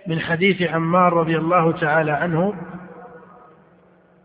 من 0.06 0.20
حديث 0.20 0.62
عمار 0.62 1.12
رضي 1.12 1.36
الله 1.36 1.72
تعالى 1.72 2.12
عنه 2.12 2.54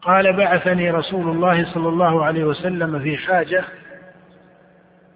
قال 0.01 0.33
بعثني 0.33 0.91
رسول 0.91 1.29
الله 1.29 1.65
صلى 1.73 1.89
الله 1.89 2.25
عليه 2.25 2.43
وسلم 2.43 2.99
في 2.99 3.17
حاجة 3.17 3.63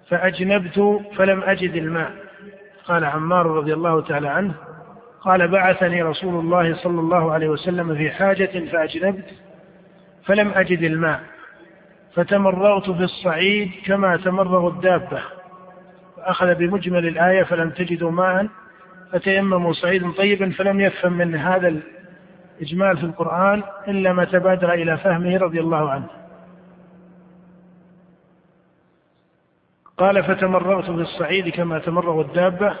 فأجنبت 0.08 1.00
فلم 1.16 1.42
أجد 1.42 1.74
الماء. 1.74 2.12
قال 2.84 3.04
عمار 3.04 3.46
رضي 3.46 3.74
الله 3.74 4.00
تعالى 4.02 4.28
عنه 4.28 4.54
قال 5.20 5.48
بعثني 5.48 6.02
رسول 6.02 6.40
الله 6.40 6.74
صلى 6.74 7.00
الله 7.00 7.32
عليه 7.32 7.48
وسلم 7.48 7.94
في 7.94 8.10
حاجة 8.10 8.64
فأجنبت 8.72 9.24
فلم 10.24 10.48
أجد 10.54 10.82
الماء 10.82 11.20
فتمرغت 12.14 12.90
في 12.90 13.02
الصعيد 13.02 13.70
كما 13.86 14.16
تمرغ 14.16 14.68
الدابة. 14.68 15.22
فأخذ 16.20 16.54
بمجمل 16.54 17.06
الآية 17.06 17.42
فلم 17.42 17.70
تجدوا 17.70 18.10
ماء 18.10 18.46
فتيمموا 19.12 19.72
صعيدا 19.72 20.12
طيبا 20.12 20.50
فلم 20.50 20.80
يفهم 20.80 21.12
من 21.12 21.34
هذا 21.34 21.68
الإجمال 22.58 22.96
في 22.96 23.04
القرآن 23.04 23.62
إلا 23.88 24.12
ما 24.12 24.24
تبادر 24.24 24.72
إلى 24.72 24.98
فهمه 24.98 25.36
رضي 25.36 25.60
الله 25.60 25.90
عنه. 25.90 26.06
قال 29.96 30.24
فتمرغت 30.24 30.84
في 30.84 30.90
الصعيد 30.90 31.48
كما 31.48 31.78
تمرغ 31.78 32.20
الدابة 32.20 32.76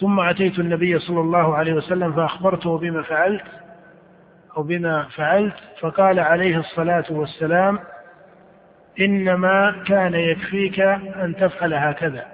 ثم 0.00 0.20
أتيت 0.20 0.58
النبي 0.58 0.98
صلى 0.98 1.20
الله 1.20 1.56
عليه 1.56 1.72
وسلم 1.72 2.12
فأخبرته 2.12 2.78
بما 2.78 3.02
فعلت 3.02 3.44
أو 4.56 4.62
بما 4.62 5.02
فعلت 5.02 5.54
فقال 5.80 6.20
عليه 6.20 6.58
الصلاة 6.58 7.04
والسلام 7.10 7.78
إنما 9.00 9.84
كان 9.86 10.14
يكفيك 10.14 10.80
أن 10.80 11.36
تفعل 11.40 11.74
هكذا. 11.74 12.24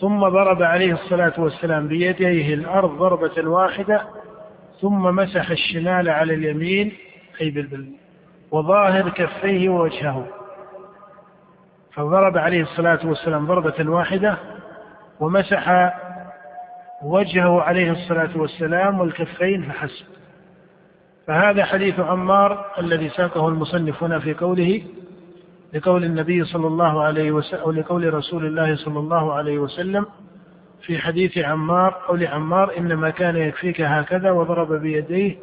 ثم 0.00 0.28
ضرب 0.28 0.62
عليه 0.62 0.92
الصلاة 0.92 1.32
والسلام 1.38 1.88
بيديه 1.88 2.54
الأرض 2.54 2.90
ضربة 2.98 3.48
واحدة 3.48 4.02
ثم 4.80 5.02
مسح 5.02 5.50
الشمال 5.50 6.08
على 6.08 6.34
اليمين 6.34 6.92
أي 7.40 7.50
بالبل 7.50 7.86
وظاهر 8.50 9.08
كفيه 9.08 9.68
ووجهه. 9.68 10.26
فضرب 11.92 12.38
عليه 12.38 12.62
الصلاة 12.62 12.98
والسلام 13.04 13.46
ضربة 13.46 13.90
واحدة 13.90 14.36
ومسح 15.20 15.92
وجهه 17.02 17.62
عليه 17.62 17.90
الصلاة 17.92 18.30
والسلام 18.36 19.00
والكفين 19.00 19.62
فحسب. 19.62 20.04
فهذا 21.26 21.64
حديث 21.64 22.00
عمار 22.00 22.66
الذي 22.78 23.08
ساقه 23.08 23.48
المصنف 23.48 24.02
هنا 24.02 24.18
في 24.18 24.34
قوله 24.34 24.82
لقول 25.74 26.04
النبي 26.04 26.44
صلى 26.44 26.66
الله 26.66 27.02
عليه 27.02 27.32
وسلم 27.32 27.60
أو 27.60 27.70
لقول 27.70 28.14
رسول 28.14 28.46
الله 28.46 28.76
صلى 28.76 28.98
الله 28.98 29.32
عليه 29.32 29.58
وسلم 29.58 30.06
في 30.82 30.98
حديث 30.98 31.38
عمار 31.38 31.90
قول 32.08 32.26
عمار 32.26 32.78
إنما 32.78 33.10
كان 33.10 33.36
يكفيك 33.36 33.80
هكذا 33.80 34.30
وضرب 34.30 34.72
بيديه 34.72 35.36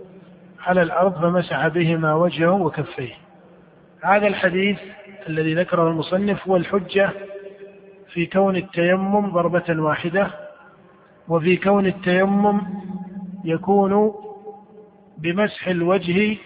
على 0.60 0.82
الأرض 0.82 1.22
فمسح 1.22 1.68
بهما 1.68 2.14
وجهه 2.14 2.52
وكفيه. 2.52 3.14
هذا 4.02 4.28
الحديث 4.28 4.78
الذي 5.30 5.54
ذكره 5.56 5.90
المصنف 5.90 6.48
هو 6.48 6.58
الحجة 6.58 7.10
في 8.14 8.26
كون 8.26 8.56
التيمم 8.56 9.30
ضربة 9.30 9.82
واحدة 9.82 10.28
وفي 11.28 11.58
كون 11.58 11.86
التيمم 11.86 12.62
يكون 13.46 14.14
بمسح 15.18 15.68
الوجه 15.68 16.38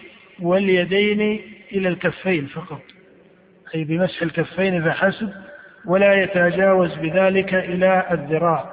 واليدين 0.42 1.40
إلى 1.72 1.88
الكفين 1.88 2.46
فقط. 2.46 2.80
أي 3.74 3.84
بمسح 3.84 4.22
الكفين 4.22 4.84
فحسب 4.84 5.32
ولا 5.84 6.14
يتجاوز 6.22 6.94
بذلك 6.94 7.54
إلى 7.54 8.06
الذراع. 8.10 8.64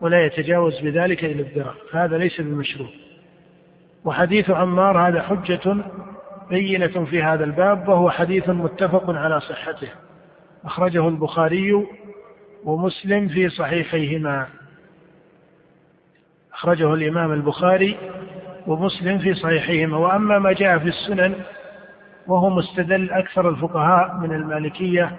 ولا 0.00 0.24
يتجاوز 0.24 0.80
بذلك 0.80 1.24
إلى 1.24 1.42
الذراع. 1.42 1.74
هذا 1.92 2.18
ليس 2.18 2.40
بمشروع. 2.40 2.88
وحديث 4.04 4.50
عمار 4.50 5.08
هذا 5.08 5.22
حجة 5.22 5.76
بينة 6.50 7.04
في 7.04 7.22
هذا 7.22 7.44
الباب 7.44 7.88
وهو 7.88 8.10
حديث 8.10 8.48
متفق 8.48 9.10
على 9.10 9.40
صحته. 9.40 9.88
أخرجه 10.64 11.08
البخاري 11.08 11.86
ومسلم 12.64 13.28
في 13.28 13.48
صحيحيهما. 13.48 14.46
أخرجه 16.52 16.94
الإمام 16.94 17.32
البخاري 17.32 17.96
ومسلم 18.66 19.18
في 19.18 19.34
صحيحيهما. 19.34 19.96
وأما 19.96 20.38
ما 20.38 20.52
جاء 20.52 20.78
في 20.78 20.88
السنن 20.88 21.34
وهو 22.26 22.50
مستدل 22.50 23.10
أكثر 23.10 23.48
الفقهاء 23.48 24.14
من 24.14 24.32
المالكية 24.32 25.16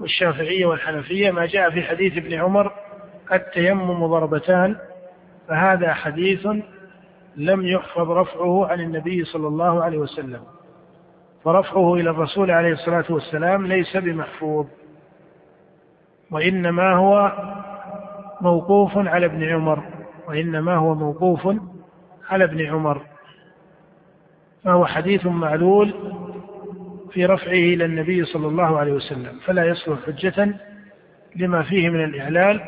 والشافعية 0.00 0.66
والحنفية 0.66 1.30
ما 1.30 1.46
جاء 1.46 1.70
في 1.70 1.82
حديث 1.82 2.16
ابن 2.16 2.34
عمر 2.34 2.72
التيمم 3.32 4.06
ضربتان 4.06 4.76
فهذا 5.48 5.94
حديث 5.94 6.48
لم 7.36 7.66
يحفظ 7.66 8.10
رفعه 8.10 8.66
عن 8.66 8.80
النبي 8.80 9.24
صلى 9.24 9.48
الله 9.48 9.84
عليه 9.84 9.98
وسلم. 9.98 10.40
فرفعه 11.44 11.94
إلى 11.94 12.10
الرسول 12.10 12.50
عليه 12.50 12.72
الصلاة 12.72 13.04
والسلام 13.10 13.66
ليس 13.66 13.96
بمحفوظ 13.96 14.66
وإنما 16.30 16.92
هو 16.92 17.32
موقوف 18.40 18.98
على 18.98 19.26
ابن 19.26 19.44
عمر 19.44 19.82
وإنما 20.28 20.74
هو 20.74 20.94
موقوف 20.94 21.48
على 22.30 22.44
ابن 22.44 22.66
عمر. 22.66 23.00
فهو 24.64 24.86
حديث 24.86 25.26
معلول 25.26 25.94
في 27.14 27.26
رفعه 27.26 27.52
إلى 27.52 27.84
النبي 27.84 28.24
صلى 28.24 28.46
الله 28.46 28.78
عليه 28.78 28.92
وسلم 28.92 29.38
فلا 29.44 29.64
يصلح 29.64 29.98
حجة 30.06 30.54
لما 31.36 31.62
فيه 31.62 31.88
من 31.88 32.04
الإعلال 32.04 32.60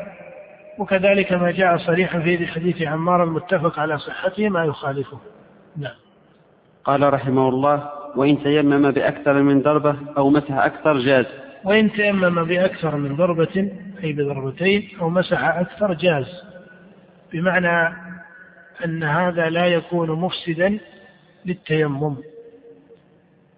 وكذلك 0.78 1.32
ما 1.32 1.51
جاء 1.51 1.76
صريحا 1.76 2.20
في 2.20 2.47
حديث 2.47 2.82
عمار 2.82 3.24
المتفق 3.24 3.78
على 3.78 3.99
صحته 3.99 4.49
ما 4.49 4.64
يخالفه. 4.64 5.18
نعم. 5.76 5.94
قال 6.84 7.12
رحمه 7.12 7.49
الله 7.49 7.90
وإن 8.16 8.42
تيمم 8.42 8.90
بأكثر 8.90 9.42
من 9.42 9.62
ضربة 9.62 9.97
أو 10.18 10.30
مسح 10.30 10.53
أكثر 10.53 10.99
جاز. 10.99 11.26
وإن 11.64 11.92
تيمم 11.92 12.44
بأكثر 12.44 12.97
من 12.97 13.16
ضربة 13.16 13.72
أي 14.05 14.12
بضربتين 14.12 14.88
أو 15.01 15.11
مسح 15.11 15.44
أكثر 15.44 15.94
جاز. 15.94 16.42
بمعنى 17.32 17.97
أن 18.84 19.03
هذا 19.03 19.51
لا 19.51 19.66
يكون 19.66 20.11
مفسدا 20.11 20.78
للتيمم. 21.47 22.16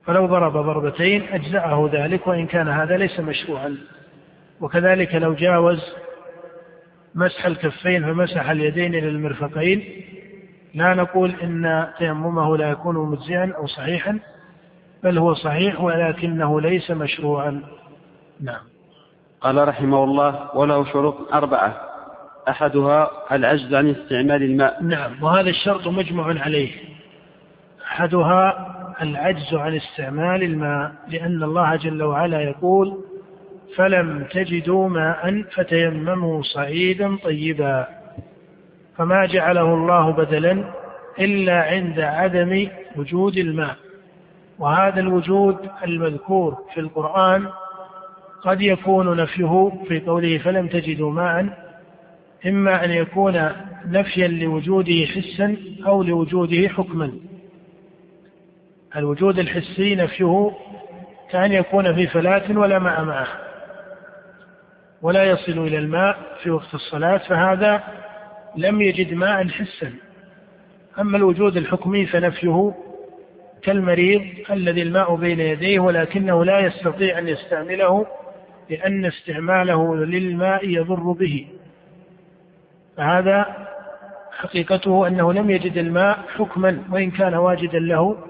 فلو 0.08 0.26
ضرب 0.26 0.52
ضربتين 0.52 1.22
أجزأه 1.32 1.90
ذلك 1.92 2.26
وإن 2.26 2.46
كان 2.46 2.68
هذا 2.68 2.96
ليس 2.96 3.20
مشروعا. 3.20 3.76
وكذلك 4.60 5.14
لو 5.14 5.34
جاوز 5.34 5.80
مسح 7.14 7.46
الكفين 7.46 8.02
فمسح 8.02 8.50
اليدين 8.50 8.94
إلى 8.94 9.08
المرفقين 9.08 9.84
لا 10.74 10.94
نقول 10.94 11.34
إن 11.42 11.88
تيممه 11.98 12.56
لا 12.56 12.70
يكون 12.70 13.10
مجزئا 13.10 13.52
أو 13.56 13.66
صحيحا 13.66 14.18
بل 15.02 15.18
هو 15.18 15.34
صحيح 15.34 15.80
ولكنه 15.80 16.60
ليس 16.60 16.90
مشروعا. 16.90 17.62
نعم. 18.40 18.62
قال 19.40 19.68
رحمه 19.68 20.04
الله 20.04 20.56
وله 20.56 20.84
شروط 20.84 21.34
أربعة. 21.34 21.80
أحدها 22.48 23.10
العجز 23.32 23.74
عن 23.74 23.90
استعمال 23.90 24.42
الماء. 24.42 24.82
نعم 24.82 25.22
وهذا 25.22 25.50
الشرط 25.50 25.88
مجمع 25.88 26.40
عليه. 26.40 26.70
أحدها 27.92 28.77
العجز 29.02 29.54
عن 29.54 29.76
استعمال 29.76 30.42
الماء 30.42 30.92
لأن 31.08 31.42
الله 31.42 31.76
جل 31.76 32.02
وعلا 32.02 32.40
يقول 32.40 32.96
فلم 33.76 34.24
تجدوا 34.30 34.88
ماء 34.88 35.42
فتيمموا 35.42 36.42
صعيدا 36.42 37.16
طيبا. 37.16 37.86
فما 38.96 39.26
جعله 39.26 39.74
الله 39.74 40.10
بدلا 40.12 40.64
إلا 41.20 41.62
عند 41.62 42.00
عدم 42.00 42.68
وجود 42.96 43.36
الماء. 43.36 43.76
وهذا 44.58 45.00
الوجود 45.00 45.56
المذكور 45.84 46.56
في 46.74 46.80
القرآن 46.80 47.46
قد 48.42 48.62
يكون 48.62 49.16
نفيه 49.16 49.72
في 49.88 50.00
قوله 50.00 50.38
فلم 50.38 50.66
تجدوا 50.66 51.12
ماء. 51.12 51.68
إما 52.46 52.84
أن 52.84 52.90
يكون 52.90 53.50
نفيا 53.86 54.28
لوجوده 54.28 55.06
حسا 55.06 55.56
أو 55.86 56.02
لوجوده 56.02 56.68
حكما. 56.68 57.12
الوجود 58.96 59.38
الحسي 59.38 59.94
نفيه 59.94 60.50
كأن 61.30 61.52
يكون 61.52 61.94
في 61.94 62.06
فلاة 62.06 62.58
ولا 62.58 62.78
ماء 62.78 63.04
معه 63.04 63.28
ولا 65.02 65.24
يصل 65.24 65.58
إلى 65.58 65.78
الماء 65.78 66.18
في 66.42 66.50
وقت 66.50 66.74
الصلاة 66.74 67.18
فهذا 67.18 67.82
لم 68.56 68.82
يجد 68.82 69.14
ماء 69.14 69.48
حسا. 69.48 69.92
أما 70.98 71.16
الوجود 71.16 71.56
الحكمي 71.56 72.06
فنفيه 72.06 72.74
كالمريض 73.62 74.22
الذي 74.50 74.82
الماء 74.82 75.14
بين 75.14 75.40
يديه 75.40 75.80
ولكنه 75.80 76.44
لا 76.44 76.60
يستطيع 76.60 77.18
أن 77.18 77.28
يستعمله 77.28 78.06
لأن 78.70 79.04
استعماله 79.04 79.96
للماء 79.96 80.68
يضر 80.68 81.12
به. 81.12 81.46
فهذا 82.96 83.66
حقيقته 84.32 85.06
أنه 85.06 85.32
لم 85.32 85.50
يجد 85.50 85.78
الماء 85.78 86.18
حكما 86.36 86.82
وإن 86.90 87.10
كان 87.10 87.34
واجدا 87.34 87.78
له 87.78 88.27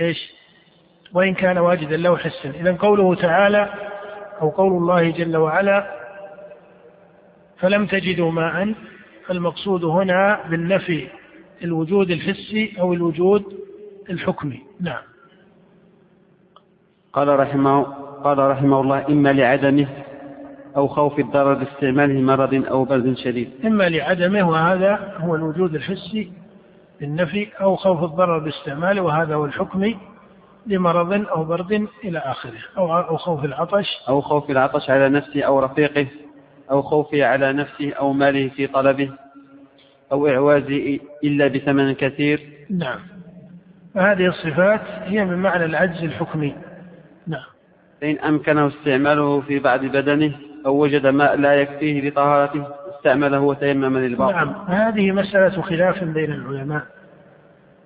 إيش؟ 0.00 0.32
وإن 1.14 1.34
كان 1.34 1.58
واجدا 1.58 1.96
له 1.96 2.16
حسا 2.16 2.50
إذا 2.50 2.72
قوله 2.72 3.14
تعالى 3.14 3.74
أو 4.40 4.50
قول 4.50 4.72
الله 4.72 5.10
جل 5.10 5.36
وعلا 5.36 5.90
فلم 7.58 7.86
تجدوا 7.86 8.30
ماء 8.30 8.74
فالمقصود 9.26 9.84
هنا 9.84 10.40
بالنفي 10.50 11.08
الوجود 11.64 12.10
الحسي 12.10 12.76
أو 12.80 12.92
الوجود 12.94 13.44
الحكمي. 14.10 14.62
نعم. 14.80 15.02
قال 17.12 17.38
رحمه 17.40 17.82
قال 18.24 18.38
رحمه 18.38 18.80
الله 18.80 19.08
إما 19.08 19.32
لعدمه 19.32 19.86
أو 20.76 20.88
خوف 20.88 21.18
الضرر 21.18 21.54
باستعماله 21.54 22.20
مرض 22.20 22.64
أو 22.68 22.84
برد 22.84 23.16
شديد. 23.16 23.50
إما 23.64 23.88
لعدمه 23.88 24.50
وهذا 24.50 25.14
هو 25.16 25.34
الوجود 25.34 25.74
الحسي 25.74 26.32
بالنفي 27.00 27.48
أو 27.60 27.76
خوف 27.76 28.04
الضرر 28.04 28.38
باستعماله 28.38 29.02
وهذا 29.02 29.34
هو 29.34 29.44
الحكمي 29.44 29.98
لمرض 30.66 31.28
أو 31.28 31.44
برد 31.44 31.88
إلى 32.04 32.18
آخره 32.18 32.58
أو 32.78 32.98
أو 32.98 33.16
خوف 33.16 33.44
العطش. 33.44 33.86
أو 34.08 34.20
خوف 34.20 34.50
العطش 34.50 34.90
على 34.90 35.08
نفسه 35.08 35.42
أو 35.42 35.60
رفيقه 35.60 36.06
أو 36.70 36.82
خوفه 36.82 37.24
على 37.24 37.52
نفسه 37.52 37.92
أو 37.92 38.12
ماله 38.12 38.48
في 38.48 38.66
طلبه 38.66 39.10
أو 40.12 40.28
إعوازه 40.28 40.98
إلا 41.24 41.48
بثمن 41.48 41.94
كثير. 41.94 42.66
نعم. 42.70 42.98
فهذه 43.94 44.26
الصفات 44.26 44.80
هي 45.02 45.24
من 45.24 45.38
معنى 45.38 45.64
العجز 45.64 46.04
الحكمي. 46.04 46.54
نعم. 47.26 47.44
فإن 48.00 48.18
أمكنه 48.18 48.66
استعماله 48.66 49.40
في 49.40 49.58
بعض 49.58 49.84
بدنه 49.84 50.32
أو 50.66 50.82
وجد 50.82 51.06
ماء 51.06 51.36
لا 51.36 51.54
يكفيه 51.54 52.08
لطهارته 52.08 52.66
استعمله 53.04 53.40
وتيمم 53.40 53.98
للباطل. 53.98 54.34
نعم 54.34 54.54
هذه 54.68 55.12
مسألة 55.12 55.62
خلاف 55.62 56.04
بين 56.04 56.32
العلماء. 56.32 56.82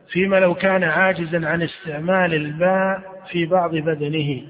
فيما 0.08 0.40
لو 0.40 0.54
كان 0.54 0.84
عاجزا 0.84 1.48
عن 1.48 1.62
استعمال 1.62 2.34
الماء 2.34 3.00
في 3.30 3.46
بعض 3.46 3.70
بدنه 3.74 4.42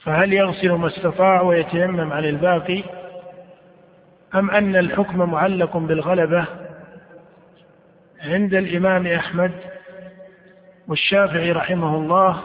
فهل 0.00 0.32
يغسل 0.32 0.70
ما 0.70 0.86
استطاع 0.86 1.40
ويتيمم 1.40 2.12
عن 2.12 2.24
الباقي؟ 2.24 2.82
أم 4.34 4.50
أن 4.50 4.76
الحكم 4.76 5.30
معلق 5.30 5.76
بالغلبة؟ 5.76 6.44
عند 8.24 8.54
الإمام 8.54 9.06
أحمد 9.06 9.52
والشافعي 10.88 11.52
رحمه 11.52 11.96
الله 11.96 12.42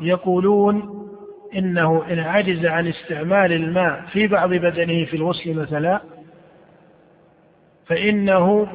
يقولون 0.00 1.01
إنه 1.56 2.04
إن 2.12 2.18
عجز 2.18 2.66
عن 2.66 2.88
استعمال 2.88 3.52
الماء 3.52 4.04
في 4.12 4.26
بعض 4.26 4.50
بدنه 4.50 5.04
في 5.04 5.16
الغسل 5.16 5.54
مثلا 5.54 6.00
فإنه 7.86 8.68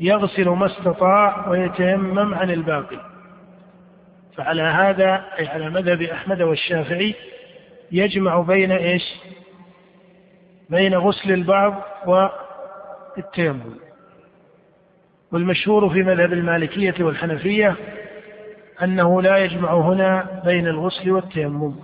يغسل 0.00 0.48
ما 0.48 0.66
استطاع 0.66 1.48
ويتيمم 1.48 2.34
عن 2.34 2.50
الباقي. 2.50 3.00
فعلى 4.36 4.62
هذا 4.62 5.24
أي 5.38 5.46
على 5.46 5.70
مذهب 5.70 6.02
أحمد 6.02 6.42
والشافعي 6.42 7.14
يجمع 7.92 8.40
بين 8.40 8.72
إيش؟ 8.72 9.14
بين 10.70 10.94
غسل 10.94 11.32
البعض 11.32 11.82
والتيمم. 12.06 13.76
والمشهور 15.32 15.90
في 15.90 16.02
مذهب 16.02 16.32
المالكية 16.32 16.94
والحنفية 17.04 17.76
أنه 18.82 19.22
لا 19.22 19.36
يجمع 19.36 19.74
هنا 19.74 20.42
بين 20.44 20.66
الغسل 20.66 21.10
والتيمم 21.10 21.74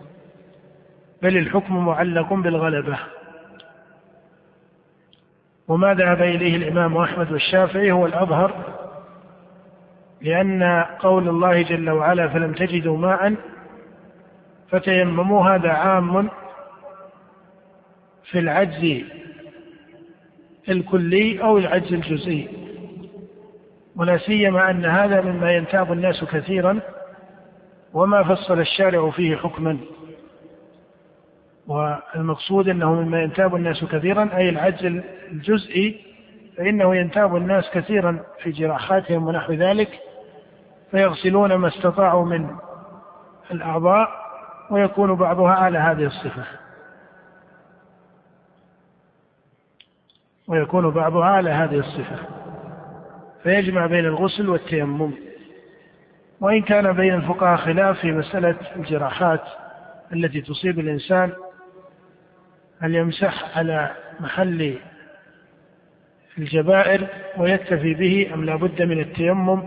بل 1.23 1.37
الحكم 1.37 1.87
معلق 1.87 2.33
بالغلبة. 2.33 2.99
وما 5.69 5.95
ذهب 5.95 6.23
إليه 6.23 6.57
الإمام 6.57 6.97
أحمد 6.97 7.33
والشافعي 7.33 7.93
هو 7.93 8.07
الأظهر 8.07 8.55
لأن 10.21 10.85
قول 10.99 11.29
الله 11.29 11.63
جل 11.63 11.91
وعلا 11.91 12.29
فلم 12.29 12.53
تجدوا 12.53 12.99
ماء 12.99 13.35
فتيمموا 14.69 15.51
هذا 15.51 15.71
عام 15.71 16.29
في 18.25 18.39
العجز 18.39 19.05
الكلي 20.69 21.43
أو 21.43 21.59
العجز 21.59 21.93
الجزئي. 21.93 22.49
ولا 23.97 24.19
سيما 24.19 24.71
أن 24.71 24.85
هذا 24.85 25.21
مما 25.21 25.53
ينتاب 25.53 25.93
الناس 25.93 26.25
كثيرا 26.25 26.81
وما 27.93 28.23
فصل 28.23 28.61
الشارع 28.61 29.11
فيه 29.11 29.37
حكما. 29.37 29.79
والمقصود 31.67 32.69
أنه 32.69 32.93
مما 32.93 33.23
ينتاب 33.23 33.55
الناس 33.55 33.85
كثيرا 33.85 34.31
أي 34.37 34.49
العجز 34.49 35.03
الجزئي 35.31 36.13
فإنه 36.57 36.97
ينتاب 36.97 37.37
الناس 37.37 37.71
كثيرا 37.71 38.21
في 38.43 38.51
جراحاتهم 38.51 39.27
ونحو 39.27 39.53
ذلك 39.53 40.01
فيغسلون 40.91 41.55
ما 41.55 41.69
استطاعوا 41.69 42.25
من 42.25 42.57
الأعضاء 43.51 44.09
ويكون 44.71 45.15
بعضها 45.15 45.53
على 45.53 45.79
هذه 45.79 46.05
الصفة. 46.05 46.45
ويكون 50.49 50.91
بعضها 50.91 51.27
على 51.27 51.51
هذه 51.51 51.79
الصفة. 51.79 52.42
فيجمع 53.43 53.87
بين 53.87 54.05
الغسل 54.05 54.49
والتيمم. 54.49 55.13
وإن 56.41 56.63
كان 56.63 56.93
بين 56.93 57.15
الفقهاء 57.15 57.57
خلاف 57.57 58.01
في 58.01 58.13
مسألة 58.13 58.57
الجراحات 58.77 59.43
التي 60.13 60.41
تصيب 60.41 60.79
الإنسان 60.79 61.33
هل 62.81 62.95
يمسح 62.95 63.59
على 63.59 63.91
محل 64.21 64.79
الجبائر 66.39 67.07
ويكتفي 67.39 67.95
به 67.95 68.35
أم 68.35 68.45
لا 68.45 68.57
بد 68.57 68.83
من 68.83 69.01
التيمم 69.01 69.63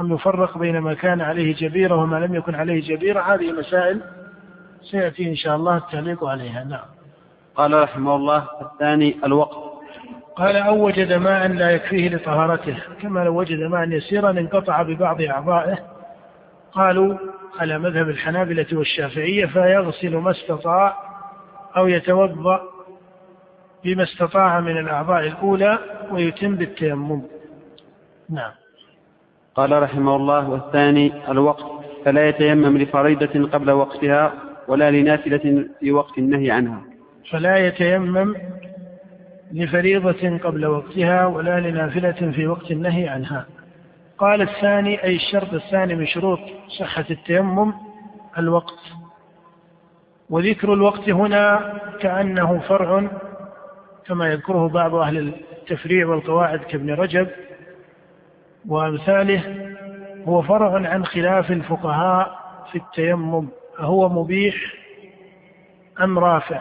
أم 0.00 0.14
يفرق 0.14 0.58
بين 0.58 0.78
ما 0.78 0.94
كان 0.94 1.20
عليه 1.20 1.54
جبيرة 1.54 1.94
وما 1.94 2.16
لم 2.16 2.34
يكن 2.34 2.54
عليه 2.54 2.80
جبيرة 2.80 3.34
هذه 3.34 3.52
مسائل 3.52 4.00
سيأتي 4.82 5.28
إن 5.28 5.36
شاء 5.36 5.56
الله 5.56 5.76
التعليق 5.76 6.24
عليها. 6.24 6.64
نعم. 6.64 6.84
قال 7.54 7.82
رحمه 7.82 8.16
الله 8.16 8.48
الثاني 8.62 9.16
الوقت. 9.24 9.71
قال 10.36 10.56
أو 10.56 10.86
وجد 10.86 11.12
ماء 11.12 11.48
لا 11.48 11.70
يكفيه 11.70 12.08
لطهارته 12.08 12.76
كما 13.02 13.20
لو 13.20 13.38
وجد 13.38 13.58
ماء 13.58 13.88
يسيرا 13.88 14.30
انقطع 14.30 14.82
ببعض 14.82 15.22
أعضائه 15.22 15.78
قالوا 16.72 17.18
على 17.60 17.78
مذهب 17.78 18.08
الحنابلة 18.08 18.66
والشافعية 18.72 19.46
فيغسل 19.46 20.16
ما 20.16 20.30
استطاع 20.30 20.96
أو 21.76 21.86
يتوضأ 21.86 22.60
بما 23.84 24.02
استطاع 24.02 24.60
من 24.60 24.78
الأعضاء 24.78 25.26
الأولى 25.26 25.78
ويتم 26.10 26.56
بالتيمم. 26.56 27.22
نعم. 28.30 28.50
قال 29.54 29.82
رحمه 29.82 30.16
الله 30.16 30.50
والثاني 30.50 31.30
الوقت 31.30 31.64
فلا 32.04 32.28
يتيمم 32.28 32.78
لفريضة 32.78 33.48
قبل 33.48 33.70
وقتها 33.70 34.32
ولا 34.68 34.90
لنافلة 34.90 35.64
في 35.80 35.92
وقت 35.92 36.18
النهي 36.18 36.50
عنها. 36.50 36.80
فلا 37.30 37.66
يتيمم 37.66 38.34
لفريضة 39.52 40.38
قبل 40.38 40.66
وقتها 40.66 41.26
ولا 41.26 41.60
لنافلة 41.60 42.32
في 42.32 42.46
وقت 42.46 42.70
النهي 42.70 43.08
عنها. 43.08 43.46
قال 44.18 44.42
الثاني 44.42 45.04
أي 45.04 45.16
الشرط 45.16 45.54
الثاني 45.54 45.94
من 45.94 46.06
شروط 46.06 46.38
صحة 46.78 47.04
التيمم 47.10 47.72
الوقت. 48.38 48.78
وذكر 50.30 50.72
الوقت 50.72 51.08
هنا 51.08 51.74
كأنه 52.00 52.58
فرع 52.58 53.10
كما 54.06 54.28
يذكره 54.28 54.68
بعض 54.68 54.94
أهل 54.94 55.34
التفريع 55.52 56.06
والقواعد 56.06 56.58
كابن 56.58 56.90
رجب. 56.90 57.28
وأمثاله 58.68 59.42
هو 60.28 60.42
فرع 60.42 60.88
عن 60.88 61.06
خلاف 61.06 61.50
الفقهاء 61.50 62.38
في 62.72 62.78
التيمم 62.78 63.48
أهو 63.80 64.08
مبيح 64.08 64.54
أم 66.00 66.18
رافع؟ 66.18 66.60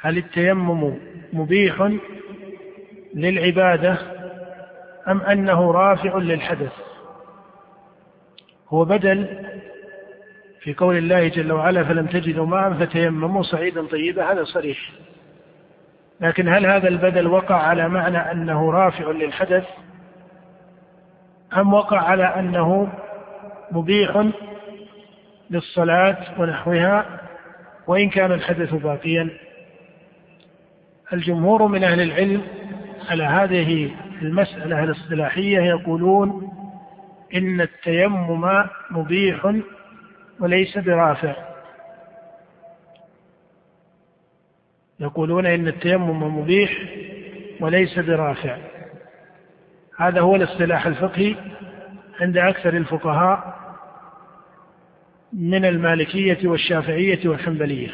هل 0.00 0.18
التيمم 0.18 0.94
مبيح 1.32 1.90
للعبادة 3.14 3.98
أم 5.08 5.20
أنه 5.20 5.72
رافع 5.72 6.16
للحدث؟ 6.16 6.72
هو 8.68 8.84
بدل 8.84 9.26
في 10.60 10.74
قول 10.74 10.96
الله 10.96 11.28
جل 11.28 11.52
وعلا 11.52 11.84
فلم 11.84 12.06
تجدوا 12.06 12.46
ماء 12.46 12.72
فتيمموا 12.72 13.42
صعيدا 13.42 13.86
طيبا 13.86 14.32
هذا 14.32 14.44
صريح. 14.44 14.78
لكن 16.20 16.48
هل 16.48 16.66
هذا 16.66 16.88
البدل 16.88 17.26
وقع 17.26 17.54
على 17.54 17.88
معنى 17.88 18.18
أنه 18.18 18.70
رافع 18.70 19.10
للحدث 19.10 19.64
أم 21.56 21.74
وقع 21.74 21.98
على 21.98 22.24
أنه 22.24 22.88
مبيح 23.72 24.30
للصلاة 25.50 26.16
ونحوها 26.40 27.20
وإن 27.86 28.10
كان 28.10 28.32
الحدث 28.32 28.74
باقيا؟ 28.74 29.30
الجمهور 31.12 31.66
من 31.66 31.84
أهل 31.84 32.00
العلم 32.00 32.42
على 33.08 33.24
هذه 33.24 33.90
المسألة 34.22 34.84
الاصطلاحية 34.84 35.60
يقولون 35.60 36.52
إن 37.34 37.60
التيمم 37.60 38.44
مبيح 38.90 39.54
وليس 40.40 40.78
برافع. 40.78 41.34
يقولون 45.00 45.46
إن 45.46 45.68
التيمم 45.68 46.38
مبيح 46.38 46.70
وليس 47.60 47.98
برافع. 47.98 48.56
هذا 49.98 50.20
هو 50.20 50.36
الاصطلاح 50.36 50.86
الفقهي 50.86 51.36
عند 52.20 52.36
أكثر 52.36 52.76
الفقهاء 52.76 53.60
من 55.32 55.64
المالكية 55.64 56.48
والشافعية 56.48 57.28
والحنبلية. 57.28 57.90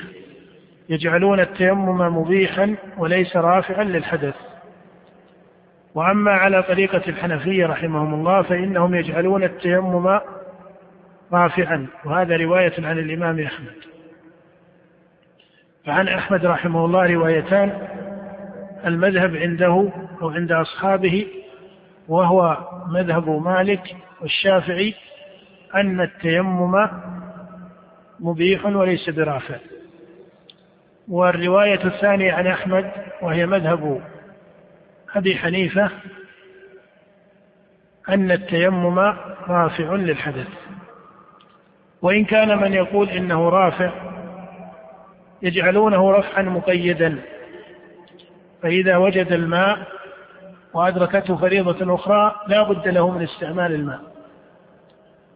يجعلون 0.88 1.40
التيمم 1.40 2.18
مبيحا 2.18 2.76
وليس 2.98 3.36
رافعا 3.36 3.84
للحدث. 3.84 4.34
وأما 5.94 6.32
على 6.32 6.62
طريقة 6.62 7.02
الحنفية 7.08 7.66
رحمهم 7.66 8.14
الله 8.14 8.42
فإنهم 8.42 8.94
يجعلون 8.94 9.44
التيمم 9.44 10.20
رافعا 11.32 11.86
وهذا 12.04 12.36
رواية 12.36 12.86
عن 12.86 12.98
الإمام 12.98 13.40
أحمد. 13.40 13.74
فعن 15.84 16.08
أحمد 16.08 16.46
رحمه 16.46 16.84
الله 16.84 17.14
روايتان 17.14 17.88
المذهب 18.86 19.36
عنده 19.36 19.92
أو 20.22 20.30
عند 20.30 20.52
أصحابه 20.52 21.26
وهو 22.08 22.58
مذهب 22.88 23.28
مالك 23.28 23.96
والشافعي 24.20 24.94
أن 25.74 26.00
التيمم 26.00 26.88
مبيح 28.20 28.66
وليس 28.66 29.10
برافع. 29.10 29.56
والرواية 31.08 31.84
الثانية 31.84 32.32
عن 32.32 32.46
أحمد 32.46 32.90
وهي 33.22 33.46
مذهب 33.46 34.00
أبي 35.14 35.36
حنيفة 35.36 35.90
أن 38.08 38.30
التيمم 38.30 38.98
رافع 39.48 39.94
للحدث. 39.94 40.48
وإن 42.02 42.24
كان 42.24 42.58
من 42.58 42.72
يقول 42.72 43.08
إنه 43.08 43.48
رافع 43.48 43.90
يجعلونه 45.42 46.12
رفعا 46.12 46.42
مقيدا. 46.42 47.18
فإذا 48.62 48.96
وجد 48.96 49.32
الماء 49.32 49.78
وأدركته 50.74 51.36
فريضة 51.36 51.94
أخرى 51.94 52.34
لا 52.48 52.62
بد 52.62 52.88
له 52.88 53.10
من 53.10 53.22
استعمال 53.22 53.72
الماء. 53.72 54.00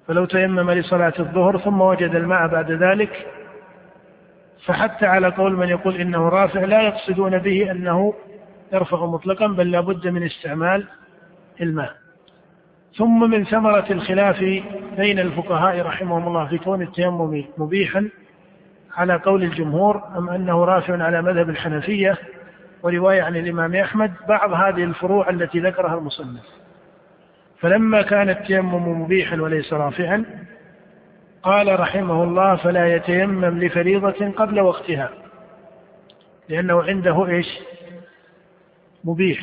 فلو 0.09 0.25
تيمم 0.25 0.71
لصلاة 0.71 1.13
الظهر 1.19 1.59
ثم 1.59 1.81
وجد 1.81 2.15
الماء 2.15 2.47
بعد 2.47 2.73
ذلك 2.73 3.27
فحتى 4.67 5.07
على 5.07 5.29
قول 5.29 5.57
من 5.57 5.69
يقول 5.69 5.97
إنه 5.97 6.29
رافع 6.29 6.65
لا 6.65 6.83
يقصدون 6.83 7.39
به 7.39 7.71
أنه 7.71 8.15
يرفع 8.73 9.07
مطلقا 9.07 9.47
بل 9.47 9.71
لا 9.71 9.81
بد 9.81 10.09
من 10.09 10.23
استعمال 10.23 10.87
الماء. 11.61 11.95
ثم 12.97 13.31
من 13.31 13.45
ثمرة 13.45 13.87
الخلاف 13.91 14.41
بين 14.97 15.19
الفقهاء 15.19 15.81
رحمهم 15.81 16.29
الله 16.29 16.47
في 16.47 16.59
كون 16.59 16.83
التيمم 16.83 17.45
مبيحا 17.59 18.09
على 18.97 19.15
قول 19.15 19.43
الجمهور 19.43 20.03
أم 20.17 20.29
أنه 20.29 20.65
رافع 20.65 21.03
على 21.03 21.23
مذهب 21.23 21.51
الحنفية 21.51 22.19
ورواية 22.83 23.23
عن 23.23 23.37
الإمام 23.37 23.75
أحمد 23.75 24.13
بعض 24.29 24.53
هذه 24.53 24.85
الفروع 24.85 25.31
التي 25.31 25.61
ذكرها 25.61 25.99
المصنف. 25.99 26.45
فلما 27.61 28.03
كان 28.03 28.29
التيمم 28.31 29.03
مبيحا 29.03 29.41
وليس 29.41 29.73
رافعا 29.73 30.25
قال 31.43 31.81
رحمه 31.81 32.25
الله 32.25 32.57
فلا 32.57 32.95
يتيمم 32.95 33.59
لفريضة 33.59 34.31
قبل 34.31 34.61
وقتها 34.61 35.11
لأنه 36.49 36.83
عنده 36.83 37.27
إيش؟ 37.27 37.47
مبيح 39.05 39.41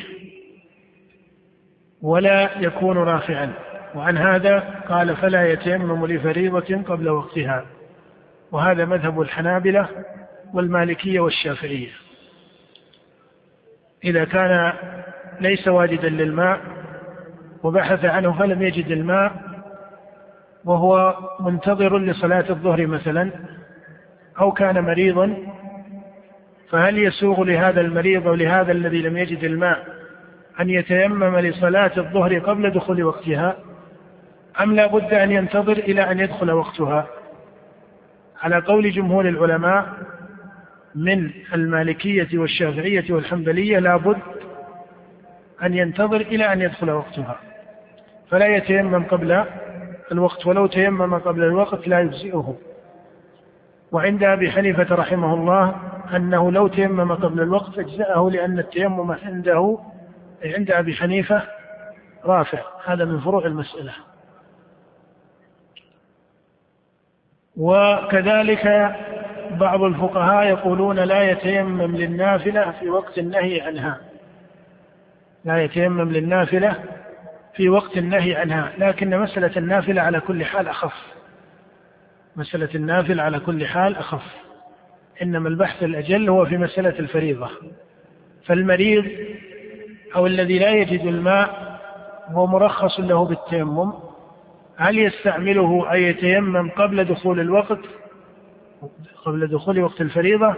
ولا 2.02 2.58
يكون 2.60 2.98
رافعا. 2.98 3.52
وعن 3.94 4.18
هذا 4.18 4.58
قال 4.88 5.16
فلا 5.16 5.52
يتيمم 5.52 6.06
لفريضة 6.06 6.82
قبل 6.82 7.08
وقتها. 7.08 7.66
وهذا 8.52 8.84
مذهب 8.84 9.20
الحنابلة 9.20 9.88
والمالكية 10.54 11.20
والشافعية. 11.20 11.90
إذا 14.04 14.24
كان 14.24 14.72
ليس 15.40 15.68
واجدا 15.68 16.08
للماء 16.08 16.60
وبحث 17.62 18.04
عنه 18.04 18.38
فلم 18.38 18.62
يجد 18.62 18.90
الماء 18.90 19.47
وهو 20.68 21.16
منتظر 21.40 21.98
لصلاة 21.98 22.44
الظهر 22.50 22.86
مثلا 22.86 23.30
أو 24.40 24.52
كان 24.52 24.80
مريضا 24.84 25.36
فهل 26.70 26.98
يسوغ 26.98 27.42
لهذا 27.42 27.80
المريض 27.80 28.26
أو 28.26 28.34
لهذا 28.34 28.72
الذي 28.72 29.02
لم 29.02 29.16
يجد 29.16 29.44
الماء 29.44 29.86
أن 30.60 30.70
يتيمم 30.70 31.38
لصلاة 31.38 31.92
الظهر 31.96 32.38
قبل 32.38 32.70
دخول 32.70 33.02
وقتها؟ 33.02 33.56
أم 34.60 34.74
لا 34.74 34.86
بد 34.86 35.14
أن 35.14 35.32
ينتظر 35.32 35.72
إلى 35.72 36.10
أن 36.10 36.20
يدخل 36.20 36.50
وقتها؟ 36.50 37.06
على 38.42 38.58
قول 38.58 38.90
جمهور 38.90 39.28
العلماء 39.28 39.86
من 40.94 41.30
المالكية 41.54 42.38
والشافعية 42.38 43.04
والحنبلية 43.10 43.78
لا 43.78 43.96
بد 43.96 44.18
أن 45.62 45.74
ينتظر 45.74 46.20
إلى 46.20 46.52
أن 46.52 46.60
يدخل 46.60 46.90
وقتها 46.90 47.40
فلا 48.30 48.56
يتيمم 48.56 49.04
قبل 49.04 49.44
الوقت 50.12 50.46
ولو 50.46 50.66
تيمم 50.66 51.18
قبل 51.18 51.42
الوقت 51.42 51.88
لا 51.88 52.00
يجزئه. 52.00 52.56
وعند 53.92 54.24
أبي 54.24 54.50
حنيفة 54.50 54.94
رحمه 54.94 55.34
الله 55.34 55.74
أنه 56.16 56.52
لو 56.52 56.68
تيمم 56.68 57.14
قبل 57.14 57.40
الوقت 57.40 57.78
أجزأه 57.78 58.30
لأن 58.30 58.58
التيمم 58.58 59.12
عنده 59.12 59.78
عند 60.44 60.70
أبي 60.70 60.94
حنيفة 60.94 61.42
رافع. 62.24 62.58
هذا 62.84 63.04
من 63.04 63.20
فروع 63.20 63.46
المسألة. 63.46 63.92
وكذلك 67.56 68.96
بعض 69.50 69.82
الفقهاء 69.82 70.46
يقولون 70.46 70.98
لا 70.98 71.30
يتيمم 71.30 71.96
للنافلة 71.96 72.70
في 72.70 72.88
وقت 72.88 73.18
النهي 73.18 73.60
عنها. 73.60 74.00
لا 75.44 75.64
يتيمم 75.64 76.12
للنافلة 76.12 76.76
في 77.58 77.68
وقت 77.68 77.96
النهي 77.96 78.34
عنها 78.36 78.72
لكن 78.78 79.18
مسألة 79.18 79.50
النافلة 79.56 80.02
على 80.02 80.20
كل 80.20 80.44
حال 80.44 80.68
أخف. 80.68 80.92
مسألة 82.36 82.68
النافلة 82.74 83.22
على 83.22 83.40
كل 83.40 83.66
حال 83.66 83.96
أخف. 83.96 84.22
إنما 85.22 85.48
البحث 85.48 85.82
الأجل 85.82 86.28
هو 86.28 86.46
في 86.46 86.56
مسألة 86.56 86.98
الفريضة. 86.98 87.50
فالمريض 88.46 89.04
أو 90.16 90.26
الذي 90.26 90.58
لا 90.58 90.70
يجد 90.70 91.00
الماء 91.00 91.78
هو 92.28 92.46
مرخص 92.46 93.00
له 93.00 93.24
بالتيمم. 93.24 93.92
هل 94.76 94.98
يستعمله 94.98 95.92
أن 95.94 95.98
يتيمم 95.98 96.70
قبل 96.70 97.04
دخول 97.04 97.40
الوقت 97.40 97.80
قبل 99.24 99.46
دخول 99.46 99.80
وقت 99.80 100.00
الفريضة 100.00 100.54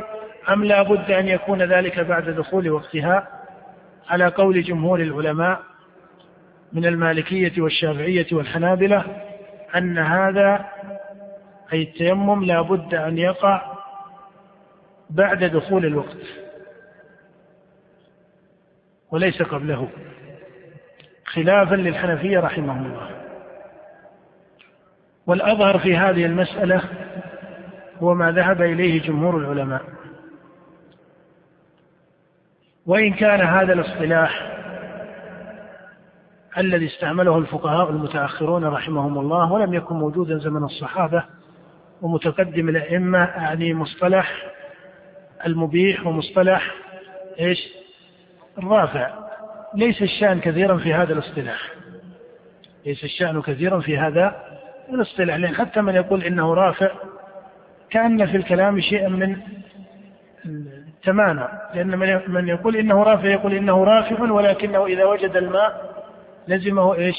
أم 0.49 0.65
لا 0.65 0.83
بد 0.83 1.11
أن 1.11 1.29
يكون 1.29 1.63
ذلك 1.63 2.01
بعد 2.01 2.31
دخول 2.31 2.71
وقتها؟ 2.71 3.29
على 4.09 4.27
قول 4.27 4.63
جمهور 4.63 5.01
العلماء 5.01 5.70
من 6.73 6.87
المالكية 6.87 7.63
والشافعية 7.63 8.27
والحنابلة 8.33 9.05
أن 9.77 9.99
هذا 9.99 10.67
أي 11.73 11.83
التيمم 11.83 12.45
لا 12.45 12.61
بد 12.61 12.95
أن 12.95 13.19
يقع 13.19 13.77
بعد 15.11 15.45
دخول 15.45 15.87
الوقت 15.87 16.17
وليس 19.11 19.43
قبله 19.43 19.89
خلافا 21.25 21.75
للحنفية 21.75 22.41
رحمهم 22.41 22.87
الله. 22.87 23.11
والأظهر 25.27 25.79
في 25.79 25.97
هذه 25.97 26.27
المسألة 26.27 26.83
هو 27.99 28.15
ما 28.15 28.33
ذهب 28.33 28.63
إليه 28.63 29.03
جمهور 29.03 29.37
العلماء. 29.37 29.83
وإن 32.87 33.13
كان 33.13 33.41
هذا 33.41 33.73
الاصطلاح 33.73 34.60
الذي 36.59 36.87
استعمله 36.87 37.39
الفقهاء 37.39 37.91
المتأخرون 37.91 38.65
رحمهم 38.65 39.19
الله 39.19 39.53
ولم 39.53 39.75
يكن 39.75 39.95
موجودا 39.95 40.39
زمن 40.39 40.65
الصحابة 40.65 41.25
ومتقدم 42.03 42.69
الأئمة 42.69 43.19
يعني 43.19 43.75
مصطلح 43.75 44.47
المبيح 45.47 46.07
ومصطلح 46.07 46.75
إيش؟ 47.41 47.59
الرافع. 48.59 49.11
ليس 49.75 50.03
الشأن 50.03 50.41
كثيرا 50.41 50.77
في 50.77 50.95
هذا 50.95 51.13
الاصطلاح. 51.13 51.71
ليس 52.87 53.05
الشأن 53.05 53.43
كثيرا 53.43 53.81
في 53.81 53.99
هذا 53.99 54.37
الاصطلاح 54.89 55.37
لأن 55.37 55.55
حتى 55.55 55.81
من 55.81 55.95
يقول 55.95 56.23
إنه 56.25 56.55
رافع 56.55 56.91
كأن 57.91 58.27
في 58.27 58.37
الكلام 58.37 58.81
شيئا 58.81 59.09
من 59.09 59.37
التمانع. 60.47 61.71
لأن 61.75 61.99
من 62.29 62.49
يقول 62.49 62.77
إنه 62.77 63.03
رافع 63.03 63.29
يقول 63.29 63.55
إنه 63.55 63.85
رافع 63.85 64.33
ولكنه 64.33 64.87
إذا 64.87 65.05
وجد 65.05 65.37
الماء 65.37 65.90
لزمه 66.51 66.95
إيش؟ 66.95 67.17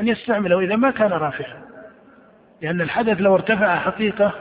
أن 0.00 0.08
يستعمله 0.08 0.60
إذا 0.60 0.76
ما 0.76 0.90
كان 0.90 1.10
رافعا. 1.12 1.62
لأن 2.62 2.80
الحدث 2.80 3.20
لو 3.20 3.34
ارتفع 3.34 3.76
حقيقة 3.76 4.32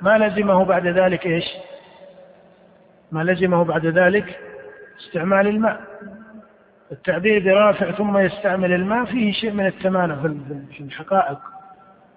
ما 0.00 0.18
لزمه 0.18 0.64
بعد 0.64 0.86
ذلك 0.86 1.26
إيش؟ 1.26 1.44
ما 3.12 3.24
لزمه 3.24 3.64
بعد 3.64 3.86
ذلك 3.86 4.38
استعمال 5.00 5.46
الماء. 5.46 5.80
التعبير 6.92 7.44
برافع 7.44 7.90
ثم 7.90 8.18
يستعمل 8.18 8.72
الماء 8.72 9.04
فيه 9.04 9.32
شيء 9.32 9.50
من 9.50 9.66
التمانع 9.66 10.14
في 10.70 10.80
الحقائق. 10.80 11.38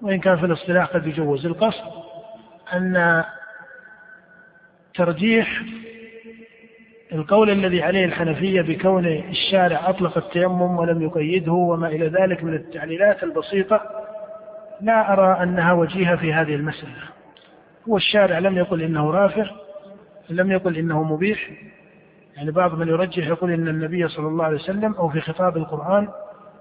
وإن 0.01 0.20
كان 0.20 0.38
في 0.38 0.45
الاصطلاح 0.45 0.86
قد 0.88 1.08
يجوز. 1.08 1.45
القصد 1.45 1.91
أن 2.74 3.24
ترجيح 4.93 5.62
القول 7.14 7.49
الذي 7.49 7.84
عليه 7.84 8.06
الحنفية 8.06 8.62
بكون 8.62 9.06
الشارع 9.06 9.89
أطلق 9.89 10.18
التيمم 10.18 10.78
ولم 10.78 11.01
يقيده 11.01 11.51
وما 11.51 11.88
إلى 11.88 12.08
ذلك 12.08 12.43
من 12.43 12.53
التعليلات 12.53 13.24
البسيطة 13.24 13.82
لا 14.82 15.14
أرى 15.14 15.43
أنها 15.43 15.74
وجيهة 15.74 16.16
في 16.16 16.34
هذه 16.34 16.56
المسألة. 16.56 17.10
هو 17.89 17.97
الشارع 17.97 18.39
لم 18.39 18.58
يقل 18.58 18.82
إنه 18.82 19.12
رافع 19.12 19.45
لم 20.30 20.51
يقل 20.51 20.78
إنه 20.78 21.03
مبيح. 21.03 21.49
يعني 22.38 22.51
بعض 22.51 22.80
من 22.80 22.88
يرجح 22.88 23.28
يقول 23.28 23.51
إن 23.51 23.68
النبي 23.68 24.08
صلى 24.08 24.28
الله 24.28 24.45
عليه 24.45 24.56
وسلم 24.56 24.93
أو 24.93 25.10
في 25.10 25.22
خطاب 25.22 25.58
القرآن 25.58 26.08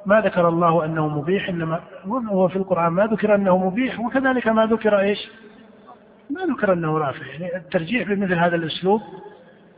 ما 0.06 0.20
ذكر 0.20 0.48
الله 0.48 0.84
أنه 0.84 1.08
مبيح 1.08 1.48
إنما 1.48 1.80
هو 2.06 2.48
في 2.48 2.56
القرآن 2.56 2.92
ما 2.92 3.06
ذكر 3.06 3.34
أنه 3.34 3.58
مبيح 3.58 4.00
وكذلك 4.00 4.48
ما 4.48 4.66
ذكر 4.66 5.00
إيش؟ 5.00 5.30
ما 6.30 6.40
ذكر 6.54 6.72
أنه 6.72 6.98
رافع. 6.98 7.26
يعني 7.26 7.56
الترجيح 7.56 8.08
بمثل 8.08 8.34
هذا 8.34 8.56
الأسلوب 8.56 9.00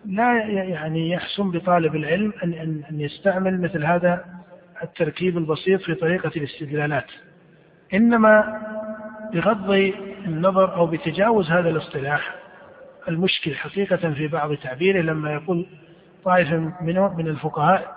لا 0.05 0.44
يعني 0.49 1.11
يحسن 1.11 1.51
بطالب 1.51 1.97
العلم 1.97 2.32
أن 2.44 2.53
أن 2.53 2.82
أن 2.90 3.01
يستعمل 3.01 3.61
مثل 3.61 3.84
هذا 3.84 4.24
التركيب 4.82 5.38
البسيط 5.38 5.82
في 5.82 5.94
طريقة 5.94 6.30
الاستدلالات. 6.36 7.11
إنما 7.94 8.62
بغض 9.32 9.70
النظر 10.26 10.74
أو 10.74 10.86
بتجاوز 10.86 11.51
هذا 11.51 11.68
الاصطلاح 11.68 12.34
المشكل 13.09 13.55
حقيقة 13.55 14.12
في 14.12 14.28
بعض 14.28 14.55
تعبيره 14.55 15.01
لما 15.01 15.32
يقول 15.32 15.66
طائفة 16.24 16.57
من 17.16 17.28
الفقهاء 17.28 17.97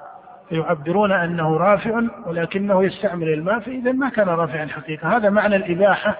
يعبرون 0.51 1.11
أنه 1.11 1.57
رافع 1.57 2.01
ولكنه 2.25 2.83
يستعمل 2.83 3.29
الماء 3.29 3.59
فإذا 3.59 3.91
ما 3.91 4.09
كان 4.09 4.27
رافعا 4.27 4.65
حقيقة. 4.65 5.17
هذا 5.17 5.29
معنى 5.29 5.55
الإباحة 5.55 6.17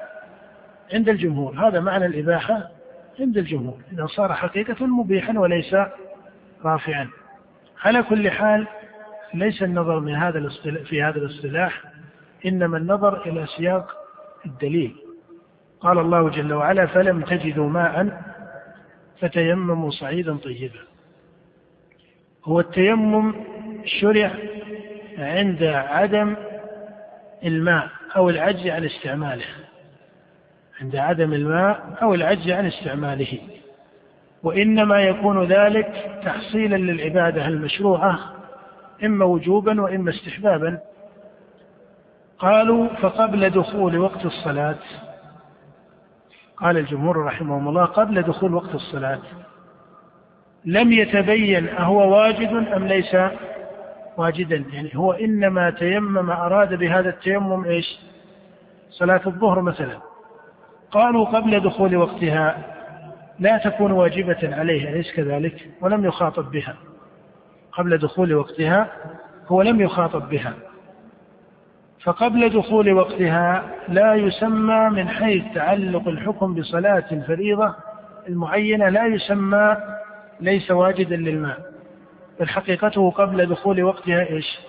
عند 0.93 1.09
الجمهور. 1.09 1.67
هذا 1.67 1.79
معنى 1.79 2.05
الإباحة 2.05 2.69
عند 3.19 3.37
الجمهور 3.37 3.77
إذا 3.91 4.05
صار 4.05 4.33
حقيقة 4.33 4.85
مبيحا 4.85 5.39
وليس 5.39 5.75
رافعا. 6.65 7.09
على 7.81 8.03
كل 8.03 8.31
حال 8.31 8.67
ليس 9.33 9.63
النظر 9.63 9.99
من 9.99 10.15
هذا 10.15 10.49
في 10.85 11.03
هذا 11.03 11.17
الاصطلاح 11.17 11.83
إنما 12.45 12.77
النظر 12.77 13.25
إلى 13.25 13.45
سياق 13.57 13.91
الدليل. 14.45 14.95
قال 15.79 15.99
الله 15.99 16.29
جل 16.29 16.53
وعلا 16.53 16.85
فلم 16.85 17.21
تجدوا 17.21 17.69
ماء 17.69 18.21
فتيمموا 19.19 19.91
صعيدا 19.91 20.37
طيبا. 20.37 20.79
هو 22.45 22.59
التيمم 22.59 23.35
شرع 23.85 24.31
عند 25.17 25.63
عدم 25.63 26.35
الماء 27.43 27.89
أو 28.15 28.29
العجز 28.29 28.67
عن 28.67 28.85
استعماله. 28.85 29.45
عند 30.81 30.95
عدم 30.95 31.33
الماء 31.33 31.97
أو 32.01 32.13
العجز 32.13 32.51
عن 32.51 32.65
استعماله. 32.65 33.39
وإنما 34.43 35.01
يكون 35.01 35.43
ذلك 35.43 36.19
تحصيلا 36.23 36.75
للعبادة 36.75 37.47
المشروعة 37.47 38.19
إما 39.03 39.25
وجوبا 39.25 39.81
وإما 39.81 40.09
استحبابا. 40.09 40.79
قالوا 42.39 42.87
فقبل 42.87 43.49
دخول 43.49 43.97
وقت 43.97 44.25
الصلاة 44.25 44.79
قال 46.57 46.77
الجمهور 46.77 47.17
رحمهم 47.17 47.67
الله 47.67 47.85
قبل 47.85 48.21
دخول 48.21 48.53
وقت 48.53 48.75
الصلاة 48.75 49.19
لم 50.65 50.91
يتبين 50.91 51.69
أهو 51.69 52.15
واجد 52.15 52.53
أم 52.53 52.87
ليس 52.87 53.15
واجدا. 54.17 54.65
يعني 54.73 54.91
هو 54.95 55.11
إنما 55.11 55.69
تيمم 55.69 56.31
أراد 56.31 56.73
بهذا 56.73 57.09
التيمم 57.09 57.65
إيش؟ 57.65 57.99
صلاة 58.89 59.21
الظهر 59.25 59.61
مثلا. 59.61 60.08
قالوا 60.91 61.25
قبل 61.25 61.59
دخول 61.59 61.95
وقتها 61.95 62.57
لا 63.39 63.57
تكون 63.57 63.91
واجبة 63.91 64.55
عليه 64.55 64.89
أليس 64.89 65.13
كذلك؟ 65.13 65.69
ولم 65.81 66.05
يخاطب 66.05 66.51
بها. 66.51 66.75
قبل 67.71 67.97
دخول 67.97 68.33
وقتها 68.33 68.87
هو 69.47 69.61
لم 69.61 69.81
يخاطب 69.81 70.29
بها. 70.29 70.53
فقبل 72.03 72.49
دخول 72.49 72.93
وقتها 72.93 73.63
لا 73.87 74.15
يسمى 74.15 74.89
من 74.89 75.09
حيث 75.09 75.43
تعلق 75.55 76.07
الحكم 76.07 76.53
بصلاة 76.53 77.05
الفريضة 77.11 77.75
المعينة 78.29 78.89
لا 78.89 79.05
يسمى 79.05 79.77
ليس 80.39 80.71
واجدا 80.71 81.15
للماء. 81.15 81.57
بل 82.39 82.49
حقيقته 82.49 83.11
قبل 83.11 83.45
دخول 83.45 83.83
وقتها 83.83 84.29
إيش؟ 84.29 84.59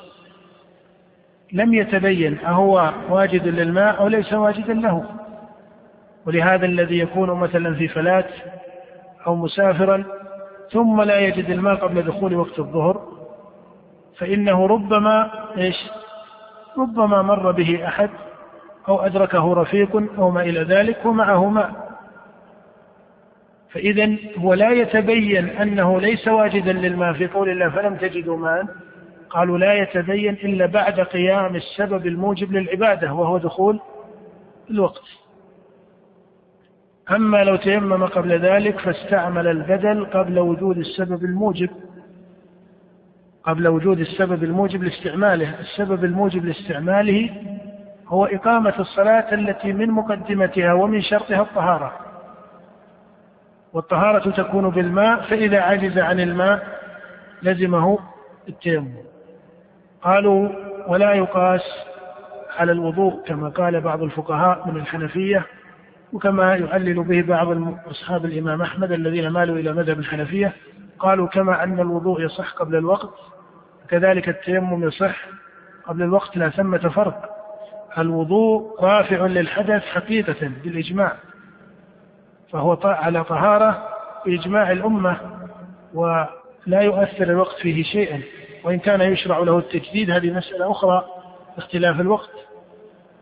لم 1.52 1.74
يتبين 1.74 2.38
أهو 2.38 2.92
واجد 3.09 3.48
للماء 3.48 4.01
أو 4.01 4.09
ليس 4.09 4.32
واجدا 4.32 4.74
له. 4.74 5.19
ولهذا 6.31 6.66
الذي 6.66 6.98
يكون 6.98 7.31
مثلا 7.31 7.74
في 7.74 7.89
فلاة 7.89 8.24
أو 9.27 9.35
مسافرا 9.35 10.05
ثم 10.73 11.02
لا 11.02 11.19
يجد 11.19 11.51
الماء 11.51 11.74
قبل 11.74 12.02
دخول 12.02 12.35
وقت 12.35 12.59
الظهر 12.59 13.02
فإنه 14.19 14.66
ربما 14.66 15.31
إيش؟ 15.57 15.77
ربما 16.78 17.23
مر 17.23 17.51
به 17.51 17.89
أحد 17.89 18.11
أو 18.89 19.01
أدركه 19.01 19.55
رفيق 19.55 19.97
أو 20.19 20.31
ما 20.31 20.43
إلى 20.43 20.61
ذلك 20.61 21.07
ومعه 21.07 21.48
ماء. 21.48 21.90
فإذا 23.70 24.16
هو 24.39 24.55
لا 24.55 24.70
يتبين 24.70 25.48
أنه 25.48 26.01
ليس 26.01 26.28
واجدا 26.28 26.73
للماء 26.73 27.12
في 27.12 27.27
قول 27.27 27.48
الله 27.48 27.69
فلم 27.69 27.97
تجدوا 27.97 28.36
ماء. 28.36 28.66
قالوا 29.31 29.59
لا 29.59 29.74
يتبين 29.74 30.35
إلا 30.35 30.66
بعد 30.66 31.01
قيام 31.01 31.57
السبب 31.57 32.07
الموجب 32.07 32.52
للعبادة 32.52 33.12
وهو 33.12 33.39
دخول 33.39 33.81
الوقت. 34.70 35.19
أما 37.10 37.44
لو 37.44 37.56
تيمم 37.56 38.06
قبل 38.06 38.40
ذلك 38.40 38.80
فاستعمل 38.80 39.46
البدل 39.46 40.04
قبل 40.04 40.38
وجود 40.38 40.78
السبب 40.78 41.24
الموجب 41.24 41.70
قبل 43.44 43.68
وجود 43.68 44.00
السبب 44.00 44.44
الموجب 44.44 44.82
لاستعماله. 44.82 45.60
السبب 45.60 46.04
الموجب 46.04 46.44
لاستعماله 46.44 47.30
هو 48.06 48.24
إقامة 48.24 48.74
الصلاة 48.78 49.34
التي 49.34 49.72
من 49.72 49.90
مقدمتها 49.90 50.72
ومن 50.72 51.02
شرطها 51.02 51.40
الطهارة. 51.42 51.92
والطهارة 53.72 54.30
تكون 54.30 54.70
بالماء 54.70 55.20
فإذا 55.20 55.60
عجز 55.60 55.98
عن 55.98 56.20
الماء 56.20 56.80
لزمه 57.42 57.98
التيمم. 58.48 58.94
قالوا 60.02 60.48
ولا 60.88 61.12
يقاس 61.12 61.62
على 62.58 62.72
الوضوء 62.72 63.22
كما 63.26 63.48
قال 63.48 63.80
بعض 63.80 64.02
الفقهاء 64.02 64.68
من 64.68 64.76
الحنفية. 64.76 65.46
وكما 66.12 66.56
يعلل 66.56 67.02
به 67.02 67.22
بعض 67.22 67.48
أصحاب 67.90 68.24
الإمام 68.24 68.62
أحمد 68.62 68.92
الذين 68.92 69.28
مالوا 69.28 69.56
إلى 69.56 69.72
مذهب 69.72 69.98
الحنفية 69.98 70.52
قالوا 70.98 71.26
كما 71.26 71.64
أن 71.64 71.80
الوضوء 71.80 72.22
يصح 72.22 72.52
قبل 72.52 72.76
الوقت 72.76 73.14
كذلك 73.88 74.28
التيمم 74.28 74.84
يصح 74.84 75.26
قبل 75.86 76.02
الوقت 76.02 76.36
لا 76.36 76.50
ثمة 76.50 76.78
فرق. 76.78 77.30
الوضوء 77.98 78.80
رافع 78.84 79.26
للحدث 79.26 79.82
حقيقة 79.82 80.50
بالإجماع 80.64 81.16
فهو 82.52 82.78
على 82.84 83.24
طهارة 83.24 83.88
بإجماع 84.26 84.70
الأمة 84.70 85.20
ولا 85.94 86.80
يؤثر 86.80 87.22
الوقت 87.22 87.56
فيه 87.56 87.82
شيئا. 87.82 88.22
وإن 88.64 88.78
كان 88.78 89.00
يشرع 89.00 89.38
له 89.38 89.58
التجديد 89.58 90.10
هذه 90.10 90.30
مسألة 90.30 90.70
أخرى 90.70 91.04
اختلاف 91.58 92.00
الوقت. 92.00 92.30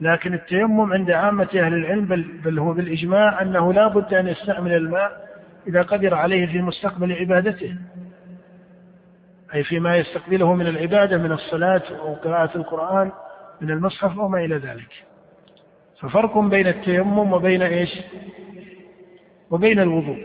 لكن 0.00 0.34
التيمم 0.34 0.92
عند 0.92 1.10
عامة 1.10 1.48
أهل 1.54 1.74
العلم 1.74 2.04
بل, 2.04 2.22
بل 2.44 2.58
هو 2.58 2.72
بالإجماع 2.72 3.42
أنه 3.42 3.72
لا 3.72 3.88
بد 3.88 4.14
أن 4.14 4.28
يستعمل 4.28 4.72
الماء 4.72 5.28
إذا 5.66 5.82
قدر 5.82 6.14
عليه 6.14 6.46
في 6.46 6.62
مستقبل 6.62 7.12
عبادته. 7.12 7.76
أي 9.54 9.64
فيما 9.64 9.96
يستقبله 9.96 10.54
من 10.54 10.66
العبادة 10.66 11.18
من 11.18 11.32
الصلاة 11.32 11.82
أو 12.00 12.14
قراءة 12.14 12.56
القرآن 12.56 13.12
من 13.60 13.70
المصحف 13.70 14.18
أو 14.18 14.28
ما 14.28 14.44
إلى 14.44 14.56
ذلك. 14.56 15.04
ففرق 16.00 16.38
بين 16.38 16.66
التيمم 16.66 17.32
وبين 17.32 17.62
إيش؟ 17.62 17.98
وبين 19.50 19.80
الوضوء. 19.80 20.18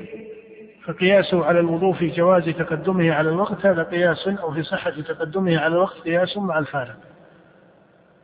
فقياسه 0.85 1.45
على 1.45 1.59
الوضوء 1.59 1.93
في 1.93 2.07
جواز 2.07 2.49
تقدمه 2.49 3.13
على 3.13 3.29
الوقت 3.29 3.65
هذا 3.65 3.83
قياس 3.83 4.27
أو 4.27 4.53
في 4.53 4.63
صحة 4.63 4.91
تقدمه 4.91 5.59
على 5.59 5.75
الوقت 5.75 5.95
قياس 5.95 6.37
مع 6.37 6.59
الفارق. 6.59 7.12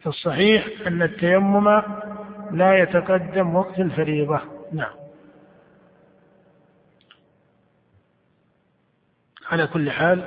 فالصحيح 0.03 0.67
أن 0.87 1.01
التيمم 1.01 1.81
لا 2.51 2.77
يتقدم 2.77 3.55
وقت 3.55 3.79
الفريضة. 3.79 4.41
نعم. 4.73 4.93
على 9.51 9.67
كل 9.67 9.91
حال 9.91 10.23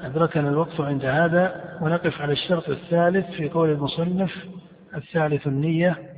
أدركنا 0.00 0.48
الوقت 0.48 0.80
عند 0.80 1.04
هذا 1.04 1.78
ونقف 1.82 2.20
على 2.20 2.32
الشرط 2.32 2.68
الثالث 2.68 3.30
في 3.30 3.48
قول 3.48 3.70
المصنف 3.70 4.46
الثالث 4.94 5.46
النية. 5.46 6.12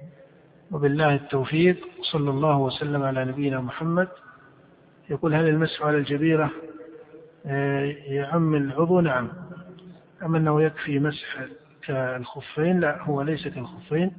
وبالله 0.70 1.14
التوفيق 1.14 1.76
صلى 2.12 2.30
الله 2.30 2.58
وسلم 2.58 3.02
على 3.02 3.24
نبينا 3.24 3.60
محمد. 3.60 4.08
يقول 5.10 5.34
هل 5.34 5.48
المسح 5.48 5.82
على 5.82 5.96
الجبيرة 5.96 6.50
آه، 7.46 7.84
يعم 8.06 8.54
العضو؟ 8.54 9.00
نعم. 9.00 9.28
أما 10.22 10.38
أنه 10.38 10.62
يكفي 10.62 10.98
مسح 10.98 11.38
كالخفين 11.88 12.80
لا 12.80 13.02
هو 13.02 13.22
ليس 13.22 13.48
كالخفين 13.48 14.12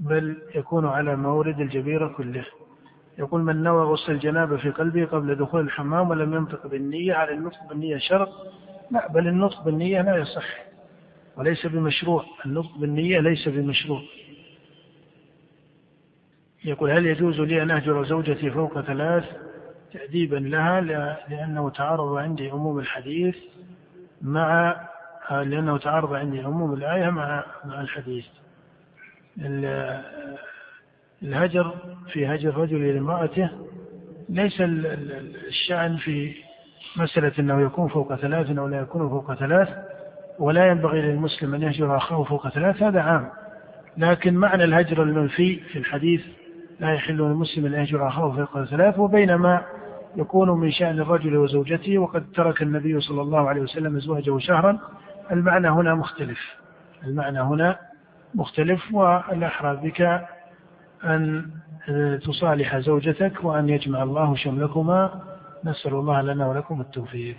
بل 0.00 0.36
يكون 0.54 0.86
على 0.86 1.16
مورد 1.16 1.60
الجبيرة 1.60 2.08
كله. 2.08 2.44
يقول 3.18 3.42
من 3.42 3.62
نوى 3.62 3.84
غسل 3.84 4.12
الجنابة 4.12 4.56
في 4.56 4.70
قلبه 4.70 5.04
قبل 5.04 5.34
دخول 5.34 5.60
الحمام 5.60 6.10
ولم 6.10 6.34
ينطق 6.34 6.66
بالنية 6.66 7.14
على 7.14 7.32
النطق 7.34 7.68
بالنية 7.68 7.98
شرط 7.98 8.28
لا 8.90 9.08
بل 9.08 9.28
النطق 9.28 9.64
بالنية 9.64 10.02
لا 10.02 10.16
يصح 10.16 10.46
وليس 11.36 11.66
بمشروع 11.66 12.24
النطق 12.46 12.78
بالنية 12.78 13.20
ليس 13.20 13.48
بمشروع. 13.48 14.02
يقول 16.64 16.90
هل 16.90 17.06
يجوز 17.06 17.40
لي 17.40 17.62
أن 17.62 17.70
أهجر 17.70 18.04
زوجتي 18.04 18.50
فوق 18.50 18.80
ثلاث 18.80 19.24
تأديبا 19.92 20.36
لها؟ 20.36 20.80
لأنه 21.28 21.70
تعارض 21.70 22.16
عندي 22.16 22.50
عموم 22.50 22.78
الحديث 22.78 23.36
مع 24.22 24.76
لأنه 25.30 25.78
تعارض 25.78 26.14
عندي 26.14 26.40
عموم 26.40 26.74
الآية 26.74 27.10
مع 27.10 27.44
مع 27.64 27.80
الحديث. 27.80 28.24
الهجر 31.22 31.74
في 32.12 32.26
هجر 32.26 32.56
رجل 32.56 32.94
لامرأته 32.94 33.50
ليس 34.28 34.56
الشأن 34.60 35.96
في 35.96 36.34
مسألة 36.96 37.32
أنه 37.38 37.60
يكون 37.60 37.88
فوق 37.88 38.14
ثلاث 38.14 38.58
أو 38.58 38.68
لا 38.68 38.80
يكون 38.80 39.08
فوق 39.08 39.34
ثلاث 39.34 39.68
ولا 40.38 40.66
ينبغي 40.66 41.02
للمسلم 41.02 41.54
أن 41.54 41.62
يهجر 41.62 41.96
أخاه 41.96 42.22
فوق 42.22 42.48
ثلاث 42.48 42.82
هذا 42.82 43.00
عام. 43.00 43.30
لكن 43.96 44.34
معنى 44.34 44.64
الهجر 44.64 45.02
المنفي 45.02 45.56
في 45.56 45.78
الحديث 45.78 46.20
لا 46.80 46.94
يحل 46.94 47.16
للمسلم 47.16 47.66
أن 47.66 47.72
يهجر 47.72 48.08
أخاه 48.08 48.30
فوق 48.36 48.64
ثلاث 48.64 48.98
وبينما 48.98 49.62
يكون 50.16 50.50
من 50.50 50.70
شأن 50.70 51.00
الرجل 51.00 51.36
وزوجته 51.36 51.98
وقد 51.98 52.24
ترك 52.34 52.62
النبي 52.62 53.00
صلى 53.00 53.22
الله 53.22 53.48
عليه 53.48 53.60
وسلم 53.60 53.96
أزواجه 53.96 54.38
شهرا 54.38 54.78
المعنى 55.30 55.68
هنا 55.68 55.94
مختلف. 55.94 56.38
المعنى 57.04 57.40
هنا 57.40 57.78
مختلف 58.34 58.94
والأحرى 58.94 59.76
بك 59.76 60.26
أن 61.04 61.50
تصالح 62.24 62.78
زوجتك 62.78 63.44
وأن 63.44 63.68
يجمع 63.68 64.02
الله 64.02 64.36
شملكما. 64.36 65.22
نسأل 65.64 65.92
الله 65.94 66.22
لنا 66.22 66.46
ولكم 66.46 66.80
التوفيق. 66.80 67.36